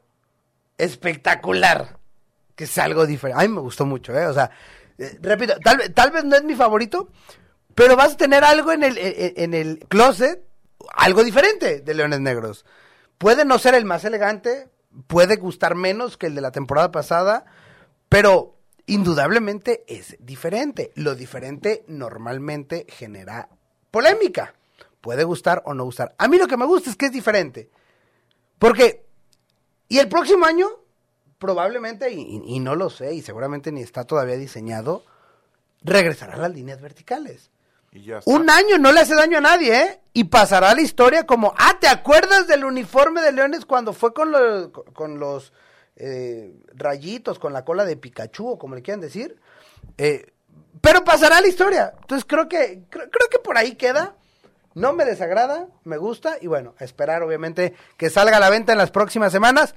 espectacular 0.77 1.99
que 2.55 2.63
es 2.63 2.77
algo 2.77 3.05
diferente. 3.05 3.43
A 3.43 3.45
mí 3.45 3.53
me 3.53 3.59
gustó 3.59 3.85
mucho, 3.85 4.17
¿eh? 4.17 4.25
O 4.27 4.33
sea, 4.33 4.49
eh, 4.97 5.19
repito, 5.21 5.55
tal, 5.61 5.93
tal 5.93 6.11
vez 6.11 6.23
no 6.23 6.37
es 6.37 6.45
mi 6.45 6.55
favorito, 6.55 7.09
pero 7.75 7.97
vas 7.97 8.13
a 8.13 8.17
tener 8.17 8.45
algo 8.45 8.71
en 8.71 8.83
el, 8.83 8.97
en 8.97 9.53
el 9.53 9.79
closet, 9.89 10.41
algo 10.95 11.25
diferente 11.25 11.81
de 11.81 11.93
Leones 11.93 12.21
Negros. 12.21 12.65
Puede 13.17 13.43
no 13.43 13.59
ser 13.59 13.75
el 13.75 13.83
más 13.83 14.05
elegante, 14.05 14.69
puede 15.07 15.35
gustar 15.35 15.75
menos 15.75 16.15
que 16.15 16.27
el 16.27 16.35
de 16.35 16.41
la 16.41 16.51
temporada 16.51 16.93
pasada, 16.93 17.43
pero 18.07 18.57
indudablemente 18.85 19.83
es 19.85 20.15
diferente. 20.21 20.93
Lo 20.95 21.13
diferente 21.13 21.83
normalmente 21.89 22.85
genera 22.87 23.49
polémica. 23.91 24.53
Puede 25.01 25.23
gustar 25.23 25.61
o 25.65 25.73
no 25.73 25.83
gustar. 25.83 26.15
A 26.17 26.27
mí 26.27 26.37
lo 26.37 26.47
que 26.47 26.57
me 26.57 26.65
gusta 26.65 26.89
es 26.89 26.95
que 26.95 27.07
es 27.07 27.11
diferente. 27.11 27.69
Porque, 28.59 29.05
y 29.87 29.99
el 29.99 30.09
próximo 30.09 30.45
año, 30.45 30.67
probablemente, 31.37 32.11
y, 32.11 32.59
no 32.59 32.75
lo 32.75 32.89
sé, 32.89 33.13
y 33.13 33.21
seguramente 33.21 33.71
ni 33.71 33.81
está 33.81 34.05
todavía 34.05 34.35
diseñado, 34.35 35.03
regresarán 35.83 36.41
las 36.41 36.51
líneas 36.51 36.81
verticales. 36.81 37.51
Y 37.91 38.03
ya 38.03 38.17
está. 38.17 38.31
Un 38.31 38.49
año 38.49 38.77
no 38.79 38.91
le 38.91 39.01
hace 39.01 39.15
daño 39.15 39.37
a 39.37 39.41
nadie, 39.41 39.81
¿eh? 39.81 40.01
Y 40.13 40.25
pasará 40.25 40.71
a 40.71 40.75
la 40.75 40.81
historia 40.81 41.25
como, 41.25 41.53
ah, 41.57 41.77
¿te 41.79 41.87
acuerdas 41.87 42.47
del 42.47 42.65
uniforme 42.65 43.21
de 43.21 43.31
Leones 43.31 43.65
cuando 43.65 43.93
fue 43.93 44.13
con 44.13 44.31
los, 44.31 44.69
con 44.93 45.19
los 45.19 45.53
eh, 45.95 46.53
rayitos, 46.73 47.39
con 47.39 47.53
la 47.53 47.63
cola 47.63 47.85
de 47.85 47.97
Pikachu, 47.97 48.49
o 48.49 48.57
como 48.57 48.75
le 48.75 48.81
quieran 48.81 49.01
decir? 49.01 49.39
Eh, 49.97 50.33
pero 50.81 51.03
pasará 51.03 51.37
a 51.37 51.41
la 51.41 51.47
historia. 51.47 51.93
Entonces 52.01 52.25
creo 52.27 52.49
que, 52.49 52.83
creo, 52.89 53.09
creo 53.09 53.29
que 53.29 53.39
por 53.39 53.57
ahí 53.57 53.75
queda. 53.75 54.16
No 54.77 54.93
me 54.93 55.05
desagrada, 55.05 55.69
me 55.85 55.97
gusta, 55.97 56.37
y 56.39 56.45
bueno, 56.45 56.75
esperar 56.79 57.23
obviamente 57.23 57.73
que 57.97 58.11
salga 58.11 58.37
a 58.37 58.39
la 58.39 58.51
venta 58.51 58.73
en 58.73 58.77
las 58.77 58.91
próximas 58.91 59.31
semanas 59.31 59.73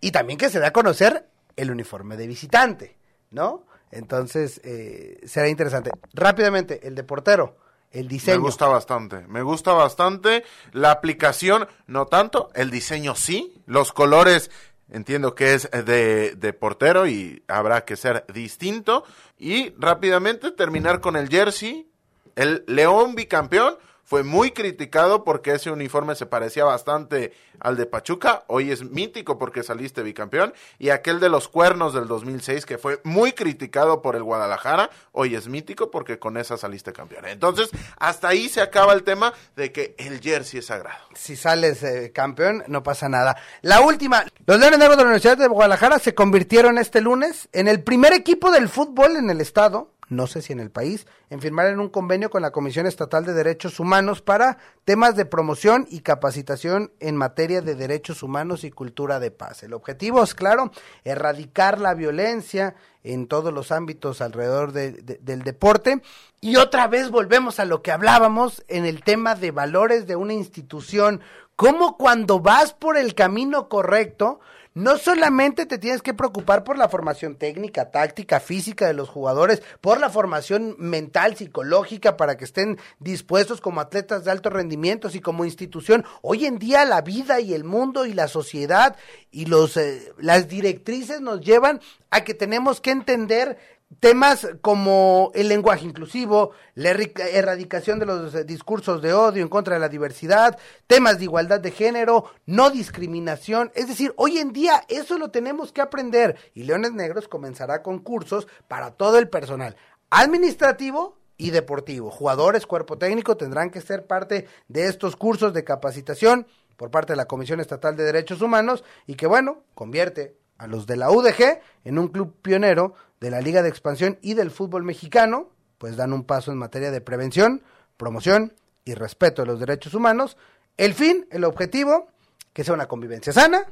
y 0.00 0.12
también 0.12 0.38
que 0.38 0.50
se 0.50 0.60
dé 0.60 0.66
a 0.66 0.72
conocer 0.72 1.26
el 1.56 1.68
uniforme 1.68 2.16
de 2.16 2.28
visitante, 2.28 2.96
¿no? 3.32 3.66
Entonces, 3.90 4.60
eh, 4.62 5.18
será 5.26 5.48
interesante. 5.48 5.90
Rápidamente, 6.12 6.86
el 6.86 6.94
de 6.94 7.02
portero, 7.02 7.56
el 7.90 8.06
diseño. 8.06 8.36
Me 8.36 8.44
gusta 8.44 8.68
bastante, 8.68 9.26
me 9.26 9.42
gusta 9.42 9.72
bastante. 9.72 10.44
La 10.70 10.92
aplicación, 10.92 11.66
no 11.88 12.06
tanto. 12.06 12.50
El 12.54 12.70
diseño 12.70 13.16
sí. 13.16 13.60
Los 13.66 13.92
colores, 13.92 14.52
entiendo 14.92 15.34
que 15.34 15.54
es 15.54 15.68
de, 15.72 16.36
de 16.36 16.52
portero 16.52 17.08
y 17.08 17.42
habrá 17.48 17.84
que 17.84 17.96
ser 17.96 18.24
distinto. 18.32 19.02
Y 19.36 19.70
rápidamente 19.70 20.52
terminar 20.52 21.00
con 21.00 21.16
el 21.16 21.28
jersey. 21.28 21.90
El 22.36 22.62
León 22.68 23.16
bicampeón 23.16 23.76
fue 24.10 24.24
muy 24.24 24.50
criticado 24.50 25.22
porque 25.22 25.52
ese 25.52 25.70
uniforme 25.70 26.16
se 26.16 26.26
parecía 26.26 26.64
bastante 26.64 27.32
al 27.60 27.76
de 27.76 27.86
Pachuca. 27.86 28.42
Hoy 28.48 28.72
es 28.72 28.82
mítico 28.82 29.38
porque 29.38 29.62
saliste 29.62 30.02
bicampeón. 30.02 30.52
Y 30.80 30.90
aquel 30.90 31.20
de 31.20 31.28
los 31.28 31.46
cuernos 31.46 31.94
del 31.94 32.08
2006 32.08 32.66
que 32.66 32.76
fue 32.76 33.00
muy 33.04 33.30
criticado 33.34 34.02
por 34.02 34.16
el 34.16 34.24
Guadalajara. 34.24 34.90
Hoy 35.12 35.36
es 35.36 35.46
mítico 35.46 35.92
porque 35.92 36.18
con 36.18 36.36
esa 36.38 36.56
saliste 36.56 36.92
campeón. 36.92 37.26
Entonces, 37.26 37.70
hasta 37.98 38.26
ahí 38.26 38.48
se 38.48 38.60
acaba 38.60 38.94
el 38.94 39.04
tema 39.04 39.32
de 39.54 39.70
que 39.70 39.94
el 39.96 40.20
jersey 40.20 40.58
es 40.58 40.66
sagrado. 40.66 41.04
Si 41.14 41.36
sales 41.36 41.80
eh, 41.84 42.10
campeón, 42.12 42.64
no 42.66 42.82
pasa 42.82 43.08
nada. 43.08 43.36
La 43.62 43.80
última, 43.80 44.24
los 44.44 44.58
Leones 44.58 44.80
de 44.80 44.88
la 44.88 45.02
Universidad 45.02 45.38
de 45.38 45.46
Guadalajara 45.46 46.00
se 46.00 46.16
convirtieron 46.16 46.78
este 46.78 47.00
lunes 47.00 47.48
en 47.52 47.68
el 47.68 47.84
primer 47.84 48.12
equipo 48.12 48.50
del 48.50 48.68
fútbol 48.68 49.14
en 49.14 49.30
el 49.30 49.40
estado, 49.40 49.92
no 50.10 50.26
sé 50.26 50.42
si 50.42 50.52
en 50.52 50.60
el 50.60 50.70
país, 50.70 51.06
en 51.30 51.40
firmar 51.40 51.68
en 51.68 51.80
un 51.80 51.88
convenio 51.88 52.28
con 52.28 52.42
la 52.42 52.50
Comisión 52.50 52.86
Estatal 52.86 53.24
de 53.24 53.32
Derechos 53.32 53.80
Humanos 53.80 54.20
para 54.20 54.58
temas 54.84 55.16
de 55.16 55.24
promoción 55.24 55.86
y 55.88 56.00
capacitación 56.00 56.92
en 57.00 57.16
materia 57.16 57.62
de 57.62 57.74
derechos 57.76 58.22
humanos 58.22 58.64
y 58.64 58.70
cultura 58.70 59.18
de 59.20 59.30
paz. 59.30 59.62
El 59.62 59.72
objetivo 59.72 60.22
es, 60.22 60.34
claro, 60.34 60.72
erradicar 61.04 61.80
la 61.80 61.94
violencia 61.94 62.74
en 63.02 63.26
todos 63.28 63.54
los 63.54 63.72
ámbitos 63.72 64.20
alrededor 64.20 64.72
de- 64.72 64.92
de- 64.92 65.18
del 65.22 65.42
deporte. 65.42 66.02
Y 66.40 66.56
otra 66.56 66.86
vez 66.88 67.10
volvemos 67.10 67.58
a 67.60 67.64
lo 67.64 67.80
que 67.80 67.92
hablábamos 67.92 68.64
en 68.68 68.84
el 68.84 69.02
tema 69.02 69.34
de 69.34 69.52
valores 69.52 70.06
de 70.06 70.16
una 70.16 70.34
institución, 70.34 71.20
como 71.56 71.96
cuando 71.96 72.40
vas 72.40 72.72
por 72.74 72.96
el 72.96 73.14
camino 73.14 73.68
correcto, 73.68 74.40
no 74.74 74.98
solamente 74.98 75.66
te 75.66 75.78
tienes 75.78 76.02
que 76.02 76.14
preocupar 76.14 76.64
por 76.64 76.78
la 76.78 76.88
formación 76.88 77.36
técnica, 77.36 77.90
táctica, 77.90 78.40
física 78.40 78.86
de 78.86 78.94
los 78.94 79.08
jugadores, 79.08 79.62
por 79.80 80.00
la 80.00 80.10
formación 80.10 80.76
mental, 80.78 81.36
psicológica, 81.36 82.16
para 82.16 82.36
que 82.36 82.44
estén 82.44 82.78
dispuestos 82.98 83.60
como 83.60 83.80
atletas 83.80 84.24
de 84.24 84.30
alto 84.30 84.50
rendimiento 84.50 85.08
y 85.12 85.20
como 85.20 85.44
institución. 85.44 86.04
Hoy 86.22 86.46
en 86.46 86.58
día 86.58 86.84
la 86.84 87.00
vida 87.00 87.40
y 87.40 87.54
el 87.54 87.64
mundo 87.64 88.06
y 88.06 88.12
la 88.12 88.28
sociedad 88.28 88.96
y 89.30 89.46
los, 89.46 89.76
eh, 89.76 90.12
las 90.18 90.48
directrices 90.48 91.20
nos 91.20 91.40
llevan 91.40 91.80
a 92.10 92.22
que 92.22 92.34
tenemos 92.34 92.80
que 92.80 92.90
entender 92.90 93.58
temas 93.98 94.48
como 94.62 95.32
el 95.34 95.48
lenguaje 95.48 95.84
inclusivo, 95.84 96.52
la 96.74 96.90
erradicación 96.90 97.98
de 97.98 98.06
los 98.06 98.46
discursos 98.46 99.02
de 99.02 99.12
odio 99.12 99.42
en 99.42 99.48
contra 99.48 99.74
de 99.74 99.80
la 99.80 99.88
diversidad, 99.88 100.58
temas 100.86 101.18
de 101.18 101.24
igualdad 101.24 101.60
de 101.60 101.72
género, 101.72 102.26
no 102.46 102.70
discriminación. 102.70 103.72
Es 103.74 103.88
decir, 103.88 104.14
hoy 104.16 104.38
en 104.38 104.52
día 104.52 104.84
eso 104.88 105.18
lo 105.18 105.30
tenemos 105.30 105.72
que 105.72 105.80
aprender 105.80 106.36
y 106.54 106.62
Leones 106.62 106.92
Negros 106.92 107.26
comenzará 107.26 107.82
con 107.82 107.98
cursos 107.98 108.46
para 108.68 108.92
todo 108.92 109.18
el 109.18 109.28
personal 109.28 109.76
administrativo 110.10 111.18
y 111.36 111.50
deportivo. 111.50 112.10
Jugadores, 112.10 112.66
cuerpo 112.66 112.98
técnico 112.98 113.36
tendrán 113.36 113.70
que 113.70 113.80
ser 113.80 114.06
parte 114.06 114.46
de 114.68 114.86
estos 114.86 115.16
cursos 115.16 115.52
de 115.52 115.64
capacitación 115.64 116.46
por 116.76 116.90
parte 116.90 117.12
de 117.12 117.16
la 117.16 117.26
Comisión 117.26 117.60
Estatal 117.60 117.96
de 117.96 118.04
Derechos 118.04 118.40
Humanos 118.40 118.84
y 119.06 119.14
que 119.14 119.26
bueno, 119.26 119.64
convierte 119.74 120.39
a 120.60 120.66
los 120.66 120.86
de 120.86 120.96
la 120.96 121.10
UDG 121.10 121.58
en 121.84 121.98
un 121.98 122.08
club 122.08 122.36
pionero 122.42 122.92
de 123.18 123.30
la 123.30 123.40
Liga 123.40 123.62
de 123.62 123.70
Expansión 123.70 124.18
y 124.20 124.34
del 124.34 124.50
fútbol 124.50 124.82
mexicano, 124.82 125.48
pues 125.78 125.96
dan 125.96 126.12
un 126.12 126.24
paso 126.24 126.52
en 126.52 126.58
materia 126.58 126.90
de 126.90 127.00
prevención, 127.00 127.62
promoción 127.96 128.52
y 128.84 128.92
respeto 128.92 129.40
de 129.40 129.48
los 129.48 129.58
derechos 129.58 129.94
humanos. 129.94 130.36
El 130.76 130.92
fin, 130.92 131.26
el 131.30 131.44
objetivo, 131.44 132.08
que 132.52 132.62
sea 132.62 132.74
una 132.74 132.88
convivencia 132.88 133.32
sana, 133.32 133.64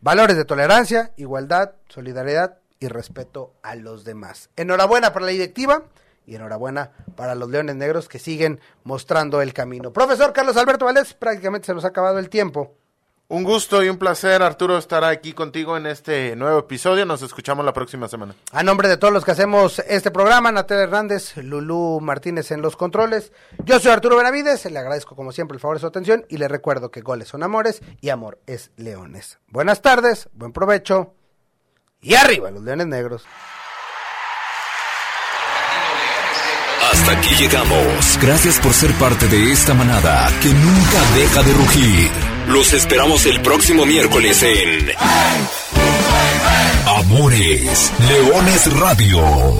valores 0.00 0.36
de 0.36 0.44
tolerancia, 0.44 1.12
igualdad, 1.16 1.74
solidaridad 1.88 2.58
y 2.80 2.88
respeto 2.88 3.54
a 3.62 3.76
los 3.76 4.04
demás. 4.04 4.50
Enhorabuena 4.56 5.12
para 5.12 5.26
la 5.26 5.30
directiva 5.30 5.84
y 6.26 6.34
enhorabuena 6.34 6.90
para 7.14 7.36
los 7.36 7.50
Leones 7.50 7.76
Negros 7.76 8.08
que 8.08 8.18
siguen 8.18 8.58
mostrando 8.82 9.40
el 9.42 9.54
camino. 9.54 9.92
Profesor 9.92 10.32
Carlos 10.32 10.56
Alberto 10.56 10.86
Valdés, 10.86 11.14
prácticamente 11.14 11.66
se 11.66 11.74
nos 11.74 11.84
ha 11.84 11.88
acabado 11.88 12.18
el 12.18 12.28
tiempo. 12.28 12.74
Un 13.34 13.42
gusto 13.42 13.82
y 13.82 13.88
un 13.88 13.96
placer, 13.96 14.44
Arturo, 14.44 14.78
estar 14.78 15.02
aquí 15.02 15.32
contigo 15.32 15.76
en 15.76 15.86
este 15.86 16.36
nuevo 16.36 16.60
episodio. 16.60 17.04
Nos 17.04 17.20
escuchamos 17.20 17.64
la 17.64 17.72
próxima 17.72 18.06
semana. 18.06 18.36
A 18.52 18.62
nombre 18.62 18.86
de 18.86 18.96
todos 18.96 19.12
los 19.12 19.24
que 19.24 19.32
hacemos 19.32 19.80
este 19.88 20.12
programa, 20.12 20.52
Natal 20.52 20.78
Hernández, 20.78 21.36
Lulú 21.38 21.98
Martínez 22.00 22.52
en 22.52 22.62
los 22.62 22.76
controles, 22.76 23.32
yo 23.64 23.80
soy 23.80 23.90
Arturo 23.90 24.16
Benavides, 24.16 24.70
le 24.70 24.78
agradezco 24.78 25.16
como 25.16 25.32
siempre 25.32 25.56
el 25.56 25.60
favor 25.60 25.78
de 25.78 25.80
su 25.80 25.88
atención 25.88 26.24
y 26.28 26.36
le 26.36 26.46
recuerdo 26.46 26.92
que 26.92 27.00
goles 27.00 27.26
son 27.26 27.42
amores 27.42 27.82
y 28.00 28.10
amor 28.10 28.38
es 28.46 28.70
leones. 28.76 29.40
Buenas 29.48 29.82
tardes, 29.82 30.28
buen 30.32 30.52
provecho 30.52 31.14
y 32.00 32.14
arriba 32.14 32.52
los 32.52 32.62
leones 32.62 32.86
negros. 32.86 33.24
Hasta 36.92 37.18
aquí 37.18 37.34
llegamos. 37.34 38.16
Gracias 38.22 38.60
por 38.60 38.72
ser 38.72 38.92
parte 38.92 39.26
de 39.26 39.50
esta 39.50 39.74
manada 39.74 40.30
que 40.40 40.50
nunca 40.50 41.16
deja 41.16 41.42
de 41.42 41.52
rugir. 41.52 42.33
Los 42.48 42.72
esperamos 42.72 43.26
el 43.26 43.40
próximo 43.40 43.86
miércoles 43.86 44.42
en 44.42 44.92
Amores 46.86 47.92
Leones 48.08 48.72
Radio. 48.78 49.58